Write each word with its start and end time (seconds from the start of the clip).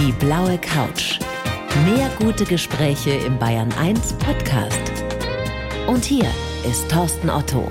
Die 0.00 0.12
blaue 0.12 0.56
Couch. 0.56 1.18
Mehr 1.84 2.10
gute 2.18 2.46
Gespräche 2.46 3.10
im 3.10 3.38
Bayern 3.38 3.70
1 3.78 4.14
Podcast. 4.14 4.80
Und 5.86 6.06
hier 6.06 6.24
ist 6.66 6.90
Thorsten 6.90 7.28
Otto. 7.28 7.70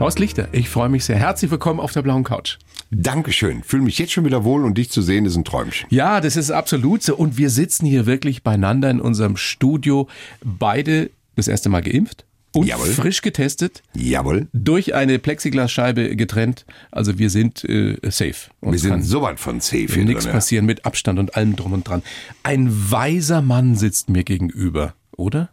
Horst 0.00 0.18
Lichter, 0.18 0.48
ich 0.52 0.70
freue 0.70 0.88
mich 0.88 1.04
sehr. 1.04 1.16
Herzlich 1.16 1.50
willkommen 1.50 1.78
auf 1.78 1.92
der 1.92 2.00
blauen 2.00 2.24
Couch. 2.24 2.56
Dankeschön. 2.90 3.62
Fühle 3.64 3.82
mich 3.82 3.98
jetzt 3.98 4.12
schon 4.12 4.24
wieder 4.24 4.44
wohl 4.44 4.64
und 4.64 4.78
dich 4.78 4.90
zu 4.90 5.02
sehen 5.02 5.26
ist 5.26 5.36
ein 5.36 5.44
Träumchen. 5.44 5.86
Ja, 5.90 6.22
das 6.22 6.36
ist 6.36 6.50
absolut 6.50 7.02
so. 7.02 7.14
Und 7.16 7.36
wir 7.36 7.50
sitzen 7.50 7.84
hier 7.84 8.06
wirklich 8.06 8.42
beieinander 8.42 8.88
in 8.88 9.00
unserem 9.02 9.36
Studio. 9.36 10.08
Beide 10.42 11.10
das 11.36 11.48
erste 11.48 11.68
Mal 11.68 11.82
geimpft 11.82 12.24
und 12.54 12.66
Jawohl. 12.66 12.86
frisch 12.86 13.20
getestet. 13.22 13.82
Jawohl. 13.94 14.48
Durch 14.52 14.94
eine 14.94 15.18
Plexiglasscheibe 15.18 16.16
getrennt. 16.16 16.64
Also 16.90 17.18
wir 17.18 17.28
sind 17.30 17.64
äh, 17.64 17.96
safe. 18.04 18.34
Wir 18.60 18.68
Uns 18.70 18.82
sind 18.82 19.02
so 19.02 19.22
weit 19.22 19.40
von 19.40 19.60
safe 19.60 19.86
hier 19.92 20.04
nichts 20.04 20.24
drin. 20.24 20.32
passieren 20.32 20.66
mit 20.66 20.84
Abstand 20.86 21.18
und 21.18 21.36
allem 21.36 21.56
drum 21.56 21.72
und 21.72 21.88
dran. 21.88 22.02
Ein 22.42 22.68
weiser 22.90 23.42
Mann 23.42 23.76
sitzt 23.76 24.08
mir 24.08 24.24
gegenüber, 24.24 24.94
oder? 25.16 25.50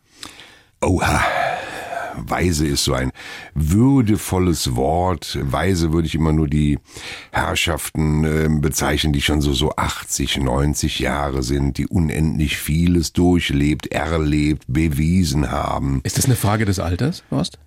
Oha. 0.82 1.22
Weise 2.18 2.68
ist 2.68 2.84
so 2.84 2.94
ein 2.94 3.12
würdevolles 3.54 4.76
Wort. 4.76 5.38
Weise 5.42 5.94
würde 5.94 6.08
ich 6.08 6.16
immer 6.16 6.34
nur 6.34 6.48
die 6.48 6.80
Herrschaften 7.32 8.24
äh, 8.24 8.50
bezeichnen, 8.50 9.14
die 9.14 9.22
schon 9.22 9.42
so 9.42 9.54
so 9.54 9.76
80, 9.76 10.38
90 10.38 11.00
Jahre 11.00 11.44
sind, 11.44 11.78
die 11.78 11.88
unendlich 11.88 12.58
vieles 12.58 13.14
durchlebt, 13.14 13.88
erlebt, 13.88 14.64
bewiesen 14.68 15.50
haben. 15.52 16.02
Ist 16.04 16.18
das 16.18 16.26
eine 16.26 16.36
Frage 16.36 16.66
des 16.66 16.80
Alters, 16.80 17.24
Horst? 17.32 17.60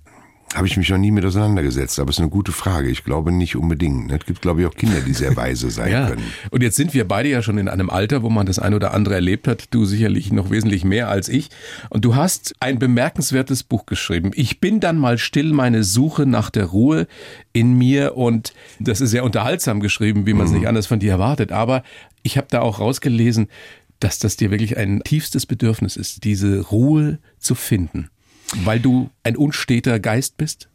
Habe 0.54 0.66
ich 0.66 0.76
mich 0.76 0.88
noch 0.88 0.98
nie 0.98 1.10
mit 1.10 1.24
auseinandergesetzt, 1.24 1.98
aber 1.98 2.10
es 2.10 2.16
ist 2.16 2.20
eine 2.20 2.30
gute 2.30 2.52
Frage. 2.52 2.88
Ich 2.88 3.02
glaube 3.04 3.32
nicht 3.32 3.56
unbedingt. 3.56 4.10
Es 4.12 4.24
gibt, 4.24 4.40
glaube 4.40 4.60
ich, 4.60 4.66
auch 4.66 4.74
Kinder, 4.74 5.00
die 5.00 5.12
sehr 5.12 5.34
weise 5.36 5.70
sein 5.70 5.90
Ja, 5.92 6.08
können. 6.08 6.22
und 6.50 6.62
jetzt 6.62 6.76
sind 6.76 6.94
wir 6.94 7.06
beide 7.08 7.28
ja 7.28 7.42
schon 7.42 7.58
in 7.58 7.68
einem 7.68 7.90
Alter, 7.90 8.22
wo 8.22 8.30
man 8.30 8.46
das 8.46 8.58
ein 8.58 8.72
oder 8.72 8.94
andere 8.94 9.16
erlebt 9.16 9.48
hat. 9.48 9.66
Du 9.70 9.84
sicherlich 9.84 10.32
noch 10.32 10.50
wesentlich 10.50 10.84
mehr 10.84 11.08
als 11.08 11.28
ich. 11.28 11.48
Und 11.90 12.04
du 12.04 12.14
hast 12.14 12.54
ein 12.60 12.78
bemerkenswertes 12.78 13.64
Buch 13.64 13.84
geschrieben. 13.86 14.30
Ich 14.34 14.60
bin 14.60 14.80
dann 14.80 14.96
mal 14.96 15.18
still, 15.18 15.52
meine 15.52 15.82
Suche 15.82 16.24
nach 16.26 16.50
der 16.50 16.66
Ruhe 16.66 17.06
in 17.52 17.74
mir. 17.76 18.16
Und 18.16 18.54
das 18.78 19.00
ist 19.00 19.10
sehr 19.10 19.24
unterhaltsam 19.24 19.80
geschrieben, 19.80 20.26
wie 20.26 20.34
man 20.34 20.46
es 20.46 20.52
nicht 20.52 20.68
anders 20.68 20.86
von 20.86 21.00
dir 21.00 21.10
erwartet. 21.12 21.50
Aber 21.52 21.82
ich 22.22 22.36
habe 22.36 22.46
da 22.50 22.60
auch 22.60 22.78
rausgelesen, 22.80 23.48
dass 24.00 24.18
das 24.18 24.36
dir 24.36 24.50
wirklich 24.50 24.76
ein 24.76 25.02
tiefstes 25.02 25.46
Bedürfnis 25.46 25.96
ist, 25.96 26.24
diese 26.24 26.60
Ruhe 26.60 27.18
zu 27.38 27.54
finden. 27.54 28.10
Weil 28.64 28.80
du 28.80 29.10
ein 29.22 29.36
unsteter 29.36 30.00
Geist 30.00 30.36
bist? 30.36 30.68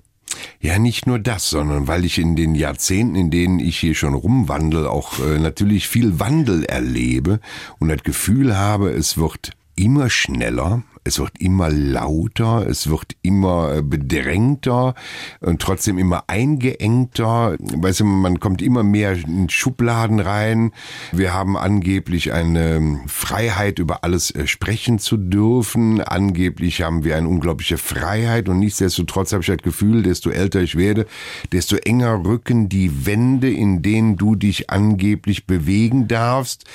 Ja, 0.61 0.77
nicht 0.77 1.07
nur 1.07 1.19
das, 1.19 1.49
sondern 1.49 1.87
weil 1.87 2.05
ich 2.05 2.19
in 2.19 2.35
den 2.35 2.53
Jahrzehnten, 2.55 3.15
in 3.15 3.31
denen 3.31 3.59
ich 3.59 3.79
hier 3.79 3.95
schon 3.95 4.13
rumwandel, 4.13 4.85
auch 4.85 5.19
äh, 5.19 5.39
natürlich 5.39 5.87
viel 5.87 6.19
Wandel 6.19 6.65
erlebe 6.65 7.39
und 7.79 7.89
das 7.89 8.03
Gefühl 8.03 8.55
habe, 8.57 8.91
es 8.91 9.17
wird 9.17 9.51
immer 9.75 10.09
schneller, 10.09 10.83
es 11.09 11.17
wird 11.17 11.39
immer 11.39 11.71
lauter, 11.71 12.67
es 12.67 12.87
wird 12.87 13.15
immer 13.23 13.77
äh, 13.77 13.81
bedrängter 13.81 14.93
und 15.39 15.59
trotzdem 15.59 15.97
immer 15.97 16.25
eingeengter. 16.27 17.57
Weißt 17.59 18.01
du, 18.01 18.05
man 18.05 18.39
kommt 18.39 18.61
immer 18.61 18.83
mehr 18.83 19.13
in 19.13 19.49
Schubladen 19.49 20.19
rein. 20.19 20.71
Wir 21.11 21.33
haben 21.33 21.57
angeblich 21.57 22.31
eine 22.31 22.99
Freiheit, 23.07 23.79
über 23.79 24.03
alles 24.03 24.29
äh, 24.29 24.45
sprechen 24.45 24.99
zu 24.99 25.17
dürfen. 25.17 25.99
Angeblich 26.01 26.83
haben 26.83 27.03
wir 27.03 27.17
eine 27.17 27.27
unglaubliche 27.27 27.79
Freiheit 27.79 28.47
und 28.47 28.59
nichtsdestotrotz 28.59 29.33
habe 29.33 29.41
ich 29.41 29.47
das 29.47 29.57
Gefühl, 29.57 30.03
desto 30.03 30.29
älter 30.29 30.61
ich 30.61 30.75
werde, 30.75 31.07
desto 31.51 31.75
enger 31.75 32.23
rücken 32.23 32.69
die 32.69 33.07
Wände, 33.07 33.49
in 33.51 33.81
denen 33.81 34.15
du 34.15 34.35
dich 34.35 34.69
angeblich 34.69 35.47
bewegen 35.47 36.07
darfst. 36.07 36.65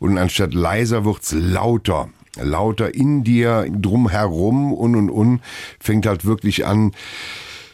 Und 0.00 0.18
anstatt 0.18 0.52
leiser 0.52 1.04
wird's 1.04 1.30
lauter 1.30 2.08
lauter 2.40 2.94
in 2.94 3.24
dir, 3.24 3.66
drumherum 3.70 4.72
und 4.72 4.96
und 4.96 5.10
und, 5.10 5.40
fängt 5.80 6.06
halt 6.06 6.24
wirklich 6.24 6.66
an, 6.66 6.92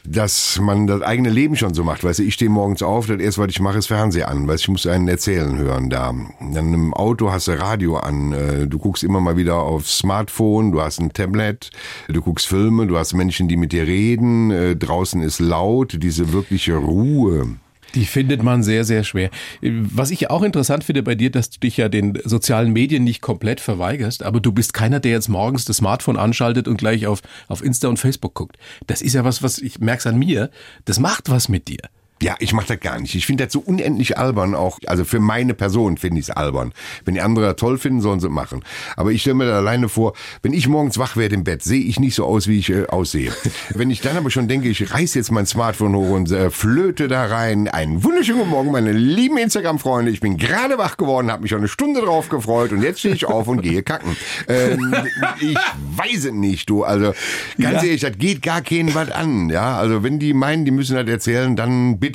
dass 0.04 0.58
man 0.60 0.86
das 0.86 1.02
eigene 1.02 1.30
Leben 1.30 1.56
schon 1.56 1.74
so 1.74 1.84
macht. 1.84 2.04
Weißt 2.04 2.20
du, 2.20 2.22
ich 2.22 2.34
stehe 2.34 2.50
morgens 2.50 2.82
auf, 2.82 3.06
das 3.06 3.20
erste, 3.20 3.42
was 3.42 3.50
ich 3.50 3.60
mache, 3.60 3.78
ist 3.78 3.88
Fernseher 3.88 4.28
an. 4.28 4.48
Weißt 4.48 4.62
du, 4.62 4.64
ich 4.64 4.68
muss 4.68 4.86
einen 4.86 5.08
erzählen 5.08 5.56
hören 5.58 5.90
da. 5.90 6.14
Dann 6.40 6.74
im 6.74 6.94
Auto 6.94 7.30
hast 7.30 7.48
du 7.48 7.52
Radio 7.52 7.96
an. 7.96 8.32
äh, 8.32 8.66
Du 8.66 8.78
guckst 8.78 9.04
immer 9.04 9.20
mal 9.20 9.36
wieder 9.36 9.56
aufs 9.56 9.98
Smartphone, 9.98 10.72
du 10.72 10.80
hast 10.80 11.00
ein 11.00 11.12
Tablet, 11.12 11.70
du 12.08 12.22
guckst 12.22 12.46
Filme, 12.46 12.86
du 12.86 12.96
hast 12.96 13.12
Menschen, 13.12 13.48
die 13.48 13.56
mit 13.56 13.72
dir 13.72 13.86
reden. 13.86 14.50
äh, 14.50 14.76
Draußen 14.76 15.20
ist 15.22 15.38
laut, 15.38 15.96
diese 16.02 16.32
wirkliche 16.32 16.76
Ruhe. 16.76 17.56
Die 17.94 18.04
findet 18.04 18.42
man 18.42 18.62
sehr, 18.62 18.84
sehr 18.84 19.04
schwer. 19.04 19.30
Was 19.62 20.10
ich 20.10 20.30
auch 20.30 20.42
interessant 20.42 20.84
finde 20.84 21.02
bei 21.02 21.14
dir, 21.14 21.30
dass 21.30 21.50
du 21.50 21.60
dich 21.60 21.76
ja 21.76 21.88
den 21.88 22.18
sozialen 22.24 22.72
Medien 22.72 23.04
nicht 23.04 23.20
komplett 23.20 23.60
verweigerst, 23.60 24.22
aber 24.22 24.40
du 24.40 24.52
bist 24.52 24.74
keiner, 24.74 25.00
der 25.00 25.12
jetzt 25.12 25.28
morgens 25.28 25.64
das 25.64 25.78
Smartphone 25.78 26.16
anschaltet 26.16 26.68
und 26.68 26.76
gleich 26.76 27.06
auf, 27.06 27.20
auf 27.48 27.62
Insta 27.62 27.88
und 27.88 27.98
Facebook 27.98 28.34
guckt. 28.34 28.56
Das 28.86 29.02
ist 29.02 29.14
ja 29.14 29.24
was, 29.24 29.42
was 29.42 29.58
ich 29.58 29.80
merk's 29.80 30.06
an 30.06 30.18
mir. 30.18 30.50
Das 30.84 31.00
macht 31.00 31.30
was 31.30 31.48
mit 31.48 31.68
dir. 31.68 31.80
Ja, 32.22 32.34
ich 32.38 32.52
mach 32.52 32.64
das 32.64 32.78
gar 32.80 33.00
nicht. 33.00 33.14
Ich 33.14 33.24
finde 33.24 33.44
das 33.44 33.52
so 33.54 33.60
unendlich 33.60 34.18
albern 34.18 34.54
auch. 34.54 34.78
Also 34.86 35.04
für 35.06 35.20
meine 35.20 35.54
Person 35.54 35.96
finde 35.96 36.20
ich 36.20 36.28
es 36.28 36.30
albern. 36.30 36.72
Wenn 37.06 37.14
die 37.14 37.22
andere 37.22 37.46
das 37.46 37.56
toll 37.56 37.78
finden, 37.78 38.02
sollen 38.02 38.20
sie 38.20 38.26
es 38.26 38.32
machen. 38.32 38.62
Aber 38.96 39.10
ich 39.10 39.22
stelle 39.22 39.36
mir 39.36 39.46
da 39.46 39.56
alleine 39.56 39.88
vor, 39.88 40.12
wenn 40.42 40.52
ich 40.52 40.68
morgens 40.68 40.98
wach 40.98 41.16
werde 41.16 41.34
im 41.34 41.44
Bett, 41.44 41.62
sehe 41.62 41.80
ich 41.82 41.98
nicht 41.98 42.14
so 42.14 42.26
aus, 42.26 42.46
wie 42.46 42.58
ich 42.58 42.68
äh, 42.68 42.86
aussehe. 42.88 43.32
wenn 43.74 43.90
ich 43.90 44.02
dann 44.02 44.18
aber 44.18 44.30
schon 44.30 44.48
denke, 44.48 44.68
ich 44.68 44.92
reiß 44.92 45.14
jetzt 45.14 45.32
mein 45.32 45.46
Smartphone 45.46 45.94
hoch 45.96 46.10
und 46.10 46.30
äh, 46.30 46.50
flöte 46.50 47.08
da 47.08 47.24
rein. 47.24 47.68
Einen 47.68 48.04
wunderschönen 48.04 48.40
guten 48.40 48.50
Morgen, 48.50 48.70
meine 48.70 48.92
lieben 48.92 49.38
Instagram-Freunde. 49.38 50.10
Ich 50.10 50.20
bin 50.20 50.36
gerade 50.36 50.76
wach 50.76 50.98
geworden, 50.98 51.30
habe 51.32 51.40
mich 51.40 51.50
schon 51.52 51.60
eine 51.60 51.68
Stunde 51.68 52.02
drauf 52.02 52.28
gefreut 52.28 52.72
und 52.72 52.82
jetzt 52.82 52.98
stehe 53.00 53.14
ich 53.14 53.24
auf 53.24 53.48
und 53.48 53.62
gehe 53.62 53.82
kacken. 53.82 54.14
Ähm, 54.46 54.94
ich 55.40 55.56
weiß 55.96 56.26
es 56.26 56.32
nicht, 56.32 56.68
du. 56.68 56.84
Also 56.84 57.14
ganz 57.58 57.80
Ja. 57.80 57.82
ehrlich, 57.84 58.02
das 58.02 58.18
geht 58.18 58.42
gar 58.42 58.60
keinen 58.60 58.94
was 58.94 59.10
an. 59.10 59.48
Ja, 59.48 59.78
also 59.78 60.02
wenn 60.02 60.18
die 60.18 60.34
meinen, 60.34 60.66
die 60.66 60.70
müssen 60.70 60.96
das 60.96 61.08
erzählen, 61.08 61.56
dann 61.56 61.98
bitte. 61.98 62.09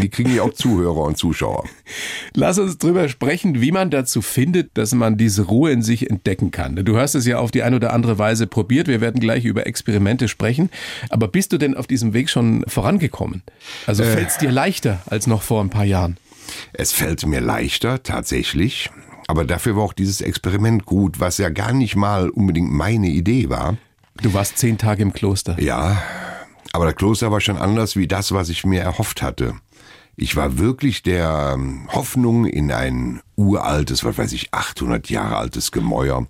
Die 0.00 0.08
kriegen 0.08 0.34
ja 0.34 0.42
auch 0.42 0.52
Zuhörer 0.54 1.02
und 1.02 1.16
Zuschauer. 1.16 1.64
Lass 2.34 2.58
uns 2.58 2.78
drüber 2.78 3.08
sprechen, 3.08 3.60
wie 3.60 3.72
man 3.72 3.90
dazu 3.90 4.22
findet, 4.22 4.76
dass 4.76 4.94
man 4.94 5.16
diese 5.16 5.42
Ruhe 5.42 5.70
in 5.70 5.82
sich 5.82 6.10
entdecken 6.10 6.50
kann. 6.50 6.76
Du 6.76 6.96
hast 6.96 7.14
es 7.14 7.26
ja 7.26 7.38
auf 7.38 7.50
die 7.50 7.62
eine 7.62 7.76
oder 7.76 7.92
andere 7.92 8.18
Weise 8.18 8.46
probiert. 8.46 8.88
Wir 8.88 9.00
werden 9.00 9.20
gleich 9.20 9.44
über 9.44 9.66
Experimente 9.66 10.28
sprechen. 10.28 10.70
Aber 11.10 11.28
bist 11.28 11.52
du 11.52 11.58
denn 11.58 11.76
auf 11.76 11.86
diesem 11.86 12.12
Weg 12.14 12.30
schon 12.30 12.64
vorangekommen? 12.66 13.42
Also 13.86 14.04
fällt 14.04 14.28
es 14.28 14.38
dir 14.38 14.50
leichter 14.50 15.02
als 15.06 15.26
noch 15.26 15.42
vor 15.42 15.62
ein 15.62 15.70
paar 15.70 15.84
Jahren? 15.84 16.16
Es 16.72 16.92
fällt 16.92 17.24
mir 17.26 17.40
leichter, 17.40 18.02
tatsächlich. 18.02 18.90
Aber 19.26 19.44
dafür 19.44 19.76
war 19.76 19.84
auch 19.84 19.92
dieses 19.92 20.20
Experiment 20.20 20.84
gut, 20.84 21.20
was 21.20 21.38
ja 21.38 21.48
gar 21.48 21.72
nicht 21.72 21.96
mal 21.96 22.28
unbedingt 22.28 22.70
meine 22.70 23.08
Idee 23.08 23.48
war. 23.48 23.76
Du 24.22 24.32
warst 24.34 24.58
zehn 24.58 24.78
Tage 24.78 25.02
im 25.02 25.12
Kloster. 25.12 25.60
Ja, 25.60 26.02
aber 26.74 26.86
das 26.86 26.96
Kloster 26.96 27.30
war 27.30 27.40
schon 27.40 27.56
anders 27.56 27.94
wie 27.94 28.08
das, 28.08 28.32
was 28.32 28.48
ich 28.48 28.66
mir 28.66 28.80
erhofft 28.80 29.22
hatte. 29.22 29.54
Ich 30.16 30.34
war 30.34 30.58
wirklich 30.58 31.04
der 31.04 31.52
ähm, 31.54 31.88
Hoffnung 31.92 32.46
in 32.46 32.72
ein 32.72 33.20
uraltes, 33.36 34.04
was 34.04 34.16
weiß 34.18 34.32
ich, 34.32 34.52
800 34.54 35.10
Jahre 35.10 35.36
altes 35.36 35.72
Gemäuer. 35.72 36.26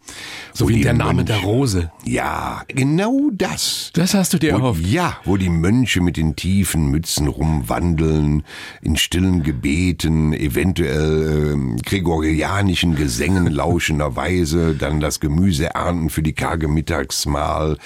So 0.52 0.68
wie 0.68 0.80
der 0.82 0.92
Name 0.94 1.22
Mönche- 1.22 1.24
der 1.26 1.38
Rose. 1.38 1.92
Ja, 2.04 2.62
genau 2.68 3.30
das. 3.32 3.90
Das 3.94 4.14
hast 4.14 4.32
du 4.32 4.38
dir 4.38 4.52
Wo, 4.54 4.56
erhofft. 4.58 4.86
ja, 4.86 5.18
wo 5.24 5.36
die 5.36 5.48
Mönche 5.50 6.00
mit 6.00 6.16
den 6.16 6.36
tiefen 6.36 6.90
Mützen 6.90 7.26
rumwandeln, 7.28 8.42
in 8.82 8.96
stillen 8.96 9.42
Gebeten, 9.42 10.32
eventuell 10.32 11.52
ähm, 11.52 11.76
gregorianischen 11.84 12.94
Gesängen 12.94 13.46
lauschenderweise, 13.46 14.74
dann 14.74 15.00
das 15.00 15.20
Gemüse 15.20 15.74
ernten 15.74 16.10
für 16.10 16.22
die 16.22 16.32
karge 16.32 16.68
Mittagsmahl. 16.68 17.78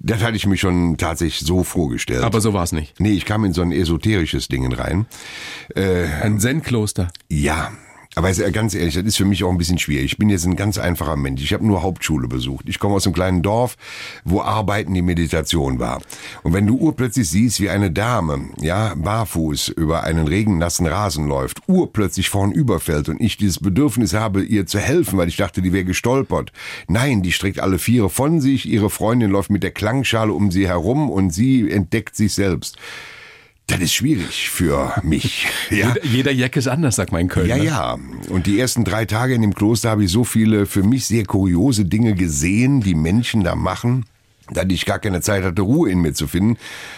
Das 0.00 0.22
hatte 0.22 0.36
ich 0.36 0.46
mir 0.46 0.56
schon 0.56 0.96
tatsächlich 0.96 1.46
so 1.46 1.64
vorgestellt. 1.64 2.22
Aber 2.22 2.40
so 2.40 2.52
war 2.52 2.64
es 2.64 2.72
nicht. 2.72 3.00
nee, 3.00 3.10
ich 3.12 3.24
kam 3.24 3.44
in 3.44 3.52
so 3.52 3.62
ein 3.62 3.72
esoterisches 3.72 4.48
Ding 4.48 4.72
rein. 4.72 5.06
Ein 5.74 6.38
Zen-Kloster. 6.38 7.08
Ja, 7.28 7.70
aber 8.14 8.30
ist, 8.30 8.52
ganz 8.52 8.74
ehrlich, 8.74 8.94
das 8.94 9.04
ist 9.04 9.16
für 9.16 9.24
mich 9.24 9.44
auch 9.44 9.50
ein 9.50 9.58
bisschen 9.58 9.78
schwierig. 9.78 10.06
Ich 10.06 10.18
bin 10.18 10.30
jetzt 10.30 10.44
ein 10.44 10.56
ganz 10.56 10.78
einfacher 10.78 11.16
Mensch. 11.16 11.42
Ich 11.42 11.52
habe 11.52 11.66
nur 11.66 11.82
Hauptschule 11.82 12.26
besucht. 12.26 12.68
Ich 12.68 12.78
komme 12.78 12.94
aus 12.94 13.06
einem 13.06 13.14
kleinen 13.14 13.42
Dorf, 13.42 13.76
wo 14.24 14.40
Arbeiten 14.40 14.94
die 14.94 15.02
Meditation 15.02 15.78
war. 15.78 16.00
Und 16.42 16.52
wenn 16.52 16.66
du 16.66 16.76
urplötzlich 16.76 17.28
siehst, 17.28 17.60
wie 17.60 17.70
eine 17.70 17.90
Dame, 17.90 18.48
ja, 18.60 18.94
barfuß 18.96 19.68
über 19.68 20.02
einen 20.02 20.26
regennassen 20.26 20.86
Rasen 20.86 21.28
läuft, 21.28 21.60
urplötzlich 21.68 22.28
vorn 22.28 22.50
überfällt 22.50 23.08
und 23.08 23.20
ich 23.20 23.36
dieses 23.36 23.60
Bedürfnis 23.60 24.14
habe, 24.14 24.42
ihr 24.42 24.66
zu 24.66 24.80
helfen, 24.80 25.18
weil 25.18 25.28
ich 25.28 25.36
dachte, 25.36 25.62
die 25.62 25.72
wäre 25.72 25.84
gestolpert. 25.84 26.50
Nein, 26.88 27.22
die 27.22 27.32
streckt 27.32 27.60
alle 27.60 27.78
Viere 27.78 28.10
von 28.10 28.40
sich, 28.40 28.66
ihre 28.68 28.90
Freundin 28.90 29.30
läuft 29.30 29.50
mit 29.50 29.62
der 29.62 29.70
Klangschale 29.70 30.32
um 30.32 30.50
sie 30.50 30.66
herum 30.66 31.10
und 31.10 31.30
sie 31.30 31.70
entdeckt 31.70 32.16
sich 32.16 32.34
selbst. 32.34 32.78
Das 33.68 33.80
ist 33.80 33.94
schwierig 33.94 34.50
für 34.50 34.94
mich. 35.02 35.46
Ja. 35.70 35.88
Jeder, 35.88 36.04
jeder 36.04 36.32
Jack 36.32 36.56
ist 36.56 36.66
anders, 36.66 36.96
sagt 36.96 37.12
mein 37.12 37.28
Kölner. 37.28 37.56
Ja, 37.56 37.62
ja. 37.62 37.98
Und 38.30 38.46
die 38.46 38.58
ersten 38.58 38.84
drei 38.84 39.04
Tage 39.04 39.34
in 39.34 39.42
dem 39.42 39.54
Kloster 39.54 39.90
habe 39.90 40.04
ich 40.04 40.10
so 40.10 40.24
viele 40.24 40.64
für 40.64 40.82
mich 40.82 41.04
sehr 41.04 41.26
kuriose 41.26 41.84
Dinge 41.84 42.14
gesehen, 42.14 42.80
die 42.80 42.94
Menschen 42.94 43.44
da 43.44 43.54
machen, 43.54 44.06
dass 44.50 44.64
ich 44.70 44.86
gar 44.86 44.98
keine 44.98 45.20
Zeit 45.20 45.44
hatte, 45.44 45.60
Ruhe 45.60 45.90
in 45.90 46.00
mir 46.00 46.14
zu 46.14 46.26
finden, 46.26 46.56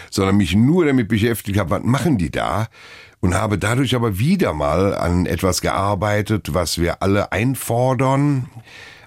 sondern 0.09 0.37
mich 0.37 0.55
nur 0.55 0.85
damit 0.85 1.09
beschäftigt 1.09 1.59
habe, 1.59 1.71
was 1.71 1.83
machen 1.83 2.17
die 2.17 2.31
da? 2.31 2.69
und 3.21 3.35
habe 3.35 3.57
dadurch 3.57 3.95
aber 3.95 4.19
wieder 4.19 4.51
mal 4.51 4.95
an 4.95 5.25
etwas 5.25 5.61
gearbeitet, 5.61 6.53
was 6.53 6.79
wir 6.79 7.01
alle 7.01 7.31
einfordern, 7.31 8.49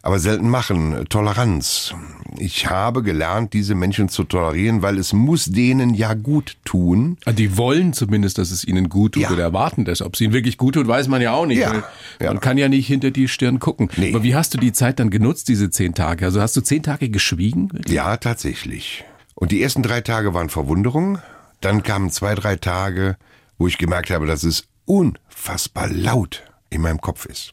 aber 0.05 0.19
selten 0.19 0.51
machen, 0.51 1.07
Toleranz. 1.09 1.95
Ich 2.37 2.69
habe 2.69 3.03
gelernt, 3.03 3.55
diese 3.55 3.75
Menschen 3.75 4.11
zu 4.11 4.25
tolerieren, 4.25 4.83
weil 4.83 4.99
es 4.99 5.15
muss 5.15 5.47
denen 5.47 5.95
ja 5.95 6.13
gut 6.13 6.59
tun. 6.67 7.17
Ah, 7.25 7.33
die 7.33 7.57
wollen 7.57 7.95
zumindest, 7.95 8.37
dass 8.37 8.51
es 8.51 8.67
ihnen 8.67 8.91
gut 8.91 9.13
tut 9.13 9.23
ja. 9.23 9.31
oder 9.31 9.45
erwarten 9.45 9.87
das. 9.87 10.03
Ob 10.03 10.13
es 10.13 10.21
ihnen 10.21 10.35
wirklich 10.35 10.59
gut 10.59 10.75
tut, 10.75 10.87
weiß 10.87 11.09
man 11.09 11.23
ja 11.23 11.33
auch 11.33 11.47
nicht. 11.47 11.61
Ja. 11.61 11.85
Man 12.21 12.41
kann 12.41 12.59
ja 12.59 12.69
nicht 12.69 12.87
hinter 12.87 13.13
die 13.13 13.29
Stirn 13.29 13.61
gucken. 13.61 13.89
Nee. 13.97 14.11
Aber 14.11 14.23
wie 14.23 14.35
hast 14.35 14.53
du 14.53 14.59
die 14.59 14.75
Zeit 14.75 15.01
dann 15.01 15.09
genutzt, 15.09 15.49
diese 15.49 15.71
zehn 15.71 15.95
Tage? 15.95 16.27
Also 16.27 16.43
hast 16.43 16.55
du 16.55 16.61
zehn 16.61 16.83
Tage 16.83 17.09
geschwiegen? 17.09 17.73
Wirklich? 17.73 17.95
Ja, 17.95 18.19
tatsächlich. 18.19 19.05
Und 19.35 19.53
die 19.53 19.63
ersten 19.63 19.83
drei 19.83 20.03
Tage 20.03 20.35
waren 20.35 20.51
Verwunderung. 20.51 21.19
Dann 21.63 21.83
kamen 21.83 22.11
zwei, 22.11 22.35
drei 22.35 22.57
Tage, 22.57 23.17
wo 23.57 23.69
ich 23.69 23.79
gemerkt 23.79 24.11
habe, 24.11 24.27
dass 24.27 24.43
es 24.43 24.67
unfassbar 24.85 25.89
laut 25.89 26.43
in 26.69 26.83
meinem 26.83 27.01
Kopf 27.01 27.25
ist. 27.25 27.53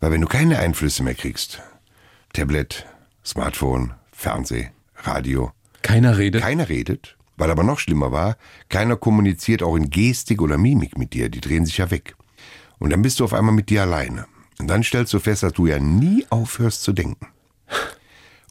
Weil 0.00 0.10
wenn 0.10 0.20
du 0.20 0.26
keine 0.26 0.58
Einflüsse 0.58 1.04
mehr 1.04 1.14
kriegst, 1.14 1.60
Tablet, 2.32 2.86
Smartphone, 3.24 3.94
Fernseh, 4.12 4.70
Radio. 4.96 5.52
Keiner 5.82 6.18
redet? 6.18 6.42
Keiner 6.42 6.68
redet. 6.68 7.16
Weil 7.36 7.50
aber 7.50 7.62
noch 7.62 7.78
schlimmer 7.78 8.10
war, 8.10 8.36
keiner 8.68 8.96
kommuniziert 8.96 9.62
auch 9.62 9.76
in 9.76 9.90
Gestik 9.90 10.42
oder 10.42 10.58
Mimik 10.58 10.98
mit 10.98 11.12
dir. 11.12 11.28
Die 11.28 11.40
drehen 11.40 11.66
sich 11.66 11.78
ja 11.78 11.90
weg. 11.90 12.16
Und 12.78 12.90
dann 12.90 13.02
bist 13.02 13.20
du 13.20 13.24
auf 13.24 13.32
einmal 13.32 13.54
mit 13.54 13.70
dir 13.70 13.82
alleine. 13.82 14.26
Und 14.58 14.68
dann 14.68 14.82
stellst 14.82 15.12
du 15.14 15.20
fest, 15.20 15.44
dass 15.44 15.52
du 15.52 15.66
ja 15.66 15.78
nie 15.78 16.26
aufhörst 16.30 16.82
zu 16.82 16.92
denken. 16.92 17.28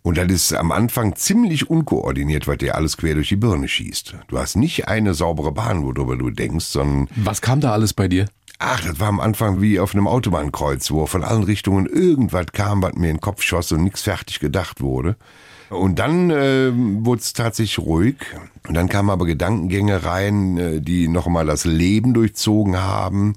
Und 0.03 0.17
das 0.17 0.31
ist 0.31 0.53
am 0.53 0.71
Anfang 0.71 1.17
ziemlich 1.17 1.69
unkoordiniert, 1.69 2.47
weil 2.47 2.55
dir 2.55 2.75
alles 2.75 2.95
quer 2.95 3.15
durch 3.15 3.27
die 3.27 3.35
Birne 3.35 3.67
schießt. 3.67 4.15
Du 4.29 4.37
hast 4.37 4.55
nicht 4.55 4.87
eine 4.87 5.13
saubere 5.13 5.51
Bahn, 5.51 5.83
worüber 5.83 6.15
du 6.15 6.29
denkst, 6.29 6.65
sondern. 6.65 7.09
Was 7.17 7.41
kam 7.41 7.59
da 7.59 7.73
alles 7.73 7.93
bei 7.93 8.07
dir? 8.07 8.27
Ach, 8.59 8.83
das 8.83 8.99
war 8.99 9.09
am 9.09 9.19
Anfang 9.19 9.61
wie 9.61 9.79
auf 9.79 9.93
einem 9.93 10.07
Autobahnkreuz, 10.07 10.89
wo 10.89 11.05
von 11.05 11.23
allen 11.23 11.43
Richtungen 11.43 11.85
irgendwas 11.85 12.47
kam, 12.53 12.81
was 12.81 12.95
mir 12.95 13.09
in 13.09 13.17
den 13.17 13.21
Kopf 13.21 13.43
schoss 13.43 13.71
und 13.71 13.83
nichts 13.83 14.01
fertig 14.01 14.39
gedacht 14.39 14.81
wurde. 14.81 15.15
Und 15.69 15.99
dann 15.99 16.31
äh, 16.31 16.71
wurde 16.73 17.21
es 17.21 17.33
tatsächlich 17.33 17.79
ruhig. 17.79 18.15
Und 18.67 18.73
dann 18.73 18.89
kamen 18.89 19.09
aber 19.09 19.25
Gedankengänge 19.25 20.03
rein, 20.05 20.57
äh, 20.57 20.81
die 20.81 21.07
nochmal 21.07 21.45
das 21.45 21.65
Leben 21.65 22.13
durchzogen 22.13 22.77
haben, 22.77 23.33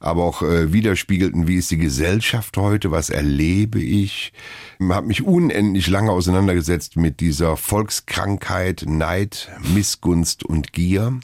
aber 0.00 0.24
auch 0.24 0.42
äh, 0.42 0.72
widerspiegelten, 0.72 1.46
wie 1.46 1.56
ist 1.56 1.70
die 1.70 1.78
Gesellschaft 1.78 2.56
heute, 2.56 2.90
was 2.90 3.10
erlebe 3.10 3.78
ich. 3.78 4.32
Ich 4.78 4.88
habe 4.88 5.06
mich 5.06 5.22
unendlich 5.22 5.86
lange 5.86 6.10
auseinandergesetzt 6.10 6.96
mit 6.96 7.20
dieser 7.20 7.56
Volkskrankheit, 7.56 8.84
Neid, 8.86 9.50
Missgunst 9.74 10.44
und 10.44 10.72
Gier. 10.72 11.20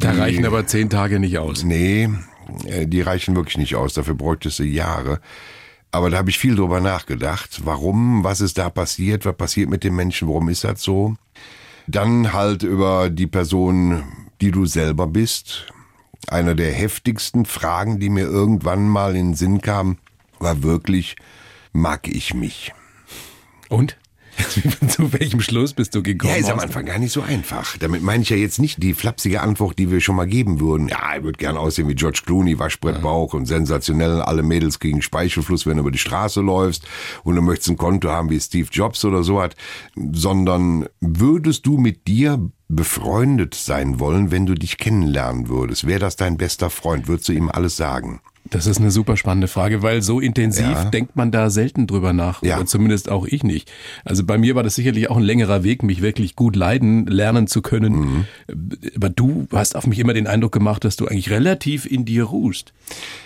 Da 0.00 0.12
reichen 0.12 0.44
aber 0.44 0.66
zehn 0.66 0.90
Tage 0.90 1.18
nicht 1.18 1.38
aus. 1.38 1.64
Nee, 1.64 2.08
die 2.48 3.00
reichen 3.00 3.36
wirklich 3.36 3.58
nicht 3.58 3.74
aus, 3.74 3.94
dafür 3.94 4.14
bräuchtest 4.14 4.58
du 4.58 4.64
Jahre. 4.64 5.20
Aber 5.90 6.10
da 6.10 6.18
habe 6.18 6.30
ich 6.30 6.38
viel 6.38 6.54
drüber 6.54 6.80
nachgedacht. 6.80 7.62
Warum, 7.64 8.22
was 8.24 8.40
ist 8.40 8.58
da 8.58 8.70
passiert, 8.70 9.24
was 9.24 9.36
passiert 9.36 9.70
mit 9.70 9.84
den 9.84 9.94
Menschen, 9.94 10.28
warum 10.28 10.48
ist 10.48 10.64
das 10.64 10.82
so? 10.82 11.16
Dann 11.86 12.32
halt 12.32 12.62
über 12.62 13.08
die 13.08 13.26
Person, 13.26 14.04
die 14.40 14.50
du 14.50 14.66
selber 14.66 15.06
bist. 15.06 15.66
Einer 16.26 16.54
der 16.54 16.72
heftigsten 16.72 17.46
Fragen, 17.46 18.00
die 18.00 18.10
mir 18.10 18.24
irgendwann 18.24 18.88
mal 18.88 19.16
in 19.16 19.28
den 19.28 19.34
Sinn 19.34 19.62
kam, 19.62 19.96
war 20.38 20.62
wirklich, 20.62 21.16
mag 21.72 22.06
ich 22.06 22.34
mich? 22.34 22.74
Und? 23.70 23.96
Zu 24.88 25.12
welchem 25.12 25.40
Schluss 25.40 25.72
bist 25.72 25.94
du 25.94 26.02
gekommen? 26.02 26.32
Ja, 26.32 26.38
ist 26.38 26.50
am 26.50 26.58
Anfang 26.58 26.84
gar 26.86 26.98
nicht 26.98 27.12
so 27.12 27.22
einfach. 27.22 27.76
Damit 27.78 28.02
meine 28.02 28.22
ich 28.22 28.30
ja 28.30 28.36
jetzt 28.36 28.58
nicht 28.58 28.82
die 28.82 28.94
flapsige 28.94 29.40
Antwort, 29.40 29.78
die 29.78 29.90
wir 29.90 30.00
schon 30.00 30.16
mal 30.16 30.26
geben 30.26 30.60
würden. 30.60 30.88
Ja, 30.88 31.16
ich 31.16 31.22
würde 31.22 31.38
gern 31.38 31.56
aussehen 31.56 31.88
wie 31.88 31.94
George 31.94 32.22
Clooney, 32.24 32.58
Waschbrettbauch 32.58 33.32
ja. 33.32 33.38
und 33.38 33.46
sensationell. 33.46 34.20
Alle 34.22 34.42
Mädels 34.42 34.78
kriegen 34.78 35.02
Speichelfluss, 35.02 35.66
wenn 35.66 35.76
du 35.76 35.82
über 35.82 35.90
die 35.90 35.98
Straße 35.98 36.40
läufst 36.40 36.86
und 37.24 37.36
du 37.36 37.42
möchtest 37.42 37.70
ein 37.70 37.76
Konto 37.76 38.08
haben 38.08 38.30
wie 38.30 38.40
Steve 38.40 38.68
Jobs 38.70 39.04
oder 39.04 39.22
so 39.22 39.40
hat. 39.40 39.56
Sondern 40.12 40.86
würdest 41.00 41.66
du 41.66 41.78
mit 41.78 42.06
dir 42.06 42.50
befreundet 42.68 43.54
sein 43.54 43.98
wollen, 43.98 44.30
wenn 44.30 44.46
du 44.46 44.54
dich 44.54 44.78
kennenlernen 44.78 45.48
würdest? 45.48 45.86
Wäre 45.86 46.00
das 46.00 46.16
dein 46.16 46.36
bester 46.36 46.70
Freund? 46.70 47.08
Würdest 47.08 47.28
du 47.28 47.32
ihm 47.32 47.48
alles 47.48 47.76
sagen? 47.76 48.20
Das 48.50 48.66
ist 48.66 48.78
eine 48.78 48.90
super 48.90 49.16
spannende 49.16 49.48
Frage, 49.48 49.82
weil 49.82 50.02
so 50.02 50.20
intensiv 50.20 50.64
ja. 50.64 50.84
denkt 50.84 51.16
man 51.16 51.30
da 51.30 51.50
selten 51.50 51.86
drüber 51.86 52.12
nach. 52.12 52.42
Ja. 52.42 52.56
Oder 52.56 52.66
zumindest 52.66 53.10
auch 53.10 53.26
ich 53.26 53.42
nicht. 53.42 53.70
Also 54.04 54.24
bei 54.24 54.38
mir 54.38 54.54
war 54.54 54.62
das 54.62 54.74
sicherlich 54.74 55.10
auch 55.10 55.16
ein 55.16 55.22
längerer 55.22 55.64
Weg, 55.64 55.82
mich 55.82 56.02
wirklich 56.02 56.36
gut 56.36 56.56
leiden, 56.56 57.06
lernen 57.06 57.46
zu 57.46 57.62
können. 57.62 57.94
Mhm. 57.94 58.24
Aber 58.96 59.10
du 59.10 59.46
hast 59.52 59.76
auf 59.76 59.86
mich 59.86 59.98
immer 59.98 60.14
den 60.14 60.26
Eindruck 60.26 60.52
gemacht, 60.52 60.84
dass 60.84 60.96
du 60.96 61.06
eigentlich 61.06 61.30
relativ 61.30 61.86
in 61.86 62.04
dir 62.04 62.24
ruhst. 62.24 62.72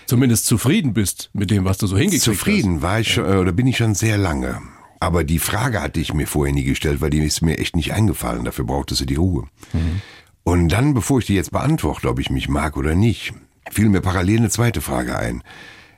Zumindest 0.06 0.46
zufrieden 0.46 0.94
bist 0.94 1.30
mit 1.32 1.50
dem, 1.50 1.64
was 1.64 1.78
du 1.78 1.86
so 1.86 1.96
hingekriegt 1.96 2.22
zufrieden 2.22 2.38
hast. 2.38 2.62
Zufrieden 2.62 2.82
war 2.82 3.00
ich 3.00 3.12
schon, 3.12 3.24
oder 3.24 3.52
bin 3.52 3.66
ich 3.66 3.76
schon 3.76 3.94
sehr 3.94 4.18
lange. 4.18 4.60
Aber 5.00 5.24
die 5.24 5.40
Frage 5.40 5.82
hatte 5.82 6.00
ich 6.00 6.14
mir 6.14 6.26
vorher 6.26 6.54
nie 6.54 6.64
gestellt, 6.64 7.00
weil 7.00 7.10
die 7.10 7.18
ist 7.18 7.42
mir 7.42 7.58
echt 7.58 7.74
nicht 7.74 7.92
eingefallen. 7.92 8.44
Dafür 8.44 8.64
brauchtest 8.64 9.00
du 9.00 9.04
die 9.04 9.16
Ruhe. 9.16 9.44
Mhm. 9.72 10.00
Und 10.44 10.68
dann, 10.68 10.94
bevor 10.94 11.18
ich 11.18 11.26
die 11.26 11.34
jetzt 11.34 11.52
beantworte, 11.52 12.08
ob 12.08 12.18
ich 12.18 12.30
mich 12.30 12.48
mag 12.48 12.76
oder 12.76 12.94
nicht, 12.94 13.32
fiel 13.72 13.88
mir 13.88 14.00
parallel 14.00 14.38
eine 14.38 14.50
zweite 14.50 14.80
Frage 14.80 15.18
ein. 15.18 15.42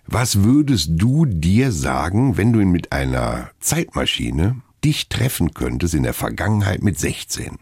Was 0.06 0.44
würdest 0.44 0.90
du 0.92 1.24
dir 1.24 1.72
sagen, 1.72 2.36
wenn 2.36 2.52
du 2.52 2.64
mit 2.64 2.92
einer 2.92 3.50
Zeitmaschine 3.60 4.56
dich 4.84 5.08
treffen 5.08 5.54
könntest 5.54 5.94
in 5.94 6.02
der 6.02 6.14
Vergangenheit 6.14 6.82
mit 6.82 6.98
16? 6.98 7.58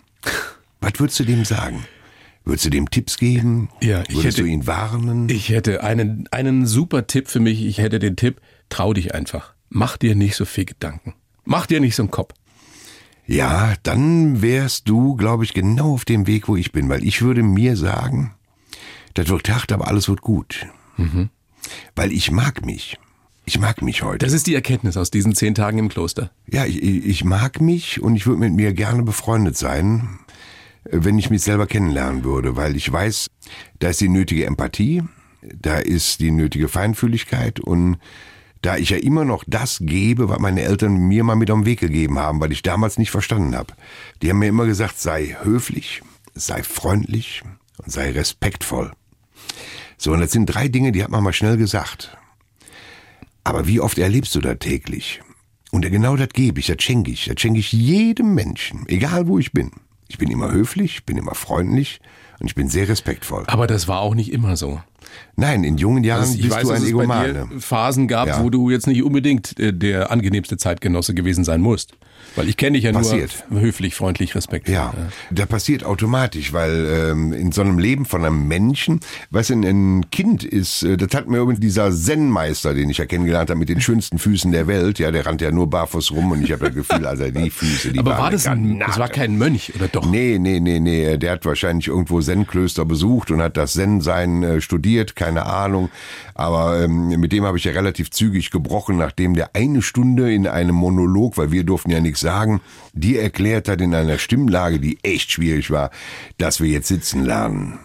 Was 0.80 0.92
würdest 0.98 1.20
du 1.20 1.24
dem 1.24 1.44
sagen? 1.44 1.84
Würdest 2.44 2.66
du 2.66 2.70
dem 2.70 2.90
Tipps 2.90 3.18
geben? 3.18 3.68
Ja, 3.80 4.02
ich 4.02 4.16
Würdest 4.16 4.38
hätte, 4.38 4.42
du 4.42 4.48
ihn 4.48 4.66
warnen? 4.66 5.28
Ich 5.28 5.48
hätte 5.50 5.84
einen, 5.84 6.28
einen 6.32 6.66
super 6.66 7.06
Tipp 7.06 7.28
für 7.28 7.38
mich. 7.38 7.64
Ich 7.64 7.78
hätte 7.78 8.00
den 8.00 8.16
Tipp, 8.16 8.40
trau 8.68 8.92
dich 8.92 9.14
einfach. 9.14 9.54
Mach 9.68 9.96
dir 9.96 10.16
nicht 10.16 10.34
so 10.34 10.44
viel 10.44 10.64
Gedanken. 10.64 11.14
Mach 11.44 11.66
dir 11.66 11.80
nicht 11.80 11.94
so 11.94 12.02
einen 12.02 12.10
Kopf. 12.10 12.34
Ja, 13.26 13.74
dann 13.84 14.42
wärst 14.42 14.88
du, 14.88 15.14
glaube 15.14 15.44
ich, 15.44 15.54
genau 15.54 15.94
auf 15.94 16.04
dem 16.04 16.26
Weg, 16.26 16.48
wo 16.48 16.56
ich 16.56 16.72
bin, 16.72 16.88
weil 16.88 17.04
ich 17.04 17.22
würde 17.22 17.44
mir 17.44 17.76
sagen, 17.76 18.34
das 19.14 19.28
wird 19.28 19.48
hart, 19.50 19.72
aber 19.72 19.88
alles 19.88 20.08
wird 20.08 20.22
gut. 20.22 20.66
Mhm. 20.96 21.30
Weil 21.94 22.12
ich 22.12 22.30
mag 22.30 22.64
mich. 22.64 22.98
Ich 23.44 23.58
mag 23.58 23.82
mich 23.82 24.02
heute. 24.02 24.24
Das 24.24 24.32
ist 24.32 24.46
die 24.46 24.54
Erkenntnis 24.54 24.96
aus 24.96 25.10
diesen 25.10 25.34
zehn 25.34 25.54
Tagen 25.54 25.78
im 25.78 25.88
Kloster. 25.88 26.30
Ja, 26.46 26.64
ich, 26.64 26.80
ich 26.82 27.24
mag 27.24 27.60
mich 27.60 28.00
und 28.00 28.14
ich 28.14 28.26
würde 28.26 28.40
mit 28.40 28.52
mir 28.52 28.72
gerne 28.72 29.02
befreundet 29.02 29.56
sein, 29.56 30.20
wenn 30.84 31.18
ich 31.18 31.30
mich 31.30 31.42
selber 31.42 31.66
kennenlernen 31.66 32.24
würde, 32.24 32.56
weil 32.56 32.76
ich 32.76 32.90
weiß, 32.90 33.28
da 33.80 33.88
ist 33.88 34.00
die 34.00 34.08
nötige 34.08 34.46
Empathie, 34.46 35.02
da 35.42 35.78
ist 35.78 36.20
die 36.20 36.30
nötige 36.30 36.68
Feinfühligkeit 36.68 37.58
und 37.58 37.98
da 38.62 38.76
ich 38.76 38.90
ja 38.90 38.96
immer 38.96 39.24
noch 39.24 39.42
das 39.46 39.78
gebe, 39.80 40.28
was 40.28 40.38
meine 40.38 40.62
Eltern 40.62 40.94
mir 40.94 41.24
mal 41.24 41.34
mit 41.34 41.50
auf 41.50 41.58
den 41.58 41.66
Weg 41.66 41.80
gegeben 41.80 42.18
haben, 42.18 42.40
weil 42.40 42.52
ich 42.52 42.62
damals 42.62 42.96
nicht 42.96 43.10
verstanden 43.10 43.56
habe. 43.56 43.74
Die 44.22 44.30
haben 44.30 44.38
mir 44.38 44.46
immer 44.46 44.66
gesagt, 44.66 45.00
sei 45.00 45.36
höflich, 45.42 46.02
sei 46.34 46.62
freundlich 46.62 47.42
und 47.78 47.90
sei 47.90 48.12
respektvoll. 48.12 48.92
So, 49.96 50.12
und 50.12 50.20
das 50.20 50.32
sind 50.32 50.46
drei 50.46 50.68
Dinge, 50.68 50.92
die 50.92 51.02
hat 51.02 51.10
man 51.10 51.22
mal 51.22 51.32
schnell 51.32 51.56
gesagt. 51.56 52.16
Aber 53.44 53.66
wie 53.66 53.80
oft 53.80 53.98
erlebst 53.98 54.34
du 54.34 54.40
das 54.40 54.58
täglich? 54.58 55.20
Und 55.70 55.88
genau 55.88 56.16
das 56.16 56.28
gebe 56.30 56.60
ich, 56.60 56.66
das 56.66 56.82
schenke 56.82 57.10
ich. 57.10 57.26
Das 57.26 57.40
schenke 57.40 57.58
ich 57.60 57.72
jedem 57.72 58.34
Menschen, 58.34 58.84
egal 58.88 59.26
wo 59.26 59.38
ich 59.38 59.52
bin. 59.52 59.72
Ich 60.08 60.18
bin 60.18 60.30
immer 60.30 60.50
höflich, 60.50 61.06
bin 61.06 61.16
immer 61.16 61.34
freundlich 61.34 62.00
und 62.38 62.46
ich 62.46 62.54
bin 62.54 62.68
sehr 62.68 62.88
respektvoll. 62.88 63.44
Aber 63.46 63.66
das 63.66 63.88
war 63.88 64.00
auch 64.00 64.14
nicht 64.14 64.32
immer 64.32 64.56
so. 64.56 64.80
Nein, 65.36 65.64
in 65.64 65.78
jungen 65.78 66.04
Jahren 66.04 66.22
also 66.22 66.36
bist 66.36 66.50
weiß, 66.50 66.68
du 66.68 66.70
ein 66.74 66.84
Egomane. 66.84 67.48
Phasen 67.58 68.08
gab, 68.08 68.28
ja. 68.28 68.42
wo 68.42 68.50
du 68.50 68.70
jetzt 68.70 68.86
nicht 68.86 69.02
unbedingt 69.02 69.58
äh, 69.58 69.72
der 69.72 70.10
angenehmste 70.10 70.58
Zeitgenosse 70.58 71.14
gewesen 71.14 71.44
sein 71.44 71.60
musst. 71.60 71.94
Weil 72.34 72.48
ich 72.48 72.56
kenne 72.56 72.76
dich 72.76 72.84
ja 72.84 72.92
passiert. 72.92 73.44
nur 73.50 73.60
höflich, 73.60 73.94
freundlich, 73.94 74.34
respektvoll. 74.34 74.74
Ja, 74.74 74.94
ja, 74.96 75.08
da 75.30 75.46
passiert 75.46 75.84
automatisch, 75.84 76.52
weil 76.52 77.10
ähm, 77.10 77.32
in 77.32 77.52
so 77.52 77.60
einem 77.60 77.78
Leben 77.78 78.06
von 78.06 78.24
einem 78.24 78.48
Menschen, 78.48 79.00
was 79.30 79.50
ein, 79.50 79.64
ein 79.64 80.10
Kind 80.10 80.44
ist, 80.44 80.82
äh, 80.82 80.96
das 80.96 81.14
hat 81.14 81.28
mir 81.28 81.38
übrigens 81.38 81.60
dieser 81.60 81.90
Zen-Meister, 81.90 82.74
den 82.74 82.88
ich 82.88 82.98
ja 82.98 83.06
kennengelernt 83.06 83.50
habe, 83.50 83.58
mit 83.58 83.68
den 83.68 83.80
schönsten 83.80 84.18
Füßen 84.18 84.50
der 84.50 84.66
Welt, 84.66 84.98
ja, 84.98 85.10
der 85.10 85.26
rannte 85.26 85.44
ja 85.44 85.50
nur 85.50 85.68
barfuß 85.68 86.12
rum 86.12 86.32
und 86.32 86.42
ich 86.42 86.52
habe 86.52 86.66
das 86.66 86.74
Gefühl, 86.74 87.06
also 87.06 87.30
die 87.30 87.50
Füße, 87.50 87.92
die 87.92 87.98
Aber 87.98 88.18
war 88.18 88.30
das 88.30 88.46
ein, 88.46 88.78
das 88.78 88.98
war 88.98 89.08
kein 89.08 89.36
Mönch, 89.36 89.72
oder 89.74 89.88
doch? 89.88 90.10
Nee, 90.10 90.38
nee, 90.38 90.60
nee, 90.60 90.80
nee, 90.80 91.18
der 91.18 91.32
hat 91.32 91.44
wahrscheinlich 91.44 91.88
irgendwo 91.88 92.20
Zen-Klöster 92.20 92.84
besucht 92.84 93.30
und 93.30 93.42
hat 93.42 93.56
das 93.56 93.74
Zen-Sein 93.74 94.42
äh, 94.42 94.60
studiert, 94.60 95.16
keine 95.16 95.46
Ahnung. 95.46 95.90
Aber 96.34 96.82
ähm, 96.82 97.08
mit 97.08 97.32
dem 97.32 97.44
habe 97.44 97.58
ich 97.58 97.64
ja 97.64 97.72
relativ 97.72 98.10
zügig 98.10 98.50
gebrochen, 98.50 98.96
nachdem 98.96 99.34
der 99.34 99.54
eine 99.54 99.82
Stunde 99.82 100.32
in 100.32 100.46
einem 100.46 100.74
Monolog, 100.74 101.36
weil 101.36 101.52
wir 101.52 101.64
durften 101.64 101.90
ja 101.90 102.00
nichts 102.12 102.20
sagen, 102.20 102.60
dir 102.92 103.22
erklärt 103.22 103.68
hat 103.68 103.80
in 103.80 103.94
einer 103.94 104.18
Stimmlage, 104.18 104.78
die 104.78 104.98
echt 105.02 105.32
schwierig 105.32 105.70
war, 105.70 105.90
dass 106.38 106.60
wir 106.60 106.68
jetzt 106.68 106.88
sitzen 106.88 107.24
lernen. 107.24 107.78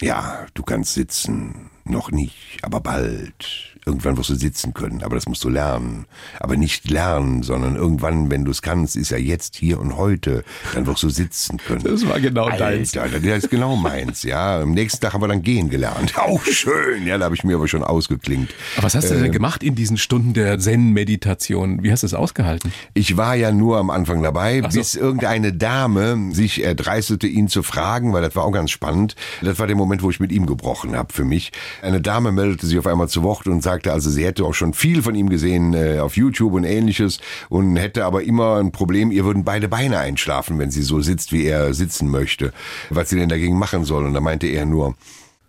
Ja, 0.00 0.46
du 0.54 0.62
kannst 0.62 0.94
sitzen. 0.94 1.70
Noch 1.84 2.10
nicht, 2.10 2.58
aber 2.62 2.80
bald. 2.80 3.75
Irgendwann 3.88 4.16
wirst 4.16 4.30
du 4.30 4.34
sitzen 4.34 4.74
können, 4.74 5.04
aber 5.04 5.14
das 5.14 5.26
musst 5.28 5.44
du 5.44 5.48
lernen. 5.48 6.06
Aber 6.40 6.56
nicht 6.56 6.90
lernen, 6.90 7.44
sondern 7.44 7.76
irgendwann, 7.76 8.32
wenn 8.32 8.44
du 8.44 8.50
es 8.50 8.60
kannst, 8.60 8.96
ist 8.96 9.10
ja 9.10 9.16
jetzt, 9.16 9.54
hier 9.54 9.78
und 9.78 9.96
heute, 9.96 10.42
dann 10.74 10.88
wirst 10.88 11.04
du 11.04 11.08
sitzen 11.08 11.58
können. 11.58 11.84
Das 11.84 12.04
war 12.08 12.18
genau 12.18 12.46
Alter, 12.46 12.58
deins. 12.72 12.90
Das 12.90 13.12
ist 13.12 13.48
genau 13.48 13.76
meins, 13.76 14.24
ja. 14.24 14.60
Am 14.60 14.72
nächsten 14.72 15.00
Tag 15.00 15.14
haben 15.14 15.20
wir 15.20 15.28
dann 15.28 15.42
gehen 15.42 15.70
gelernt. 15.70 16.18
Auch 16.18 16.42
schön, 16.44 17.06
ja, 17.06 17.16
da 17.16 17.26
habe 17.26 17.36
ich 17.36 17.44
mir 17.44 17.54
aber 17.54 17.68
schon 17.68 17.84
ausgeklingt. 17.84 18.50
Aber 18.76 18.86
was 18.86 18.96
hast 18.96 19.08
du 19.08 19.14
Ähm. 19.14 19.22
denn 19.22 19.30
gemacht 19.32 19.62
in 19.62 19.76
diesen 19.76 19.98
Stunden 19.98 20.34
der 20.34 20.58
Zen-Meditation? 20.58 21.84
Wie 21.84 21.92
hast 21.92 22.02
du 22.02 22.06
es 22.08 22.14
ausgehalten? 22.14 22.72
Ich 22.92 23.16
war 23.16 23.36
ja 23.36 23.52
nur 23.52 23.78
am 23.78 23.90
Anfang 23.90 24.20
dabei, 24.20 24.62
so. 24.62 24.78
bis 24.80 24.96
irgendeine 24.96 25.52
Dame 25.52 26.30
sich 26.34 26.64
erdreistete, 26.64 27.28
ihn 27.28 27.46
zu 27.46 27.62
fragen, 27.62 28.12
weil 28.12 28.22
das 28.22 28.34
war 28.34 28.42
auch 28.44 28.52
ganz 28.52 28.72
spannend. 28.72 29.14
Das 29.42 29.60
war 29.60 29.68
der 29.68 29.76
Moment, 29.76 30.02
wo 30.02 30.10
ich 30.10 30.18
mit 30.18 30.32
ihm 30.32 30.46
gebrochen 30.46 30.96
habe 30.96 31.12
für 31.12 31.24
mich. 31.24 31.52
Eine 31.82 32.00
Dame 32.00 32.32
meldete 32.32 32.66
sich 32.66 32.78
auf 32.80 32.88
einmal 32.88 33.08
zu 33.08 33.22
Wort 33.22 33.46
und 33.46 33.62
sagte, 33.62 33.75
also 33.84 34.10
sie 34.10 34.24
hätte 34.24 34.44
auch 34.44 34.54
schon 34.54 34.72
viel 34.72 35.02
von 35.02 35.14
ihm 35.14 35.28
gesehen 35.28 35.74
äh, 35.74 35.98
auf 35.98 36.16
YouTube 36.16 36.54
und 36.54 36.64
ähnliches 36.64 37.20
und 37.48 37.76
hätte 37.76 38.04
aber 38.04 38.22
immer 38.22 38.56
ein 38.56 38.72
Problem, 38.72 39.10
ihr 39.10 39.24
würden 39.24 39.44
beide 39.44 39.68
Beine 39.68 39.98
einschlafen, 39.98 40.58
wenn 40.58 40.70
sie 40.70 40.82
so 40.82 41.00
sitzt, 41.00 41.32
wie 41.32 41.46
er 41.46 41.74
sitzen 41.74 42.08
möchte. 42.08 42.52
Was 42.90 43.10
sie 43.10 43.16
denn 43.16 43.28
dagegen 43.28 43.58
machen 43.58 43.84
soll. 43.84 44.04
Und 44.06 44.14
da 44.14 44.20
meinte 44.20 44.46
er 44.46 44.66
nur, 44.66 44.94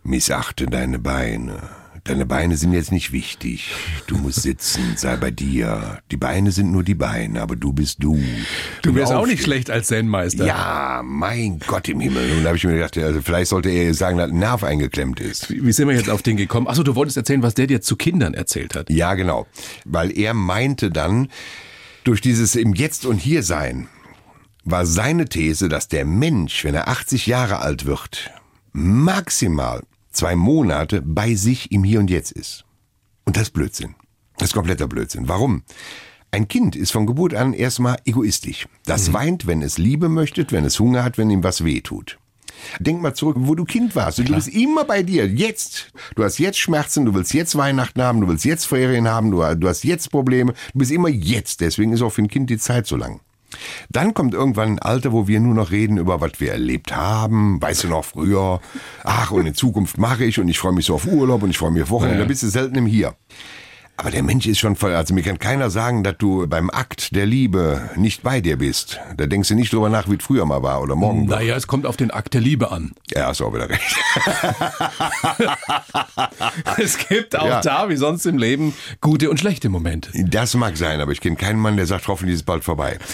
missachte 0.03 0.65
deine 0.65 0.99
Beine. 0.99 1.69
Deine 2.07 2.25
Beine 2.25 2.55
sind 2.55 2.71
jetzt 2.71 2.93
nicht 2.93 3.11
wichtig. 3.11 3.71
Du 4.07 4.17
musst 4.17 4.41
sitzen, 4.41 4.93
sei 4.95 5.17
bei 5.17 5.29
dir. 5.29 5.99
Die 6.09 6.15
Beine 6.17 6.53
sind 6.53 6.71
nur 6.71 6.83
die 6.83 6.95
Beine, 6.95 7.41
aber 7.41 7.57
du 7.57 7.73
bist 7.73 8.01
du. 8.01 8.17
Du 8.81 8.95
wärst 8.95 9.11
auch 9.11 9.27
nicht 9.27 9.43
schlecht 9.43 9.69
als 9.69 9.87
Zen-Meister. 9.87 10.45
Ja, 10.45 11.01
mein 11.03 11.59
Gott 11.59 11.89
im 11.89 11.99
Himmel. 11.99 12.31
Und 12.31 12.43
da 12.43 12.47
habe 12.47 12.57
ich 12.57 12.63
mir 12.63 12.75
gedacht, 12.75 12.97
also 12.97 13.21
vielleicht 13.21 13.49
sollte 13.49 13.69
er 13.69 13.93
sagen, 13.93 14.17
dass 14.17 14.31
ein 14.31 14.39
Nerv 14.39 14.63
eingeklemmt 14.63 15.19
ist. 15.19 15.49
Wie 15.49 15.65
wie 15.65 15.73
sind 15.73 15.89
wir 15.89 15.95
jetzt 15.95 16.09
auf 16.09 16.21
den 16.21 16.37
gekommen? 16.37 16.67
Achso, 16.67 16.81
du 16.81 16.95
wolltest 16.95 17.17
erzählen, 17.17 17.43
was 17.43 17.55
der 17.55 17.67
dir 17.67 17.81
zu 17.81 17.97
Kindern 17.97 18.33
erzählt 18.33 18.73
hat. 18.73 18.89
Ja, 18.89 19.15
genau. 19.15 19.45
Weil 19.83 20.17
er 20.17 20.33
meinte 20.33 20.89
dann, 20.91 21.27
durch 22.05 22.21
dieses 22.21 22.55
im 22.55 22.73
Jetzt 22.73 23.05
und 23.05 23.17
Hier 23.17 23.43
sein, 23.43 23.89
war 24.63 24.85
seine 24.85 25.25
These, 25.25 25.67
dass 25.67 25.89
der 25.89 26.05
Mensch, 26.05 26.63
wenn 26.63 26.73
er 26.73 26.87
80 26.87 27.27
Jahre 27.27 27.59
alt 27.59 27.85
wird, 27.85 28.31
maximal 28.71 29.83
zwei 30.17 30.35
Monate 30.35 31.01
bei 31.01 31.35
sich 31.35 31.71
im 31.71 31.83
Hier 31.83 31.99
und 31.99 32.09
Jetzt 32.09 32.31
ist. 32.31 32.65
Und 33.25 33.37
das 33.37 33.43
ist 33.43 33.53
Blödsinn. 33.53 33.95
Das 34.37 34.49
ist 34.49 34.53
kompletter 34.53 34.87
Blödsinn. 34.87 35.27
Warum? 35.27 35.63
Ein 36.31 36.47
Kind 36.47 36.75
ist 36.75 36.91
von 36.91 37.05
Geburt 37.05 37.33
an 37.33 37.53
erstmal 37.53 37.97
egoistisch. 38.05 38.67
Das 38.85 39.13
weint, 39.13 39.47
wenn 39.47 39.61
es 39.61 39.77
Liebe 39.77 40.09
möchte, 40.09 40.45
wenn 40.49 40.65
es 40.65 40.79
Hunger 40.79 41.03
hat, 41.03 41.17
wenn 41.17 41.29
ihm 41.29 41.43
was 41.43 41.63
weh 41.63 41.81
tut. 41.81 42.19
Denk 42.79 43.01
mal 43.01 43.13
zurück, 43.13 43.37
wo 43.39 43.53
du 43.53 43.63
Kind 43.63 43.95
warst. 43.95 44.19
Und 44.19 44.29
du 44.29 44.35
bist 44.35 44.47
immer 44.47 44.83
bei 44.83 45.03
dir. 45.03 45.27
Jetzt. 45.27 45.91
Du 46.15 46.23
hast 46.23 46.39
jetzt 46.39 46.57
Schmerzen, 46.57 47.05
du 47.05 47.13
willst 47.13 47.33
jetzt 47.33 47.55
Weihnachten 47.55 48.01
haben, 48.01 48.19
du 48.19 48.27
willst 48.27 48.45
jetzt 48.45 48.65
Ferien 48.65 49.07
haben, 49.07 49.31
du 49.31 49.67
hast 49.67 49.83
jetzt 49.83 50.09
Probleme. 50.09 50.53
Du 50.73 50.79
bist 50.79 50.91
immer 50.91 51.09
jetzt. 51.09 51.61
Deswegen 51.61 51.93
ist 51.93 52.01
auch 52.01 52.09
für 52.11 52.23
ein 52.23 52.27
Kind 52.27 52.49
die 52.49 52.57
Zeit 52.57 52.87
so 52.87 52.95
lang. 52.95 53.21
Dann 53.89 54.13
kommt 54.13 54.33
irgendwann 54.33 54.73
ein 54.73 54.79
Alter, 54.79 55.11
wo 55.11 55.27
wir 55.27 55.39
nur 55.39 55.53
noch 55.53 55.71
reden 55.71 55.97
über, 55.97 56.21
was 56.21 56.39
wir 56.39 56.51
erlebt 56.51 56.95
haben. 56.95 57.61
Weißt 57.61 57.83
du 57.83 57.87
noch 57.87 58.05
früher? 58.05 58.59
Ach, 59.03 59.31
und 59.31 59.45
in 59.45 59.53
Zukunft 59.53 59.97
mache 59.97 60.25
ich 60.25 60.39
und 60.39 60.47
ich 60.47 60.59
freue 60.59 60.73
mich 60.73 60.85
so 60.85 60.95
auf 60.95 61.07
Urlaub 61.07 61.43
und 61.43 61.49
ich 61.49 61.57
freue 61.57 61.71
mich 61.71 61.83
auf 61.83 61.89
Wochenende. 61.89 62.19
Ja. 62.19 62.23
Da 62.23 62.27
bist 62.27 62.43
du 62.43 62.47
selten 62.47 62.75
im 62.75 62.85
Hier. 62.85 63.15
Aber 63.99 64.11
der 64.11 64.21
Mensch 64.21 64.45
ist 64.45 64.59
schon 64.59 64.75
voll, 64.75 64.93
also 64.93 65.11
mir 65.15 65.23
kann 65.23 65.39
keiner 65.39 65.71
sagen, 65.71 66.03
dass 66.03 66.17
du 66.19 66.45
beim 66.47 66.69
Akt 66.69 67.15
der 67.15 67.25
Liebe 67.25 67.89
nicht 67.95 68.21
bei 68.21 68.41
dir 68.41 68.55
bist. 68.57 68.99
Da 69.17 69.25
denkst 69.25 69.49
du 69.49 69.55
nicht 69.55 69.73
drüber 69.73 69.89
nach, 69.89 70.07
wie 70.07 70.17
es 70.17 70.23
früher 70.23 70.45
mal 70.45 70.61
war 70.61 70.83
oder 70.83 70.95
morgen. 70.95 71.25
Naja, 71.25 71.55
es 71.55 71.65
kommt 71.65 71.87
auf 71.87 71.97
den 71.97 72.11
Akt 72.11 72.35
der 72.35 72.41
Liebe 72.41 72.71
an. 72.71 72.91
Ja, 73.11 73.25
hast 73.27 73.39
du 73.39 73.45
auch 73.47 73.53
wieder 73.55 73.69
recht. 73.69 73.81
Es 76.77 76.97
gibt 76.97 77.35
auch 77.37 77.47
Ja. 77.47 77.61
da, 77.61 77.89
wie 77.89 77.95
sonst 77.95 78.25
im 78.25 78.37
Leben, 78.37 78.73
gute 79.01 79.29
und 79.29 79.39
schlechte 79.39 79.69
Momente. 79.69 80.09
Das 80.13 80.53
mag 80.53 80.77
sein, 80.77 81.01
aber 81.01 81.11
ich 81.11 81.21
kenne 81.21 81.35
keinen 81.35 81.59
Mann, 81.59 81.77
der 81.77 81.85
sagt, 81.87 82.07
hoffentlich 82.07 82.35
ist 82.35 82.41
es 82.41 82.45
bald 82.45 82.63
vorbei. 82.63 82.97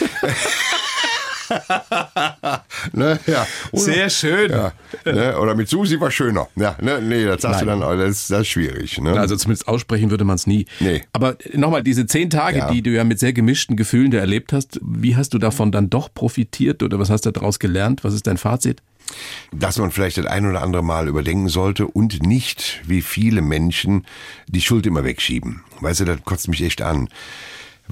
ne? 2.93 3.19
ja. 3.27 3.45
Oder, 3.71 3.81
Sehr 3.81 4.09
schön. 4.09 4.51
ja, 4.51 4.71
ne? 5.05 5.37
Oder 5.39 5.55
mit 5.55 5.69
Susi 5.69 5.99
war 5.99 6.11
schöner. 6.11 6.47
Ja, 6.55 6.75
ne? 6.81 7.01
Nee, 7.01 7.25
das 7.25 7.41
sagst 7.41 7.61
du 7.61 7.65
dann, 7.65 7.83
oh, 7.83 7.95
das, 7.95 8.09
ist- 8.09 8.31
das 8.31 8.41
ist 8.41 8.47
schwierig. 8.49 8.99
Ne? 8.99 9.19
Also 9.19 9.35
zumindest 9.35 9.67
aussprechen 9.67 10.09
würde 10.11 10.23
man 10.23 10.35
es 10.35 10.47
nie. 10.47 10.65
Nee. 10.79 11.03
Aber 11.13 11.37
nochmal, 11.53 11.83
diese 11.83 12.05
zehn 12.05 12.29
Tage, 12.29 12.59
Ja. 12.59 12.71
die 12.71 12.81
du 12.81 12.91
ja 12.91 13.03
mit 13.03 13.19
sehr 13.19 13.33
gemischten 13.33 13.75
Gefühlen 13.77 14.11
da 14.11 14.19
erlebt 14.19 14.53
hast, 14.53 14.79
wie 14.83 15.15
hast 15.15 15.33
du 15.33 15.39
davon 15.39 15.71
dann 15.71 15.89
doch 15.89 16.13
profitiert 16.13 16.83
oder 16.83 16.99
was 16.99 17.09
hast 17.09 17.25
du 17.25 17.31
daraus 17.31 17.59
gelernt? 17.59 18.03
Was 18.03 18.13
ist 18.13 18.27
dein 18.27 18.37
Fazit? 18.37 18.81
dass 19.51 19.77
man 19.77 19.91
vielleicht 19.91 20.17
das 20.17 20.25
ein 20.25 20.45
oder 20.47 20.61
andere 20.63 20.81
Mal 20.81 21.09
überdenken 21.09 21.49
sollte 21.49 21.85
und 21.87 22.23
nicht, 22.25 22.79
wie 22.87 23.01
viele 23.01 23.41
Menschen, 23.41 24.05
die 24.47 24.61
Schuld 24.61 24.85
immer 24.87 25.03
wegschieben. 25.03 25.61
Weißt 25.81 25.99
du, 25.99 26.05
das 26.05 26.23
kotzt 26.23 26.47
mich 26.47 26.63
echt 26.63 26.81
an. 26.81 27.09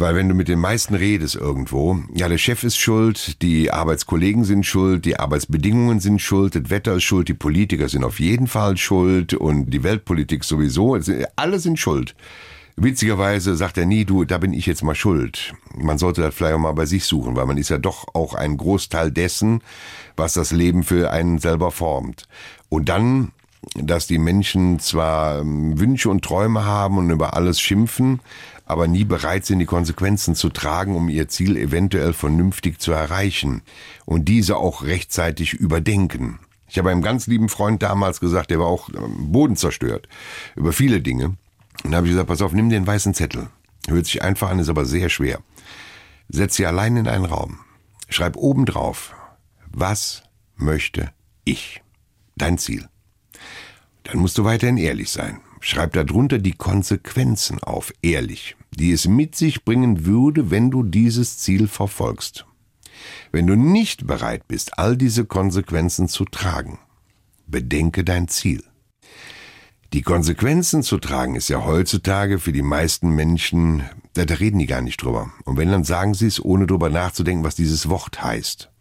Weil 0.01 0.15
wenn 0.15 0.27
du 0.27 0.33
mit 0.33 0.47
den 0.47 0.57
meisten 0.57 0.95
redest 0.95 1.35
irgendwo, 1.35 1.99
ja, 2.15 2.27
der 2.27 2.39
Chef 2.39 2.63
ist 2.63 2.75
schuld, 2.75 3.39
die 3.43 3.71
Arbeitskollegen 3.71 4.45
sind 4.45 4.65
schuld, 4.65 5.05
die 5.05 5.19
Arbeitsbedingungen 5.19 5.99
sind 5.99 6.19
schuld, 6.19 6.55
das 6.55 6.71
Wetter 6.71 6.95
ist 6.95 7.03
schuld, 7.03 7.27
die 7.27 7.35
Politiker 7.35 7.87
sind 7.87 8.03
auf 8.03 8.19
jeden 8.19 8.47
Fall 8.47 8.77
schuld 8.77 9.35
und 9.35 9.69
die 9.69 9.83
Weltpolitik 9.83 10.43
sowieso, 10.43 10.97
alle 11.35 11.59
sind 11.59 11.77
schuld. 11.77 12.15
Witzigerweise 12.77 13.55
sagt 13.55 13.77
er 13.77 13.85
nie, 13.85 14.03
du, 14.03 14.25
da 14.25 14.39
bin 14.39 14.53
ich 14.53 14.65
jetzt 14.65 14.81
mal 14.83 14.95
schuld. 14.95 15.53
Man 15.77 15.99
sollte 15.99 16.21
das 16.21 16.33
vielleicht 16.33 16.55
auch 16.55 16.59
mal 16.59 16.71
bei 16.71 16.87
sich 16.87 17.05
suchen, 17.05 17.35
weil 17.35 17.45
man 17.45 17.57
ist 17.57 17.69
ja 17.69 17.77
doch 17.77 18.07
auch 18.15 18.33
ein 18.33 18.57
Großteil 18.57 19.11
dessen, 19.11 19.61
was 20.15 20.33
das 20.33 20.51
Leben 20.51 20.81
für 20.81 21.11
einen 21.11 21.37
selber 21.37 21.69
formt. 21.69 22.27
Und 22.69 22.89
dann, 22.89 23.33
dass 23.75 24.07
die 24.07 24.17
Menschen 24.17 24.79
zwar 24.79 25.41
ähm, 25.41 25.79
Wünsche 25.79 26.09
und 26.09 26.25
Träume 26.25 26.65
haben 26.65 26.97
und 26.97 27.11
über 27.11 27.35
alles 27.35 27.61
schimpfen, 27.61 28.19
aber 28.71 28.87
nie 28.87 29.03
bereit 29.03 29.45
sind, 29.45 29.59
die 29.59 29.65
Konsequenzen 29.65 30.33
zu 30.33 30.47
tragen, 30.47 30.95
um 30.95 31.09
ihr 31.09 31.27
Ziel 31.27 31.57
eventuell 31.57 32.13
vernünftig 32.13 32.79
zu 32.79 32.93
erreichen 32.93 33.63
und 34.05 34.29
diese 34.29 34.55
auch 34.55 34.83
rechtzeitig 34.83 35.53
überdenken. 35.53 36.39
Ich 36.69 36.77
habe 36.77 36.89
einem 36.89 37.01
ganz 37.01 37.27
lieben 37.27 37.49
Freund 37.49 37.83
damals 37.83 38.21
gesagt, 38.21 38.49
der 38.49 38.59
war 38.59 38.67
auch 38.67 38.87
ähm, 38.89 39.33
bodenzerstört 39.33 40.07
über 40.55 40.71
viele 40.71 41.01
Dinge. 41.01 41.35
Und 41.83 41.91
da 41.91 41.97
habe 41.97 42.07
ich 42.07 42.13
gesagt, 42.13 42.29
pass 42.29 42.41
auf, 42.41 42.53
nimm 42.53 42.69
den 42.69 42.87
weißen 42.87 43.13
Zettel. 43.13 43.49
Hört 43.89 44.05
sich 44.05 44.21
einfach 44.21 44.49
an, 44.49 44.59
ist 44.59 44.69
aber 44.69 44.85
sehr 44.85 45.09
schwer. 45.09 45.41
Setz 46.29 46.55
sie 46.55 46.65
allein 46.65 46.95
in 46.95 47.09
einen 47.09 47.25
Raum. 47.25 47.59
Schreib 48.07 48.37
oben 48.37 48.65
drauf, 48.65 49.13
was 49.67 50.23
möchte 50.55 51.11
ich? 51.43 51.81
Dein 52.37 52.57
Ziel. 52.57 52.87
Dann 54.03 54.19
musst 54.19 54.37
du 54.37 54.45
weiterhin 54.45 54.77
ehrlich 54.77 55.09
sein. 55.09 55.41
Schreib 55.59 55.91
darunter 55.91 56.39
die 56.39 56.53
Konsequenzen 56.53 57.61
auf, 57.61 57.93
ehrlich, 58.01 58.55
die 58.73 58.91
es 58.91 59.07
mit 59.07 59.35
sich 59.35 59.63
bringen 59.63 60.05
würde, 60.05 60.49
wenn 60.49 60.71
du 60.71 60.83
dieses 60.83 61.37
Ziel 61.39 61.67
verfolgst. 61.67 62.45
Wenn 63.31 63.47
du 63.47 63.55
nicht 63.55 64.07
bereit 64.07 64.47
bist, 64.47 64.77
all 64.77 64.97
diese 64.97 65.25
Konsequenzen 65.25 66.07
zu 66.07 66.25
tragen, 66.25 66.79
bedenke 67.47 68.03
dein 68.03 68.27
Ziel. 68.27 68.63
Die 69.93 70.03
Konsequenzen 70.03 70.83
zu 70.83 70.99
tragen 70.99 71.35
ist 71.35 71.49
ja 71.49 71.65
heutzutage 71.65 72.39
für 72.39 72.53
die 72.53 72.61
meisten 72.61 73.09
Menschen, 73.09 73.83
da, 74.13 74.23
da 74.23 74.35
reden 74.35 74.59
die 74.59 74.65
gar 74.65 74.81
nicht 74.81 75.03
drüber. 75.03 75.33
Und 75.43 75.57
wenn, 75.57 75.69
dann 75.69 75.83
sagen 75.83 76.13
sie 76.13 76.27
es, 76.27 76.43
ohne 76.43 76.65
drüber 76.65 76.89
nachzudenken, 76.89 77.43
was 77.43 77.55
dieses 77.55 77.89
Wort 77.89 78.23
heißt. 78.23 78.71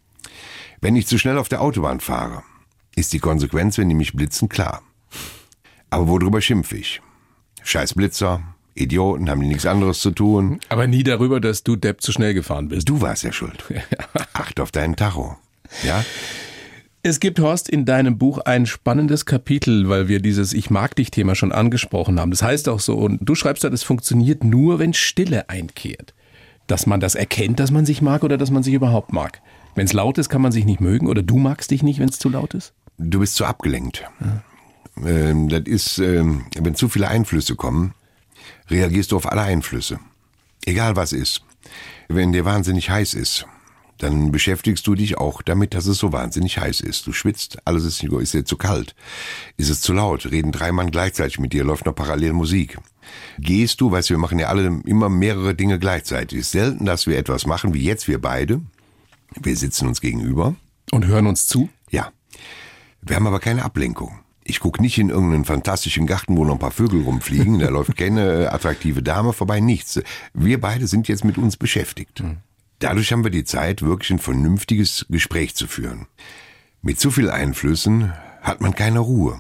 Wenn 0.81 0.95
ich 0.95 1.09
zu 1.09 1.19
schnell 1.19 1.39
auf 1.39 1.49
der 1.49 1.63
Autobahn 1.63 1.99
fahre, 1.99 2.45
ist 2.95 3.13
die 3.13 3.19
Konsequenz, 3.19 3.77
wenn 3.77 3.89
die 3.89 3.95
mich 3.97 4.13
blitzen, 4.13 4.49
klar. 4.49 4.83
Aber 5.91 6.07
worüber 6.07 6.41
schimpfe 6.41 6.77
ich? 6.77 7.03
Scheiß 7.65 7.95
Blitzer, 7.95 8.43
Idioten, 8.75 9.31
haben 9.31 9.41
die 9.41 9.49
nichts 9.49 9.67
anderes 9.67 10.01
zu 10.01 10.11
tun. 10.11 10.61
Aber 10.69 10.87
nie 10.87 11.03
darüber, 11.03 11.41
dass 11.41 11.63
du 11.63 11.77
Depp 11.77 12.01
zu 12.01 12.13
schnell 12.13 12.35
gefahren 12.35 12.69
bist. 12.69 12.89
Du 12.89 13.01
warst 13.01 13.23
ja 13.25 13.33
schuld. 13.33 13.65
Acht 14.33 14.61
auf 14.61 14.71
deinen 14.71 14.97
Tacho. 14.97 15.37
Ja? 15.85 16.05
Es 17.03 17.19
gibt, 17.19 17.41
Horst, 17.41 17.71
in 17.71 17.87
deinem 17.87 18.19
Buch 18.19 18.39
ein 18.39 18.67
spannendes 18.67 19.25
Kapitel, 19.25 19.89
weil 19.89 20.09
wir 20.09 20.21
dieses 20.21 20.53
Ich 20.53 20.69
mag 20.69 20.95
dich 20.97 21.11
Thema 21.11 21.35
schon 21.35 21.51
angesprochen 21.51 22.21
haben. 22.21 22.31
Das 22.31 22.43
heißt 22.43 22.69
auch 22.69 22.81
so, 22.81 22.97
und 22.97 23.19
du 23.23 23.35
schreibst 23.35 23.65
da, 23.65 23.69
es 23.69 23.83
funktioniert 23.83 24.45
nur, 24.45 24.79
wenn 24.79 24.93
Stille 24.93 25.49
einkehrt. 25.49 26.13
Dass 26.67 26.87
man 26.87 27.01
das 27.01 27.15
erkennt, 27.15 27.59
dass 27.59 27.71
man 27.71 27.87
sich 27.87 28.03
mag 28.03 28.23
oder 28.23 28.37
dass 28.37 28.51
man 28.51 28.63
sich 28.63 28.75
überhaupt 28.75 29.13
mag. 29.13 29.41
Wenn 29.75 29.87
es 29.87 29.93
laut 29.93 30.19
ist, 30.19 30.29
kann 30.29 30.43
man 30.43 30.53
sich 30.53 30.67
nicht 30.67 30.81
mögen 30.81 31.07
oder 31.07 31.23
du 31.23 31.39
magst 31.39 31.71
dich 31.71 31.83
nicht, 31.83 32.01
wenn 32.01 32.09
es 32.09 32.19
zu 32.19 32.29
laut 32.29 32.53
ist? 32.55 32.75
Du 32.99 33.21
bist 33.21 33.35
zu 33.35 33.47
abgelenkt. 33.47 34.05
Ähm, 35.03 35.49
das 35.49 35.63
ist, 35.65 35.99
ähm, 35.99 36.45
wenn 36.59 36.75
zu 36.75 36.91
viele 36.91 37.09
Einflüsse 37.09 37.57
kommen, 37.57 37.95
reagierst 38.69 39.13
du 39.13 39.17
auf 39.17 39.31
alle 39.31 39.43
Einflüsse. 39.43 40.01
Egal 40.65 40.97
was 40.97 41.13
ist. 41.13 41.43
Wenn 42.09 42.33
dir 42.33 42.45
wahnsinnig 42.45 42.91
heiß 42.91 43.15
ist, 43.15 43.47
dann 43.99 44.33
beschäftigst 44.33 44.87
du 44.87 44.95
dich 44.95 45.19
auch 45.19 45.43
damit, 45.43 45.75
dass 45.75 45.87
es 45.87 45.99
so 45.99 46.13
wahnsinnig 46.13 46.59
heiß 46.59 46.81
ist. 46.81 47.07
Du 47.07 47.13
schwitzt, 47.13 47.59
alles 47.67 47.85
ist, 47.85 48.03
ist 48.03 48.35
dir 48.35 48.45
zu 48.45 48.57
kalt. 48.57 48.95
Ist 49.57 49.69
es 49.69 49.81
zu 49.81 49.93
laut? 49.93 50.31
Reden 50.31 50.53
drei 50.53 50.73
Mann 50.73 50.91
gleichzeitig 50.91 51.39
mit 51.39 51.53
dir, 51.53 51.65
läuft 51.65 51.87
noch 51.87 51.95
parallel 51.95 52.33
Musik. 52.33 52.79
Gehst 53.39 53.81
du, 53.81 53.91
weißt 53.91 54.11
du, 54.11 54.15
wir 54.15 54.19
machen 54.19 54.39
ja 54.39 54.49
alle 54.49 54.81
immer 54.85 55.09
mehrere 55.09 55.55
Dinge 55.55 55.79
gleichzeitig. 55.79 56.41
Es 56.41 56.47
ist 56.47 56.53
selten, 56.53 56.87
dass 56.87 57.07
wir 57.07 57.19
etwas 57.19 57.47
machen, 57.47 57.75
wie 57.75 57.85
jetzt 57.85 58.09
wir 58.09 58.21
beide. 58.21 58.61
Wir 59.39 59.57
sitzen 59.57 59.87
uns 59.87 60.01
gegenüber. 60.01 60.55
Und 60.91 61.07
hören 61.07 61.27
uns 61.27 61.47
zu? 61.47 61.69
Ja. 61.91 62.11
Wir 63.03 63.17
haben 63.17 63.27
aber 63.27 63.41
keine 63.41 63.65
Ablenkung. 63.65 64.19
Ich 64.45 64.61
gucke 64.61 64.81
nicht 64.81 64.99
in 64.99 65.11
irgendeinen 65.11 65.45
fantastischen 65.45 66.07
Garten, 66.07 66.37
wo 66.37 66.45
noch 66.45 66.55
ein 66.55 66.59
paar 66.59 66.71
Vögel 66.71 67.03
rumfliegen. 67.03 67.59
Da 67.59 67.69
läuft 67.69 67.97
keine 67.97 68.45
äh, 68.45 68.47
attraktive 68.47 69.03
Dame 69.03 69.33
vorbei, 69.33 69.61
nichts. 69.61 70.01
Wir 70.33 70.61
beide 70.61 70.87
sind 70.87 71.09
jetzt 71.09 71.25
mit 71.25 71.39
uns 71.39 71.57
beschäftigt. 71.57 72.23
Dadurch 72.79 73.13
haben 73.13 73.25
wir 73.25 73.31
die 73.31 73.45
Zeit, 73.45 73.83
wirklich 73.83 74.11
ein 74.11 74.19
vernünftiges 74.19 75.07
Gespräch 75.11 75.55
zu 75.55 75.67
führen. 75.67 76.07
Mit 76.83 76.99
zu 76.99 77.11
viel 77.11 77.31
Einflüssen 77.31 78.13
hat 78.41 78.63
man 78.63 78.75
keine 78.75 79.01
Ruhe. 79.01 79.39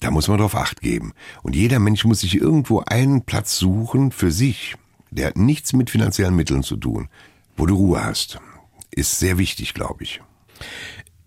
Da 0.00 0.10
muss 0.10 0.26
man 0.26 0.38
drauf 0.38 0.56
acht 0.56 0.80
geben. 0.80 1.12
Und 1.44 1.54
jeder 1.54 1.78
Mensch 1.78 2.04
muss 2.04 2.20
sich 2.20 2.34
irgendwo 2.34 2.80
einen 2.80 3.22
Platz 3.22 3.56
suchen 3.56 4.10
für 4.10 4.32
sich. 4.32 4.74
Der 5.12 5.28
hat 5.28 5.36
nichts 5.36 5.72
mit 5.72 5.90
finanziellen 5.90 6.34
Mitteln 6.34 6.64
zu 6.64 6.76
tun. 6.76 7.08
Wo 7.56 7.66
du 7.66 7.76
Ruhe 7.76 8.02
hast. 8.02 8.40
Ist 8.90 9.20
sehr 9.20 9.38
wichtig, 9.38 9.74
glaube 9.74 10.02
ich. 10.02 10.20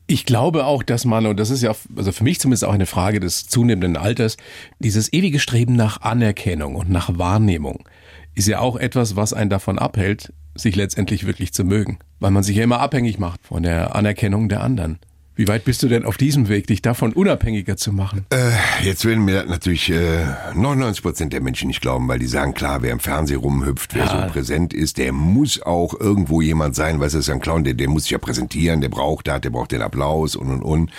Ich 0.07 0.25
glaube 0.25 0.65
auch, 0.65 0.83
dass 0.83 1.03
man, 1.05 1.25
und 1.25 1.39
das 1.39 1.49
ist 1.49 1.63
ja, 1.63 1.75
also 1.95 2.11
für 2.11 2.23
mich 2.23 2.39
zumindest 2.39 2.65
auch 2.65 2.73
eine 2.73 2.85
Frage 2.85 3.19
des 3.19 3.47
zunehmenden 3.47 3.97
Alters, 3.97 4.37
dieses 4.79 5.11
ewige 5.11 5.39
Streben 5.39 5.75
nach 5.75 6.01
Anerkennung 6.01 6.75
und 6.75 6.89
nach 6.89 7.17
Wahrnehmung 7.17 7.87
ist 8.35 8.47
ja 8.47 8.59
auch 8.59 8.75
etwas, 8.75 9.15
was 9.15 9.33
einen 9.33 9.49
davon 9.49 9.79
abhält, 9.79 10.33
sich 10.53 10.75
letztendlich 10.75 11.25
wirklich 11.25 11.53
zu 11.53 11.63
mögen. 11.63 11.99
Weil 12.19 12.31
man 12.31 12.43
sich 12.43 12.55
ja 12.57 12.63
immer 12.63 12.79
abhängig 12.79 13.17
macht 13.17 13.45
von 13.45 13.63
der 13.63 13.95
Anerkennung 13.95 14.47
der 14.49 14.61
anderen. 14.61 14.99
Wie 15.37 15.47
weit 15.49 15.65
bist 15.65 15.83
du 15.83 15.87
denn 15.89 16.05
auf 16.05 16.15
diesem 16.17 16.47
Weg, 16.47 16.67
dich 16.67 16.81
davon 16.81 17.11
unabhängiger 17.11 17.75
zu 17.75 17.91
machen? 17.91 18.25
Äh, 18.29 18.51
jetzt 18.85 19.03
werden 19.03 19.25
mir 19.25 19.43
natürlich 19.45 19.89
äh, 19.91 20.25
99 20.53 21.03
Prozent 21.03 21.33
der 21.33 21.41
Menschen 21.41 21.67
nicht 21.67 21.81
glauben, 21.81 22.07
weil 22.07 22.19
die 22.19 22.27
sagen, 22.27 22.53
klar, 22.53 22.81
wer 22.81 22.91
im 22.93 22.99
Fernsehen 23.01 23.39
rumhüpft, 23.39 23.93
wer 23.95 24.05
Ja. 24.05 24.27
so 24.27 24.31
präsent 24.31 24.73
ist, 24.73 24.97
der 24.97 25.11
muss 25.11 25.61
auch 25.61 25.93
irgendwo 25.99 26.41
jemand 26.41 26.75
sein, 26.75 26.99
weißt 27.01 27.15
du, 27.15 27.17
das 27.17 27.25
ist 27.25 27.27
ja 27.27 27.33
ein 27.33 27.41
Clown, 27.41 27.65
der, 27.65 27.73
der 27.73 27.89
muss 27.89 28.03
sich 28.03 28.11
ja 28.11 28.17
präsentieren, 28.17 28.79
der 28.79 28.89
braucht 28.89 29.27
das, 29.27 29.41
der 29.41 29.49
braucht 29.49 29.71
den 29.73 29.81
Applaus 29.81 30.35
und 30.37 30.49
und 30.49 30.61
und. 30.61 30.91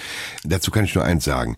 Dazu 0.45 0.71
kann 0.71 0.85
ich 0.85 0.95
nur 0.95 1.05
eins 1.05 1.25
sagen. 1.25 1.57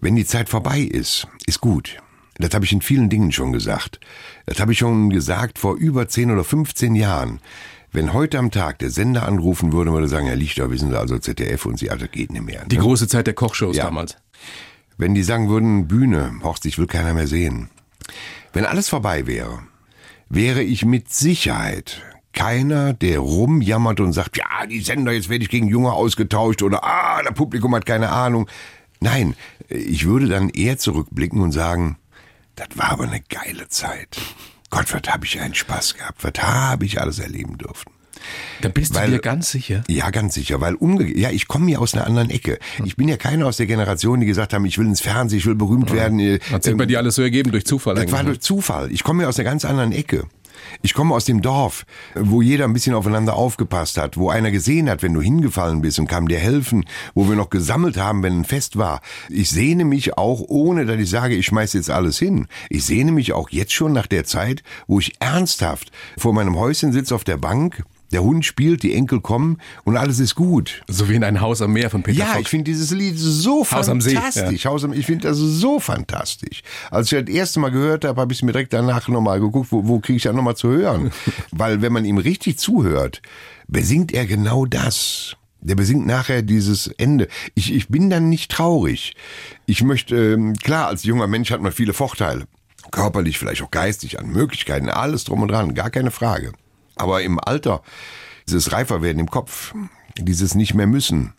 Wenn 0.00 0.14
die 0.14 0.26
Zeit 0.26 0.48
vorbei 0.50 0.80
ist, 0.80 1.26
ist 1.46 1.60
gut. 1.62 1.96
Das 2.40 2.54
habe 2.54 2.64
ich 2.64 2.72
in 2.72 2.82
vielen 2.82 3.08
Dingen 3.08 3.32
schon 3.32 3.52
gesagt. 3.52 3.98
Das 4.46 4.60
habe 4.60 4.72
ich 4.72 4.78
schon 4.78 5.10
gesagt 5.10 5.58
vor 5.58 5.74
über 5.76 6.06
10 6.06 6.30
oder 6.30 6.44
15 6.44 6.94
Jahren. 6.94 7.40
Wenn 7.90 8.12
heute 8.12 8.38
am 8.38 8.50
Tag 8.50 8.78
der 8.80 8.90
Sender 8.90 9.26
anrufen 9.26 9.72
würde, 9.72 9.92
würde 9.92 10.08
sagen, 10.08 10.26
Herr 10.26 10.36
Lichter, 10.36 10.70
wissen 10.70 10.90
Sie, 10.90 10.98
also 10.98 11.18
ZDF 11.18 11.64
und 11.66 11.78
Sie, 11.78 11.90
also 11.90 12.06
geht 12.10 12.30
nicht 12.32 12.44
mehr. 12.44 12.64
Die 12.66 12.76
ne? 12.76 12.82
große 12.82 13.08
Zeit 13.08 13.26
der 13.26 13.34
Kochshows 13.34 13.76
Ja. 13.76 13.84
damals. 13.84 14.16
Wenn 14.98 15.14
die 15.14 15.22
sagen 15.22 15.48
würden, 15.48 15.88
Bühne, 15.88 16.32
Horst, 16.42 16.66
ich 16.66 16.78
will 16.78 16.86
keiner 16.86 17.14
mehr 17.14 17.26
sehen. 17.26 17.70
Wenn 18.52 18.66
alles 18.66 18.88
vorbei 18.88 19.26
wäre, 19.26 19.60
wäre 20.28 20.62
ich 20.62 20.84
mit 20.84 21.12
Sicherheit 21.12 22.02
keiner, 22.32 22.92
der 22.92 23.20
rumjammert 23.20 24.00
und 24.00 24.12
sagt, 24.12 24.36
ja, 24.36 24.66
die 24.66 24.80
Sender, 24.80 25.12
jetzt 25.12 25.28
werde 25.28 25.44
ich 25.44 25.50
gegen 25.50 25.68
Junge 25.68 25.92
ausgetauscht 25.92 26.62
oder 26.62 26.84
ah, 26.84 27.22
das 27.22 27.34
Publikum 27.34 27.74
hat 27.74 27.86
keine 27.86 28.10
Ahnung. 28.10 28.48
Nein, 29.00 29.34
ich 29.68 30.06
würde 30.06 30.28
dann 30.28 30.48
eher 30.50 30.78
zurückblicken 30.78 31.40
und 31.40 31.52
sagen, 31.52 31.96
das 32.56 32.68
war 32.74 32.90
aber 32.90 33.04
eine 33.04 33.22
geile 33.28 33.68
Zeit. 33.68 34.18
Gott, 34.70 34.92
was 34.92 35.02
habe 35.12 35.24
ich 35.24 35.40
einen 35.40 35.54
Spaß 35.54 35.94
gehabt, 35.94 36.22
was 36.24 36.32
habe 36.44 36.84
ich 36.84 37.00
alles 37.00 37.18
erleben 37.18 37.56
dürfen. 37.58 37.90
Da 38.62 38.68
bist 38.68 38.94
Weil- 38.94 39.06
du 39.06 39.16
dir 39.16 39.22
ganz 39.22 39.50
sicher. 39.52 39.84
Ja, 39.86 40.10
ganz 40.10 40.34
sicher, 40.34 40.60
weil 40.60 40.74
umge 40.74 41.16
ja, 41.16 41.30
ich 41.30 41.46
komme 41.46 41.70
ja 41.70 41.78
aus 41.78 41.94
einer 41.94 42.04
anderen 42.06 42.30
Ecke. 42.30 42.58
Ich 42.84 42.96
bin 42.96 43.06
ja 43.08 43.16
keiner 43.16 43.46
aus 43.46 43.58
der 43.58 43.66
Generation, 43.66 44.18
die 44.20 44.26
gesagt 44.26 44.52
haben, 44.52 44.64
ich 44.66 44.76
will 44.76 44.86
ins 44.86 45.00
Fernsehen, 45.00 45.38
ich 45.38 45.46
will 45.46 45.54
berühmt 45.54 45.92
werden. 45.92 46.18
äh, 46.18 46.40
Hat 46.50 46.64
sich 46.64 46.76
bei 46.76 46.84
dir 46.86 46.98
alles 46.98 47.14
so 47.14 47.22
ergeben 47.22 47.52
durch 47.52 47.64
Zufall. 47.64 47.94
Das 47.94 48.10
war 48.10 48.18
eigentlich. 48.20 48.38
durch 48.38 48.40
Zufall. 48.40 48.90
Ich 48.90 49.04
komme 49.04 49.22
ja 49.22 49.28
aus 49.28 49.38
einer 49.38 49.48
ganz 49.48 49.64
anderen 49.64 49.92
Ecke. 49.92 50.24
Ich 50.82 50.94
komme 50.94 51.14
aus 51.14 51.24
dem 51.24 51.42
Dorf, 51.42 51.84
wo 52.14 52.42
jeder 52.42 52.64
ein 52.64 52.72
bisschen 52.72 52.94
aufeinander 52.94 53.34
aufgepasst 53.34 53.98
hat, 53.98 54.16
wo 54.16 54.30
einer 54.30 54.50
gesehen 54.50 54.88
hat, 54.88 55.02
wenn 55.02 55.14
du 55.14 55.20
hingefallen 55.20 55.80
bist 55.80 55.98
und 55.98 56.08
kam 56.08 56.28
dir 56.28 56.38
helfen, 56.38 56.84
wo 57.14 57.28
wir 57.28 57.36
noch 57.36 57.50
gesammelt 57.50 57.96
haben, 57.96 58.22
wenn 58.22 58.40
ein 58.40 58.44
Fest 58.44 58.76
war. 58.76 59.00
Ich 59.28 59.50
sehne 59.50 59.84
mich 59.84 60.16
auch, 60.16 60.40
ohne 60.48 60.86
dass 60.86 60.98
ich 60.98 61.10
sage, 61.10 61.34
ich 61.34 61.46
schmeiß 61.46 61.72
jetzt 61.72 61.90
alles 61.90 62.18
hin. 62.18 62.46
Ich 62.70 62.84
sehne 62.84 63.12
mich 63.12 63.32
auch 63.32 63.50
jetzt 63.50 63.72
schon 63.72 63.92
nach 63.92 64.06
der 64.06 64.24
Zeit, 64.24 64.62
wo 64.86 65.00
ich 65.00 65.14
ernsthaft 65.20 65.90
vor 66.16 66.32
meinem 66.32 66.56
Häuschen 66.56 66.92
sitze 66.92 67.14
auf 67.14 67.24
der 67.24 67.36
Bank, 67.36 67.84
der 68.12 68.22
Hund 68.22 68.44
spielt, 68.44 68.82
die 68.82 68.94
Enkel 68.94 69.20
kommen 69.20 69.58
und 69.84 69.96
alles 69.96 70.18
ist 70.18 70.34
gut. 70.34 70.82
so 70.88 71.08
wie 71.08 71.14
in 71.14 71.24
ein 71.24 71.40
Haus 71.40 71.60
am 71.62 71.72
Meer 71.72 71.90
von 71.90 72.02
Peter 72.02 72.18
Ja, 72.18 72.26
Fox. 72.26 72.40
ich 72.40 72.48
finde 72.48 72.64
dieses 72.64 72.90
Lied 72.90 73.18
so 73.18 73.66
Haus 73.70 73.88
am 73.88 74.00
See, 74.00 74.14
fantastisch. 74.14 74.64
Haus 74.64 74.84
am, 74.84 74.92
ich 74.92 75.06
finde 75.06 75.28
das 75.28 75.36
so 75.38 75.78
fantastisch. 75.78 76.62
Als 76.90 77.12
ich 77.12 77.18
das 77.18 77.28
erste 77.28 77.60
Mal 77.60 77.70
gehört 77.70 78.04
habe, 78.04 78.20
habe 78.20 78.32
ich 78.32 78.42
mir 78.42 78.52
direkt 78.52 78.72
danach 78.72 79.08
nochmal 79.08 79.40
geguckt, 79.40 79.72
wo, 79.72 79.86
wo 79.86 79.98
kriege 80.00 80.16
ich 80.16 80.22
das 80.22 80.34
nochmal 80.34 80.56
zu 80.56 80.68
hören. 80.68 81.10
Weil 81.50 81.82
wenn 81.82 81.92
man 81.92 82.04
ihm 82.04 82.18
richtig 82.18 82.58
zuhört, 82.58 83.20
besingt 83.66 84.12
er 84.12 84.26
genau 84.26 84.64
das. 84.64 85.36
Der 85.60 85.74
besingt 85.74 86.06
nachher 86.06 86.42
dieses 86.42 86.86
Ende. 86.86 87.26
Ich, 87.54 87.74
ich 87.74 87.88
bin 87.88 88.10
dann 88.10 88.28
nicht 88.28 88.50
traurig. 88.50 89.14
Ich 89.66 89.82
möchte, 89.82 90.34
ähm, 90.34 90.54
klar, 90.54 90.86
als 90.86 91.02
junger 91.02 91.26
Mensch 91.26 91.50
hat 91.50 91.60
man 91.60 91.72
viele 91.72 91.92
Vorteile. 91.92 92.46
Körperlich, 92.92 93.38
vielleicht 93.38 93.62
auch 93.62 93.70
geistig, 93.70 94.18
an 94.18 94.28
Möglichkeiten, 94.28 94.88
alles 94.88 95.24
drum 95.24 95.42
und 95.42 95.48
dran, 95.48 95.74
gar 95.74 95.90
keine 95.90 96.10
Frage. 96.12 96.52
Aber 96.98 97.22
im 97.22 97.38
Alter, 97.38 97.82
dieses 98.46 98.72
Reiferwerden 98.72 99.20
im 99.20 99.30
Kopf, 99.30 99.74
dieses 100.18 100.54
nicht 100.54 100.74
mehr 100.74 100.86
müssen, 100.86 101.32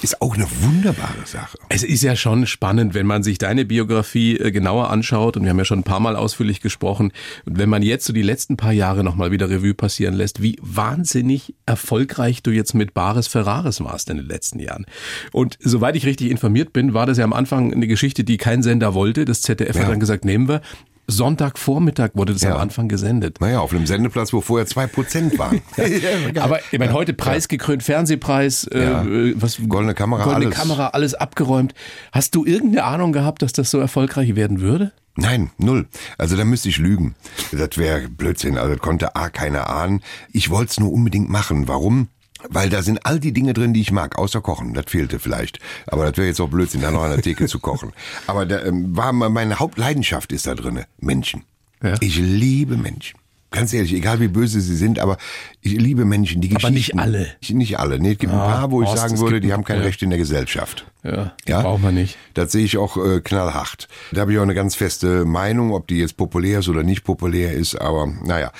ist 0.00 0.22
auch 0.22 0.34
eine 0.36 0.46
wunderbare 0.62 1.26
Sache. 1.26 1.58
Es 1.68 1.82
ist 1.82 2.02
ja 2.02 2.16
schon 2.16 2.46
spannend, 2.46 2.94
wenn 2.94 3.04
man 3.06 3.22
sich 3.22 3.36
deine 3.36 3.66
Biografie 3.66 4.38
äh, 4.38 4.50
genauer 4.50 4.88
anschaut 4.90 5.36
und 5.36 5.42
wir 5.42 5.50
haben 5.50 5.58
ja 5.58 5.66
schon 5.66 5.80
ein 5.80 5.84
paar 5.84 6.00
Mal 6.00 6.16
ausführlich 6.16 6.62
gesprochen 6.62 7.12
und 7.44 7.58
wenn 7.58 7.68
man 7.68 7.82
jetzt 7.82 8.06
so 8.06 8.14
die 8.14 8.22
letzten 8.22 8.56
paar 8.56 8.72
Jahre 8.72 9.04
nochmal 9.04 9.32
wieder 9.32 9.50
Revue 9.50 9.74
passieren 9.74 10.14
lässt, 10.14 10.40
wie 10.42 10.56
wahnsinnig 10.62 11.54
erfolgreich 11.66 12.42
du 12.42 12.52
jetzt 12.52 12.72
mit 12.74 12.94
Bares 12.94 13.26
Ferraris 13.28 13.82
warst 13.82 14.08
in 14.08 14.16
den 14.16 14.26
letzten 14.26 14.60
Jahren. 14.60 14.86
Und 15.32 15.58
soweit 15.60 15.94
ich 15.94 16.06
richtig 16.06 16.30
informiert 16.30 16.72
bin, 16.72 16.94
war 16.94 17.04
das 17.04 17.18
ja 17.18 17.24
am 17.24 17.34
Anfang 17.34 17.72
eine 17.74 17.86
Geschichte, 17.86 18.24
die 18.24 18.38
kein 18.38 18.62
Sender 18.62 18.94
wollte. 18.94 19.26
Das 19.26 19.42
ZDF 19.42 19.74
hat 19.76 19.82
Ja. 19.82 19.88
dann 19.90 20.00
gesagt, 20.00 20.24
nehmen 20.24 20.48
wir. 20.48 20.62
Sonntagvormittag 21.08 22.10
wurde 22.14 22.32
das 22.32 22.42
Ja. 22.42 22.54
am 22.54 22.60
Anfang 22.60 22.88
gesendet. 22.88 23.40
Naja, 23.40 23.60
auf 23.60 23.72
einem 23.72 23.86
Sendeplatz, 23.86 24.32
wo 24.32 24.40
vorher 24.40 24.66
zwei 24.66 24.86
Prozent 24.86 25.38
waren. 25.38 25.60
Aber 26.40 26.58
ich 26.70 26.78
meine, 26.78 26.92
heute 26.92 27.12
preisgekrönt, 27.12 27.82
Fernsehpreis, 27.82 28.68
Ja. 28.72 29.02
äh, 29.04 29.34
was 29.36 29.58
Goldene 29.68 29.94
Kamera, 29.94 30.24
goldene 30.24 30.46
alles. 30.46 30.58
Kamera, 30.58 30.86
alles 30.88 31.14
abgeräumt. 31.14 31.74
Hast 32.12 32.34
du 32.34 32.44
irgendeine 32.44 32.84
Ahnung 32.84 33.12
gehabt, 33.12 33.42
dass 33.42 33.52
das 33.52 33.70
so 33.70 33.78
erfolgreich 33.78 34.34
werden 34.36 34.60
würde? 34.60 34.92
Nein, 35.18 35.50
null. 35.56 35.86
Also 36.18 36.36
da 36.36 36.44
müsste 36.44 36.68
ich 36.68 36.76
lügen. 36.76 37.14
Das 37.50 37.78
wäre 37.78 38.06
Blödsinn. 38.08 38.58
Also 38.58 38.74
das 38.74 38.82
konnte 38.82 39.16
A 39.16 39.30
keiner 39.30 39.70
ahnen. 39.70 40.02
Ich 40.30 40.50
wollte 40.50 40.72
es 40.72 40.80
nur 40.80 40.92
unbedingt 40.92 41.30
machen. 41.30 41.68
Warum? 41.68 42.08
Weil 42.48 42.68
da 42.70 42.82
sind 42.82 43.04
all 43.06 43.18
die 43.20 43.32
Dinge 43.32 43.52
drin, 43.54 43.72
die 43.74 43.80
ich 43.80 43.90
mag, 43.92 44.16
außer 44.18 44.40
Kochen. 44.40 44.74
Das 44.74 44.84
fehlte 44.88 45.18
vielleicht. 45.18 45.58
Aber 45.86 46.04
das 46.06 46.16
wäre 46.16 46.26
jetzt 46.28 46.40
auch 46.40 46.48
Blödsinn, 46.48 46.80
da 46.82 46.90
noch 46.90 47.02
an 47.02 47.10
der 47.10 47.22
Theke 47.22 47.46
zu 47.46 47.58
kochen. 47.58 47.92
Aber 48.26 48.46
da, 48.46 48.62
ähm, 48.64 48.96
war 48.96 49.12
meine 49.12 49.58
Hauptleidenschaft 49.58 50.32
ist 50.32 50.46
da 50.46 50.54
drinne. 50.54 50.86
Menschen. 50.98 51.44
Ja. 51.82 51.94
Ich 52.00 52.16
liebe 52.18 52.76
Menschen. 52.76 53.18
Ganz 53.52 53.72
ehrlich, 53.72 53.94
egal 53.94 54.20
wie 54.20 54.28
böse 54.28 54.60
sie 54.60 54.74
sind, 54.74 54.98
aber 54.98 55.16
ich 55.62 55.74
liebe 55.74 56.04
Menschen, 56.04 56.40
die 56.42 56.48
Geschichten. 56.48 56.66
Aber 56.66 56.74
nicht 56.74 56.98
alle. 56.98 57.28
Ich- 57.40 57.50
Nicht 57.50 57.78
alle. 57.78 57.98
Nee, 58.00 58.12
es 58.12 58.18
gibt 58.18 58.32
ein 58.32 58.38
paar, 58.38 58.70
wo 58.72 58.82
ich 58.82 58.88
Horst, 58.88 59.00
sagen 59.00 59.18
würde, 59.20 59.40
die 59.40 59.52
haben 59.52 59.62
kein 59.64 59.78
ja. 59.78 59.84
Recht 59.84 60.02
in 60.02 60.10
der 60.10 60.18
Gesellschaft. 60.18 60.84
Ja, 61.04 61.32
Ja? 61.46 61.62
braucht 61.62 61.80
man 61.80 61.94
nicht. 61.94 62.18
Das 62.34 62.50
sehe 62.52 62.64
ich 62.64 62.76
auch 62.76 62.96
äh, 62.96 63.20
knallhart. 63.20 63.86
Da 64.12 64.22
habe 64.22 64.32
ich 64.32 64.38
auch 64.38 64.42
eine 64.42 64.54
ganz 64.54 64.74
feste 64.74 65.24
Meinung, 65.24 65.72
ob 65.72 65.86
die 65.86 65.98
jetzt 65.98 66.16
populär 66.16 66.58
ist 66.58 66.68
oder 66.68 66.82
nicht 66.82 67.04
populär 67.04 67.52
ist, 67.52 67.76
aber 67.76 68.06
naja. 68.24 68.50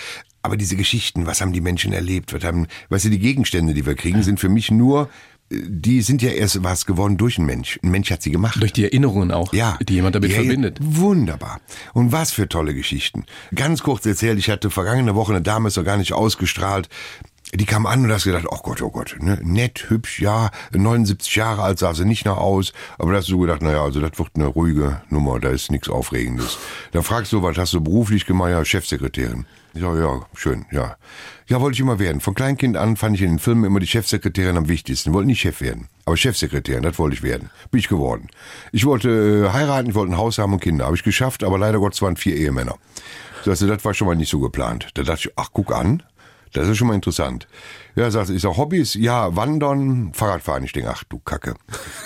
Aber 0.47 0.57
diese 0.57 0.77
Geschichten, 0.77 1.27
was 1.27 1.41
haben 1.41 1.53
die 1.53 1.61
Menschen 1.61 1.93
erlebt? 1.93 2.33
Was 2.33 2.45
haben, 2.45 2.69
weißt 2.89 3.05
du, 3.07 3.11
die 3.11 3.19
Gegenstände, 3.19 3.75
die 3.75 3.85
wir 3.85 3.97
kriegen, 3.97 4.23
sind 4.23 4.39
für 4.39 4.49
mich 4.49 4.71
nur, 4.71 5.09
äh, 5.51 5.57
die 5.67 6.03
sind 6.03 6.23
ja 6.23 6.31
erst 6.31 6.63
was 6.63 6.87
geworden 6.87 7.17
durch 7.17 7.37
einen 7.39 7.47
Mensch. 7.49 7.81
Ein 7.83 7.91
Mensch 7.91 8.11
hat 8.13 8.23
sie 8.23 8.31
gemacht. 8.31 8.63
Durch 8.63 8.73
die 8.73 8.85
Erinnerungen 8.85 9.33
auch, 9.33 9.53
Ja. 9.53 9.77
die 9.83 9.95
jemand 9.95 10.15
damit 10.15 10.31
Ja, 10.31 10.37
verbindet. 10.37 10.79
Wunderbar. 10.81 11.61
Und 11.95 12.13
was 12.13 12.31
für 12.33 12.49
tolle 12.49 12.75
Geschichten. 12.75 13.25
Ganz 13.55 13.83
kurz 13.83 14.07
erzählt, 14.07 14.39
ich 14.39 14.49
hatte 14.49 14.71
vergangene 14.71 15.17
Woche 15.17 15.33
eine 15.33 15.43
Dame, 15.43 15.67
ist 15.69 15.77
noch 15.77 15.85
gar 15.85 15.97
nicht 15.97 16.13
ausgestrahlt. 16.13 16.89
Die 17.55 17.65
kam 17.65 17.87
an 17.87 18.05
und 18.05 18.11
hast 18.13 18.25
gedacht, 18.25 18.47
oh 18.49 18.59
Gott, 18.63 18.83
oh 18.83 18.91
Gott, 18.91 19.17
ne? 19.21 19.39
nett, 19.43 19.87
hübsch, 19.89 20.21
ja, 20.21 20.51
79 20.73 21.35
Jahre 21.37 21.63
alt 21.63 21.79
sah 21.79 21.95
sie 21.95 22.05
nicht 22.05 22.25
nach 22.27 22.37
aus, 22.39 22.73
aber 22.99 23.13
da 23.13 23.19
hast 23.19 23.29
du 23.29 23.39
gedacht, 23.39 23.63
naja, 23.63 23.83
also 23.85 24.01
das 24.01 24.19
wird 24.19 24.31
eine 24.35 24.47
ruhige 24.47 25.01
Nummer, 25.11 25.39
da 25.39 25.51
ist 25.51 25.71
nichts 25.71 25.89
Aufregendes. 25.89 26.59
Dann 26.91 27.05
fragst 27.05 27.33
du, 27.33 27.43
was 27.45 27.57
hast 27.57 27.73
du 27.73 27.81
beruflich 27.81 28.27
gemacht? 28.27 28.51
Ja, 28.51 28.65
Chefsekretärin. 28.65 29.47
Ja, 29.77 29.95
ja, 29.95 30.27
schön, 30.35 30.65
ja. 30.71 30.97
Ja, 31.49 31.61
wollte 31.61 31.75
ich 31.75 31.81
immer 31.81 31.99
werden. 31.99 32.21
Von 32.21 32.35
Kleinkind 32.35 32.79
an 32.79 32.97
fand 32.97 33.17
ich 33.17 33.23
in 33.23 33.33
den 33.33 33.39
Filmen 33.39 33.65
immer 33.65 33.79
die 33.79 33.87
Chefsekretärin 33.87 34.57
am 34.57 34.69
wichtigsten. 34.69 35.12
Wollte 35.12 35.27
nicht 35.27 35.41
Chef 35.41 35.61
werden, 35.61 35.89
aber 36.07 36.17
Chefsekretärin, 36.17 36.83
das 36.83 36.99
wollte 36.99 37.15
ich 37.15 37.23
werden. 37.23 37.51
Bin 37.71 37.81
ich 37.81 37.89
geworden. 37.89 38.29
Ich 38.73 38.87
wollte 38.87 39.47
äh, 39.49 39.53
heiraten, 39.53 39.91
ich 39.91 39.95
wollte 39.95 40.15
ein 40.15 40.19
Haus 40.19 40.39
haben 40.39 40.55
und 40.55 40.61
Kinder. 40.61 40.87
Habe 40.87 40.97
ich 40.97 41.03
geschafft, 41.03 41.45
aber 41.45 41.59
leider 41.59 41.79
Gottes 41.79 42.01
waren 42.01 42.17
vier 42.17 42.37
Ehemänner. 42.37 42.77
So, 43.45 43.51
also, 43.51 43.67
das 43.67 43.85
war 43.85 43.93
schon 43.93 44.09
mal 44.09 44.17
nicht 44.17 44.31
so 44.31 44.41
geplant. 44.41 44.89
Da 44.95 45.03
dachte 45.03 45.29
ich, 45.29 45.35
ach, 45.37 45.51
guck 45.53 45.73
an. 45.73 46.03
Das 46.55 46.69
ist 46.69 46.79
schon 46.79 46.89
mal 46.89 46.95
interessant. 46.95 47.47
Ja, 47.97 48.11
sagt, 48.11 48.31
ich 48.31 48.41
sag 48.41 48.57
Hobbys, 48.57 48.95
ja, 48.95 49.37
wandern, 49.37 50.12
Fahrradfahren. 50.15 50.65
Ich 50.65 50.73
denke, 50.73 50.91
ach 50.91 51.05
du 51.05 51.19
Kacke. 51.19 51.55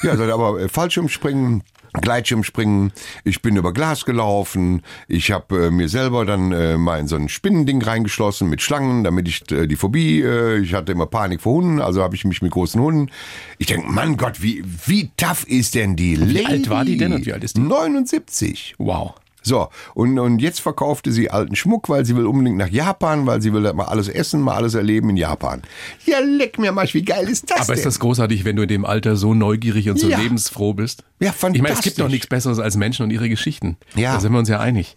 Ja, 0.02 0.16
sagt, 0.16 0.32
aber 0.32 0.60
äh, 0.60 0.68
Fallschirmspringen, 0.68 1.62
Gleitschirmspringen, 1.92 2.92
ich 3.24 3.42
bin 3.42 3.56
über 3.56 3.72
Glas 3.72 4.04
gelaufen, 4.04 4.82
ich 5.08 5.32
habe 5.32 5.66
äh, 5.66 5.70
mir 5.70 5.88
selber 5.88 6.24
dann 6.24 6.52
äh, 6.52 6.76
mal 6.76 7.00
in 7.00 7.08
so 7.08 7.16
ein 7.16 7.28
Spinnending 7.28 7.82
reingeschlossen 7.82 8.48
mit 8.48 8.62
Schlangen, 8.62 9.04
damit 9.04 9.28
ich 9.28 9.50
äh, 9.50 9.66
die 9.66 9.76
Phobie, 9.76 10.20
äh, 10.20 10.58
ich 10.58 10.74
hatte 10.74 10.92
immer 10.92 11.06
Panik 11.06 11.40
vor 11.42 11.54
Hunden, 11.54 11.80
also 11.80 12.02
habe 12.02 12.14
ich 12.14 12.24
mich 12.24 12.42
mit 12.42 12.52
großen 12.52 12.80
Hunden. 12.80 13.10
Ich 13.58 13.66
denke, 13.66 13.88
Mann 13.88 14.16
Gott, 14.16 14.42
wie, 14.42 14.62
wie 14.86 15.10
tough 15.16 15.44
ist 15.46 15.74
denn 15.74 15.96
die 15.96 16.14
Lady? 16.14 16.34
Wie 16.34 16.46
alt 16.46 16.70
war 16.70 16.84
die 16.84 16.96
denn 16.96 17.12
und 17.12 17.26
wie 17.26 17.32
alt 17.32 17.44
ist 17.44 17.56
die? 17.56 17.60
79. 17.60 18.74
Wow. 18.78 19.14
So, 19.42 19.68
und, 19.94 20.18
und 20.18 20.38
jetzt 20.40 20.60
verkaufte 20.60 21.12
sie 21.12 21.30
alten 21.30 21.56
Schmuck, 21.56 21.88
weil 21.88 22.04
sie 22.04 22.14
will 22.16 22.26
unbedingt 22.26 22.58
nach 22.58 22.68
Japan, 22.68 23.26
weil 23.26 23.40
sie 23.40 23.52
will 23.52 23.72
mal 23.72 23.86
alles 23.86 24.08
essen, 24.08 24.40
mal 24.42 24.54
alles 24.54 24.74
erleben 24.74 25.10
in 25.10 25.16
Japan. 25.16 25.62
Ja, 26.04 26.18
leck 26.18 26.58
mir 26.58 26.72
mal, 26.72 26.86
wie 26.92 27.02
geil 27.02 27.28
ist 27.28 27.50
das 27.50 27.60
Aber 27.60 27.66
denn? 27.68 27.76
ist 27.76 27.86
das 27.86 27.98
großartig, 28.00 28.44
wenn 28.44 28.56
du 28.56 28.62
in 28.62 28.68
dem 28.68 28.84
Alter 28.84 29.16
so 29.16 29.32
neugierig 29.34 29.88
und 29.88 29.98
so 29.98 30.08
Ja. 30.08 30.18
lebensfroh 30.18 30.74
bist? 30.74 31.04
Ja, 31.20 31.30
Ich 31.30 31.42
meine, 31.42 31.54
es 31.54 31.58
gibt 31.58 31.66
fantastisch. 31.68 31.94
doch 31.96 32.08
nichts 32.08 32.26
Besseres 32.26 32.58
als 32.58 32.76
Menschen 32.76 33.04
und 33.04 33.10
ihre 33.10 33.28
Geschichten. 33.28 33.76
Ja. 33.94 34.14
Da 34.14 34.20
sind 34.20 34.32
wir 34.32 34.38
uns 34.38 34.48
ja 34.48 34.60
einig. 34.60 34.96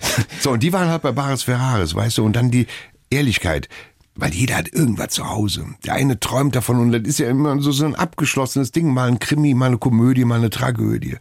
So, 0.40 0.50
und 0.52 0.62
die 0.62 0.72
waren 0.72 0.88
halt 0.88 1.02
bei 1.02 1.12
Bares 1.12 1.42
Ferraris, 1.44 1.94
weißt 1.94 2.18
du, 2.18 2.24
und 2.24 2.34
dann 2.36 2.50
die 2.50 2.66
Ehrlichkeit. 3.10 3.68
Weil 4.14 4.32
jeder 4.32 4.56
hat 4.56 4.72
irgendwas 4.72 5.08
zu 5.10 5.28
Hause. 5.28 5.66
Der 5.84 5.94
eine 5.94 6.18
träumt 6.18 6.56
davon 6.56 6.80
und 6.80 6.92
das 6.92 7.02
ist 7.02 7.18
ja 7.18 7.28
immer 7.28 7.60
so, 7.60 7.70
so 7.72 7.84
ein 7.84 7.94
abgeschlossenes 7.94 8.72
Ding. 8.72 8.92
Mal 8.94 9.08
ein 9.08 9.18
Krimi, 9.18 9.52
mal 9.54 9.66
eine 9.66 9.78
Komödie, 9.78 10.24
mal 10.24 10.36
eine 10.38 10.48
Tragödie. 10.50 11.16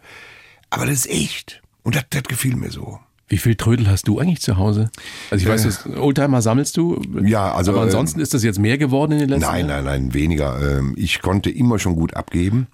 Aber 0.70 0.86
das 0.86 1.00
ist 1.06 1.10
echt. 1.10 1.62
Und 1.86 1.96
das, 1.96 2.24
gefiel 2.24 2.56
mir 2.58 2.72
so. 2.72 3.00
Wie 3.28 3.38
viel 3.38 3.56
Trödel 3.56 3.88
hast 3.90 4.08
du 4.08 4.20
eigentlich 4.20 4.42
zu 4.42 4.58
Hause? 4.58 4.92
Also 5.32 5.44
ich 5.44 5.50
weiß, 5.50 5.64
das 5.64 5.86
Oldtimer 5.98 6.42
sammelst 6.42 6.76
du. 6.78 7.02
Ja, 7.24 7.54
also, 7.54 7.72
Aber 7.72 7.82
ansonsten 7.82 8.20
ist 8.20 8.34
das 8.34 8.44
jetzt 8.44 8.60
mehr 8.60 8.78
geworden 8.78 9.14
in 9.14 9.20
den 9.20 9.30
letzten 9.30 9.46
Nein, 9.50 9.68
Jahren? 9.70 9.86
nein, 9.86 10.04
nein, 10.04 10.14
weniger. 10.14 10.78
Ähm, 10.80 10.94
Ich 10.98 11.22
konnte 11.22 11.50
immer 11.50 11.80
schon 11.80 11.96
gut 11.96 12.16
abgeben. 12.16 12.68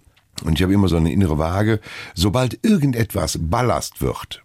Und 0.43 0.53
ich 0.57 0.63
habe 0.63 0.73
immer 0.73 0.87
so 0.87 0.97
eine 0.97 1.11
innere 1.11 1.37
Waage. 1.37 1.79
Sobald 2.15 2.59
irgendetwas 2.65 3.37
Ballast 3.39 4.01
wird, 4.01 4.41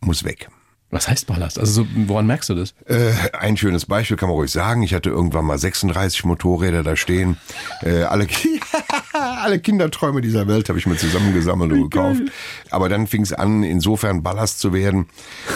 muss 0.00 0.22
weg. 0.24 0.48
Was 0.90 1.08
heißt 1.08 1.26
Ballast? 1.26 1.58
Also 1.58 1.82
so, 1.82 1.88
woran 2.06 2.26
merkst 2.26 2.50
du 2.50 2.54
das? 2.54 2.74
Äh, 2.86 3.12
ein 3.32 3.56
schönes 3.56 3.86
Beispiel 3.86 4.16
kann 4.16 4.28
man 4.28 4.36
ruhig 4.36 4.52
sagen. 4.52 4.82
Ich 4.82 4.94
hatte 4.94 5.10
irgendwann 5.10 5.44
mal 5.44 5.58
36 5.58 6.24
Motorräder 6.24 6.82
da 6.84 6.94
stehen. 6.94 7.36
Äh, 7.82 8.02
alle, 8.02 8.26
alle 9.14 9.58
Kinderträume 9.58 10.20
dieser 10.20 10.48
Welt 10.48 10.68
habe 10.68 10.78
ich 10.78 10.86
mir 10.86 10.96
zusammengesammelt 10.96 11.72
und 11.72 11.90
gekauft. 11.90 12.22
Aber 12.70 12.88
dann 12.88 13.06
fing 13.06 13.22
es 13.22 13.32
an, 13.32 13.62
insofern 13.62 14.22
Ballast 14.22 14.60
zu 14.60 14.72
werden. 14.72 15.06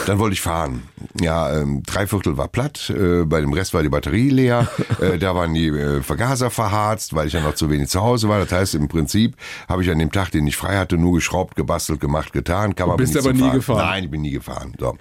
Dann 0.05 0.19
wollte 0.19 0.33
ich 0.33 0.41
fahren. 0.41 0.83
Ja, 1.19 1.53
ähm, 1.53 1.83
drei 1.85 2.07
Viertel 2.07 2.37
war 2.37 2.47
platt. 2.47 2.89
Äh, 2.89 3.25
bei 3.25 3.41
dem 3.41 3.53
Rest 3.53 3.73
war 3.73 3.83
die 3.83 3.89
Batterie 3.89 4.29
leer. 4.29 4.67
Äh, 4.99 5.17
da 5.17 5.33
waren 5.33 5.53
die 5.53 5.67
äh, 5.67 6.01
Vergaser 6.01 6.49
verharzt, 6.49 7.15
weil 7.15 7.27
ich 7.27 7.33
ja 7.33 7.39
noch 7.41 7.53
zu 7.53 7.69
wenig 7.69 7.87
zu 7.87 8.01
Hause 8.01 8.27
war. 8.27 8.39
Das 8.39 8.51
heißt, 8.51 8.75
im 8.75 8.89
Prinzip 8.89 9.37
habe 9.69 9.81
ich 9.81 9.89
an 9.89 9.99
dem 9.99 10.11
Tag, 10.11 10.31
den 10.31 10.45
ich 10.45 10.57
frei 10.57 10.77
hatte, 10.77 10.97
nur 10.97 11.13
geschraubt, 11.13 11.55
gebastelt, 11.55 12.01
gemacht, 12.01 12.33
getan. 12.33 12.75
Kam 12.75 12.97
bist 12.97 13.13
nicht 13.13 13.23
aber 13.23 13.33
nie 13.33 13.39
Fahren. 13.39 13.53
gefahren. 13.53 13.85
Nein, 13.85 14.03
ich 14.05 14.11
bin 14.11 14.21
nie 14.21 14.31
gefahren. 14.31 14.73
So. 14.77 14.97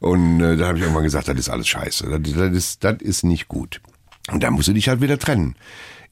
Und 0.00 0.40
äh, 0.40 0.56
dann 0.56 0.68
habe 0.68 0.78
ich 0.78 0.84
irgendwann 0.84 1.04
gesagt, 1.04 1.28
das 1.28 1.36
ist 1.36 1.50
alles 1.50 1.68
scheiße. 1.68 2.08
Das, 2.08 2.32
das, 2.34 2.52
ist, 2.52 2.84
das 2.84 3.02
ist 3.02 3.24
nicht 3.24 3.48
gut. 3.48 3.80
Und 4.30 4.42
da 4.42 4.50
musst 4.50 4.68
du 4.68 4.72
dich 4.72 4.88
halt 4.88 5.00
wieder 5.02 5.18
trennen. 5.18 5.56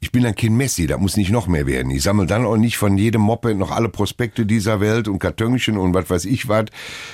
Ich 0.02 0.12
bin 0.12 0.22
dann 0.22 0.34
kein 0.34 0.56
Messi, 0.56 0.86
da 0.86 0.96
muss 0.96 1.18
nicht 1.18 1.30
noch 1.30 1.46
mehr 1.46 1.66
werden. 1.66 1.90
Ich 1.90 2.02
sammle 2.02 2.24
dann 2.26 2.46
auch 2.46 2.56
nicht 2.56 2.78
von 2.78 2.96
jedem 2.96 3.20
Moppe 3.20 3.54
noch 3.54 3.70
alle 3.70 3.90
Prospekte 3.90 4.46
dieser 4.46 4.80
Welt 4.80 5.08
und 5.08 5.18
Kartönchen 5.18 5.76
und 5.76 5.92
was 5.92 6.08
weiß 6.08 6.24
ich 6.24 6.48
was. 6.48 6.66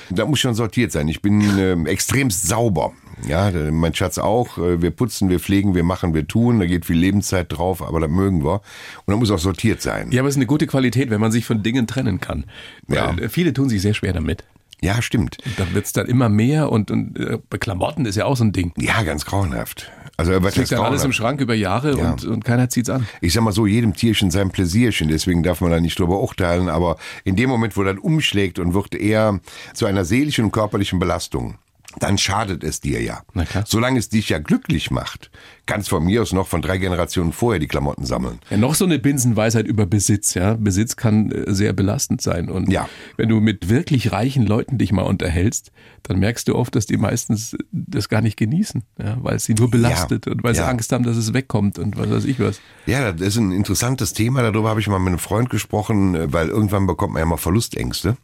Da 0.09 0.25
muss 0.25 0.39
schon 0.39 0.55
sortiert 0.55 0.93
sein. 0.93 1.09
Ich 1.09 1.21
bin 1.21 1.41
ähm, 1.59 1.85
extremst 1.85 2.47
sauber. 2.47 2.93
Ja, 3.27 3.51
mein 3.71 3.93
Schatz 3.93 4.17
auch. 4.17 4.57
Äh, 4.57 4.81
Wir 4.81 4.91
putzen, 4.91 5.29
wir 5.29 5.41
pflegen, 5.41 5.75
wir 5.75 5.83
machen, 5.83 6.13
wir 6.13 6.27
tun. 6.29 6.59
Da 6.59 6.65
geht 6.65 6.85
viel 6.85 6.95
Lebenszeit 6.97 7.47
drauf, 7.51 7.81
aber 7.81 7.99
das 7.99 8.09
mögen 8.09 8.45
wir. 8.45 8.61
Und 9.05 9.11
da 9.11 9.17
muss 9.17 9.31
auch 9.31 9.39
sortiert 9.39 9.81
sein. 9.81 10.09
Ja, 10.11 10.21
aber 10.21 10.29
es 10.29 10.35
ist 10.35 10.39
eine 10.39 10.45
gute 10.45 10.65
Qualität, 10.65 11.09
wenn 11.09 11.19
man 11.19 11.33
sich 11.33 11.45
von 11.45 11.63
Dingen 11.63 11.87
trennen 11.87 12.21
kann. 12.21 12.45
Ja. 12.87 13.09
Weil, 13.17 13.25
äh, 13.25 13.29
viele 13.29 13.51
tun 13.51 13.67
sich 13.67 13.81
sehr 13.81 13.95
schwer 13.95 14.13
damit. 14.13 14.45
Ja, 14.79 15.01
stimmt. 15.01 15.37
Da 15.57 15.65
wird's 15.73 15.91
dann 15.91 16.05
immer 16.05 16.29
mehr 16.29 16.71
und, 16.71 16.89
und 16.91 17.19
äh, 17.19 17.39
bei 17.49 17.57
Klamotten 17.57 18.05
ist 18.05 18.15
ja 18.15 18.25
auch 18.25 18.37
so 18.37 18.45
ein 18.45 18.53
Ding. 18.53 18.71
Ja, 18.77 19.01
ganz 19.03 19.25
grauenhaft. 19.25 19.91
Also 20.19 20.31
was 20.33 20.55
Liegt 20.55 20.57
heißt 20.57 20.71
dann 20.71 20.81
alles 20.81 21.03
im? 21.03 21.13
Schrank 21.13 21.41
über 21.41 21.53
Jahre 21.53 21.97
Ja. 21.97 22.11
und, 22.11 22.25
und 22.25 22.43
keiner 22.43 22.69
zieht's 22.69 22.89
an. 22.89 23.05
ich 23.21 23.33
sag 23.33 23.43
mal 23.43 23.51
so, 23.51 23.67
jedem 23.67 23.93
Tierchen 23.93 24.31
sein 24.31 24.49
Pläsierchen, 24.49 25.09
deswegen 25.09 25.43
darf 25.43 25.61
man 25.61 25.69
da 25.69 25.79
nicht 25.79 25.99
drüber 25.99 26.19
urteilen, 26.19 26.69
aber 26.69 26.97
in 27.23 27.35
dem 27.35 27.49
Moment, 27.49 27.77
wo 27.77 27.83
das 27.83 27.97
umschlägt 27.99 28.57
und 28.57 28.73
wird 28.73 28.95
eher 28.95 29.39
zu 29.75 29.85
einer 29.85 30.05
seelischen 30.05 30.45
und 30.45 30.51
körperlichen 30.51 30.97
Belastung, 30.97 31.55
dann 31.99 32.17
schadet 32.17 32.63
es 32.63 32.79
dir 32.79 33.01
ja. 33.01 33.21
Na 33.33 33.45
klar. 33.45 33.63
Solange 33.67 33.99
es 33.99 34.09
dich 34.09 34.29
ja 34.29 34.39
glücklich 34.39 34.91
macht, 34.91 35.31
kannst 35.65 35.89
von 35.89 36.03
mir 36.03 36.21
aus 36.21 36.31
noch 36.33 36.47
von 36.47 36.61
drei 36.61 36.77
Generationen 36.77 37.33
vorher 37.33 37.59
die 37.59 37.67
Klamotten 37.67 38.05
sammeln. 38.05 38.39
Ja, 38.49 38.57
noch 38.57 38.75
so 38.75 38.85
eine 38.85 38.99
Binsenweisheit 38.99 39.67
über 39.67 39.85
Besitz, 39.85 40.33
ja. 40.33 40.53
Besitz 40.55 40.95
kann 40.95 41.31
äh, 41.31 41.53
sehr 41.53 41.73
belastend 41.73 42.21
sein. 42.21 42.49
Und 42.49 42.71
Ja. 42.71 42.87
wenn 43.17 43.29
du 43.29 43.39
mit 43.39 43.69
wirklich 43.69 44.11
reichen 44.11 44.45
Leuten 44.45 44.77
dich 44.77 44.91
mal 44.91 45.01
unterhältst, 45.03 45.71
dann 46.03 46.19
merkst 46.19 46.47
du 46.47 46.55
oft, 46.55 46.75
dass 46.75 46.85
die 46.85 46.97
meistens 46.97 47.57
das 47.71 48.07
gar 48.09 48.21
nicht 48.21 48.37
genießen, 48.37 48.83
ja, 48.97 49.17
weil 49.21 49.35
es 49.35 49.45
sie 49.45 49.53
nur 49.55 49.69
belastet 49.69 50.27
und 50.27 50.43
weil 50.43 50.53
sie 50.55 50.61
Ja. 50.61 50.67
Angst 50.67 50.91
haben, 50.91 51.03
dass 51.03 51.17
es 51.17 51.33
wegkommt 51.33 51.79
und 51.79 51.97
was 51.97 52.09
weiß 52.09 52.25
ich 52.25 52.39
was. 52.39 52.61
Ja, 52.85 53.11
das 53.11 53.27
ist 53.29 53.37
ein 53.37 53.51
interessantes 53.51 54.13
Thema. 54.13 54.41
Darüber 54.43 54.69
habe 54.69 54.79
ich 54.79 54.87
mal 54.87 54.99
mit 54.99 55.07
einem 55.09 55.19
Freund 55.19 55.49
gesprochen, 55.49 56.15
äh, 56.15 56.31
weil 56.33 56.47
irgendwann 56.49 56.87
bekommt 56.87 57.13
man 57.13 57.21
ja 57.21 57.25
mal 57.25 57.37
Verlustängste. 57.37 58.17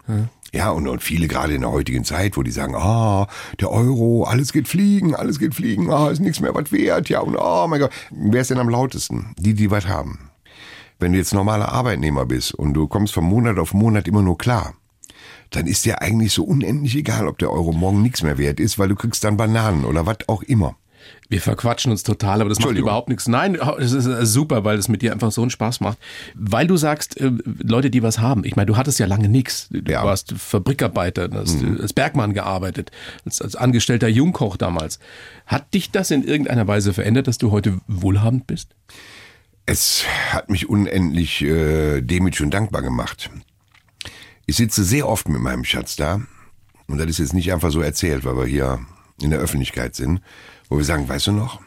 Ja, 0.54 0.70
und, 0.70 0.88
und 0.88 1.02
viele 1.02 1.28
gerade 1.28 1.56
in 1.56 1.62
der 1.62 1.72
heutigen 1.72 2.04
Zeit, 2.04 2.38
wo 2.38 2.44
die 2.44 2.52
sagen, 2.52 2.76
ah, 2.76 3.28
der 3.60 3.72
Euro, 3.72 4.24
alles 4.24 4.54
geht 4.54 4.68
fliegen, 4.68 5.16
alles 5.16 5.40
geht 5.40 5.56
fliegen, 5.56 5.90
ah, 5.90 6.10
ist 6.10 6.20
nichts 6.20 6.42
mehr 6.42 6.54
was 6.54 6.72
wert, 6.72 7.10
ja, 7.10 7.22
und 7.22 7.36
oh 7.36 7.66
mein 7.68 7.80
Gott. 7.80 7.92
Wer 8.12 8.42
ist 8.42 8.52
denn 8.52 8.60
am 8.60 8.70
lautesten? 8.70 9.34
Die, 9.40 9.56
die 9.56 9.72
was 9.72 9.88
haben. 9.88 10.30
Wenn 11.00 11.12
du 11.12 11.18
jetzt 11.18 11.34
normaler 11.34 11.70
Arbeitnehmer 11.70 12.28
bist 12.28 12.54
und 12.54 12.76
du 12.76 12.88
kommst 12.88 13.16
von 13.16 13.24
Monat 13.24 13.58
auf 13.58 13.74
Monat 13.74 14.08
immer 14.08 14.22
nur 14.22 14.38
klar, 14.38 14.76
dann 15.50 15.66
ist 15.66 15.86
dir 15.86 16.02
eigentlich 16.04 16.34
so 16.34 16.44
unendlich 16.44 16.96
egal, 16.96 17.28
ob 17.28 17.40
der 17.40 17.52
Euro 17.52 17.72
morgen 17.72 18.04
nichts 18.04 18.22
mehr 18.22 18.38
wert 18.38 18.60
ist, 18.60 18.78
weil 18.78 18.90
du 18.90 18.96
kriegst 18.96 19.24
dann 19.24 19.38
Bananen 19.38 19.86
oder 19.86 20.06
was 20.06 20.18
auch 20.28 20.44
immer. 20.44 20.76
Wir 21.30 21.42
verquatschen 21.42 21.92
uns 21.92 22.04
total, 22.04 22.42
aber 22.42 22.50
das 22.50 22.60
macht 22.60 22.76
überhaupt 22.78 23.10
nichts. 23.10 23.28
Nein, 23.28 23.56
es 23.80 23.92
ist 23.92 24.06
äh, 24.06 24.26
super, 24.26 24.64
weil 24.64 24.78
es 24.78 24.88
mit 24.88 25.02
dir 25.02 25.12
einfach 25.14 25.32
so 25.32 25.42
einen 25.42 25.50
Spaß 25.50 25.80
macht. 25.80 25.98
Weil 26.36 26.68
du 26.68 26.78
sagst, 26.78 27.20
äh, 27.20 27.32
Leute, 27.64 27.90
die 27.90 28.04
was 28.04 28.20
haben. 28.20 28.44
Ich 28.46 28.56
meine, 28.56 28.68
du 28.68 28.78
hattest 28.78 29.00
ja 29.00 29.06
lange 29.08 29.30
nichts. 29.30 29.68
Du 29.72 29.92
Ja. 29.92 30.04
warst 30.04 30.34
Fabrikarbeiter, 30.38 31.30
hast 31.34 31.64
äh, 31.64 31.82
als 31.82 31.94
Bergmann 31.94 32.34
gearbeitet, 32.34 32.92
als, 33.26 33.42
als 33.42 33.56
angestellter 33.56 34.08
Jungkoch 34.08 34.58
damals. 34.58 35.00
Hat 35.48 35.74
dich 35.74 35.92
das 35.92 36.12
in 36.12 36.24
irgendeiner 36.24 36.68
Weise 36.68 36.94
verändert, 36.94 37.28
dass 37.28 37.38
du 37.38 37.52
heute 37.52 37.80
wohlhabend 37.88 38.46
bist? 38.48 38.76
Es 39.66 40.04
hat 40.32 40.50
mich 40.50 40.68
unendlich 40.70 41.42
äh, 41.42 42.02
demütig 42.02 42.42
und 42.42 42.54
dankbar 42.54 42.82
gemacht. 42.82 43.30
Ich 44.46 44.58
sitze 44.58 44.84
sehr 44.84 45.08
oft 45.08 45.30
mit 45.30 45.42
meinem 45.42 45.64
Schatz 45.64 45.96
da 45.96 46.22
und 46.88 46.98
das 46.98 47.08
ist 47.08 47.20
jetzt 47.20 47.34
nicht 47.34 47.52
einfach 47.54 47.72
so 47.72 47.82
erzählt, 47.82 48.26
weil 48.26 48.36
wir 48.36 48.46
hier 48.46 48.80
in 49.22 49.30
der 49.30 49.40
Öffentlichkeit 49.40 49.96
sind, 49.96 50.20
wo 50.70 50.78
wir 50.78 50.86
sagen, 50.86 51.08
weißt 51.08 51.28
du 51.28 51.32
noch, 51.32 51.62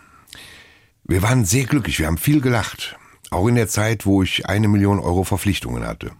wir 1.04 1.22
waren 1.22 1.44
sehr 1.44 1.64
glücklich, 1.64 1.98
wir 1.98 2.06
haben 2.06 2.18
viel 2.18 2.40
gelacht, 2.40 2.96
auch 3.30 3.46
in 3.46 3.54
der 3.54 3.68
Zeit, 3.68 4.06
wo 4.06 4.22
ich 4.22 4.46
eine 4.46 4.68
Million 4.68 4.98
Euro 4.98 5.24
Verpflichtungen 5.24 5.86
hatte. 5.86 6.12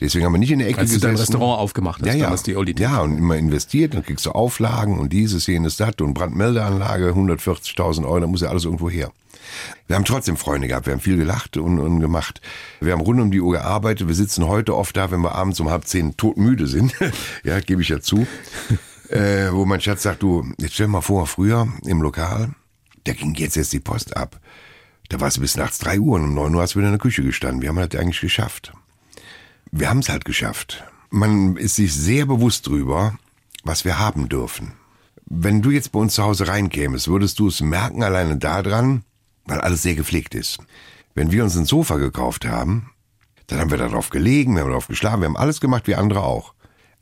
Deswegen 0.00 0.26
haben 0.26 0.34
wir 0.34 0.38
nicht 0.38 0.50
in 0.50 0.58
der 0.58 0.68
Ecke 0.68 0.80
Als 0.80 0.90
du 0.90 0.96
gesessen. 0.96 1.14
dein 1.14 1.16
Restaurant 1.16 1.58
aufgemacht 1.58 2.02
hast, 2.02 2.14
ja, 2.14 2.30
ja. 2.30 2.36
die 2.36 2.56
Oldie 2.56 2.74
Ja, 2.78 3.00
und 3.00 3.16
immer 3.16 3.36
investiert, 3.36 3.94
dann 3.94 4.04
kriegst 4.04 4.26
du 4.26 4.32
Auflagen 4.32 4.98
und 4.98 5.12
dieses, 5.12 5.46
jenes, 5.46 5.76
das 5.76 5.94
und 6.02 6.12
Brandmeldeanlage, 6.12 7.12
140.000 7.12 8.04
Euro, 8.04 8.20
da 8.20 8.26
muss 8.26 8.42
ja 8.42 8.50
alles 8.50 8.66
irgendwo 8.66 8.90
her. 8.90 9.10
Wir 9.86 9.96
haben 9.96 10.04
trotzdem 10.04 10.36
Freunde 10.36 10.68
gehabt, 10.68 10.86
wir 10.86 10.92
haben 10.92 11.00
viel 11.00 11.16
gelacht 11.16 11.56
und, 11.56 11.78
und 11.78 12.00
gemacht. 12.00 12.42
Wir 12.80 12.92
haben 12.92 13.00
rund 13.00 13.20
um 13.20 13.30
die 13.30 13.40
Uhr 13.40 13.52
gearbeitet, 13.52 14.06
wir 14.06 14.14
sitzen 14.14 14.46
heute 14.46 14.76
oft 14.76 14.96
da, 14.96 15.10
wenn 15.10 15.20
wir 15.20 15.34
abends 15.34 15.60
um 15.60 15.70
halb 15.70 15.86
zehn 15.86 16.14
todmüde 16.16 16.66
sind, 16.66 16.92
ja, 17.44 17.58
gebe 17.60 17.80
ich 17.80 17.88
ja 17.88 18.00
zu, 18.00 18.26
äh, 19.10 19.52
wo 19.52 19.64
mein 19.64 19.80
Schatz 19.80 20.02
sagt, 20.02 20.22
du, 20.22 20.44
jetzt 20.58 20.74
stell 20.74 20.88
mal 20.88 21.00
vor, 21.00 21.26
früher 21.26 21.68
im 21.86 22.02
Lokal, 22.02 22.50
da 23.04 23.12
ging 23.12 23.34
jetzt 23.34 23.56
jetzt 23.56 23.72
die 23.72 23.80
Post 23.80 24.16
ab. 24.16 24.40
Da 25.08 25.20
warst 25.20 25.36
du 25.36 25.40
bis 25.40 25.56
nachts 25.56 25.78
drei 25.78 26.00
Uhr 26.00 26.16
und 26.16 26.24
um 26.24 26.34
neun 26.34 26.54
Uhr 26.54 26.62
hast 26.62 26.74
du 26.74 26.78
wieder 26.78 26.88
in 26.88 26.94
der 26.94 27.00
Küche 27.00 27.22
gestanden. 27.22 27.62
Wir 27.62 27.68
haben 27.68 27.76
das 27.76 28.00
eigentlich 28.00 28.20
geschafft 28.20 28.72
wir 29.70 29.90
haben 29.90 29.98
es 30.00 30.08
halt 30.08 30.24
geschafft. 30.24 30.84
Man 31.10 31.56
ist 31.56 31.76
sich 31.76 31.94
sehr 31.94 32.26
bewusst 32.26 32.66
drüber, 32.66 33.18
was 33.64 33.84
wir 33.84 33.98
haben 33.98 34.28
dürfen. 34.28 34.72
Wenn 35.26 35.62
du 35.62 35.70
jetzt 35.70 35.92
bei 35.92 35.98
uns 35.98 36.14
zu 36.14 36.22
Hause 36.22 36.48
reinkämest, 36.48 37.08
würdest 37.08 37.38
du 37.38 37.48
es 37.48 37.60
merken 37.60 38.02
alleine 38.02 38.36
daran, 38.36 39.04
weil 39.44 39.60
alles 39.60 39.82
sehr 39.82 39.94
gepflegt 39.94 40.34
ist. 40.34 40.58
Wenn 41.14 41.32
wir 41.32 41.42
uns 41.42 41.56
ein 41.56 41.64
Sofa 41.64 41.96
gekauft 41.96 42.46
haben, 42.46 42.90
dann 43.46 43.60
haben 43.60 43.70
wir 43.70 43.78
darauf 43.78 44.10
gelegen, 44.10 44.54
wir 44.54 44.62
haben 44.62 44.70
darauf 44.70 44.88
geschlafen, 44.88 45.20
wir 45.20 45.28
haben 45.28 45.36
alles 45.36 45.60
gemacht 45.60 45.86
wie 45.86 45.94
andere 45.94 46.22
auch. 46.22 46.54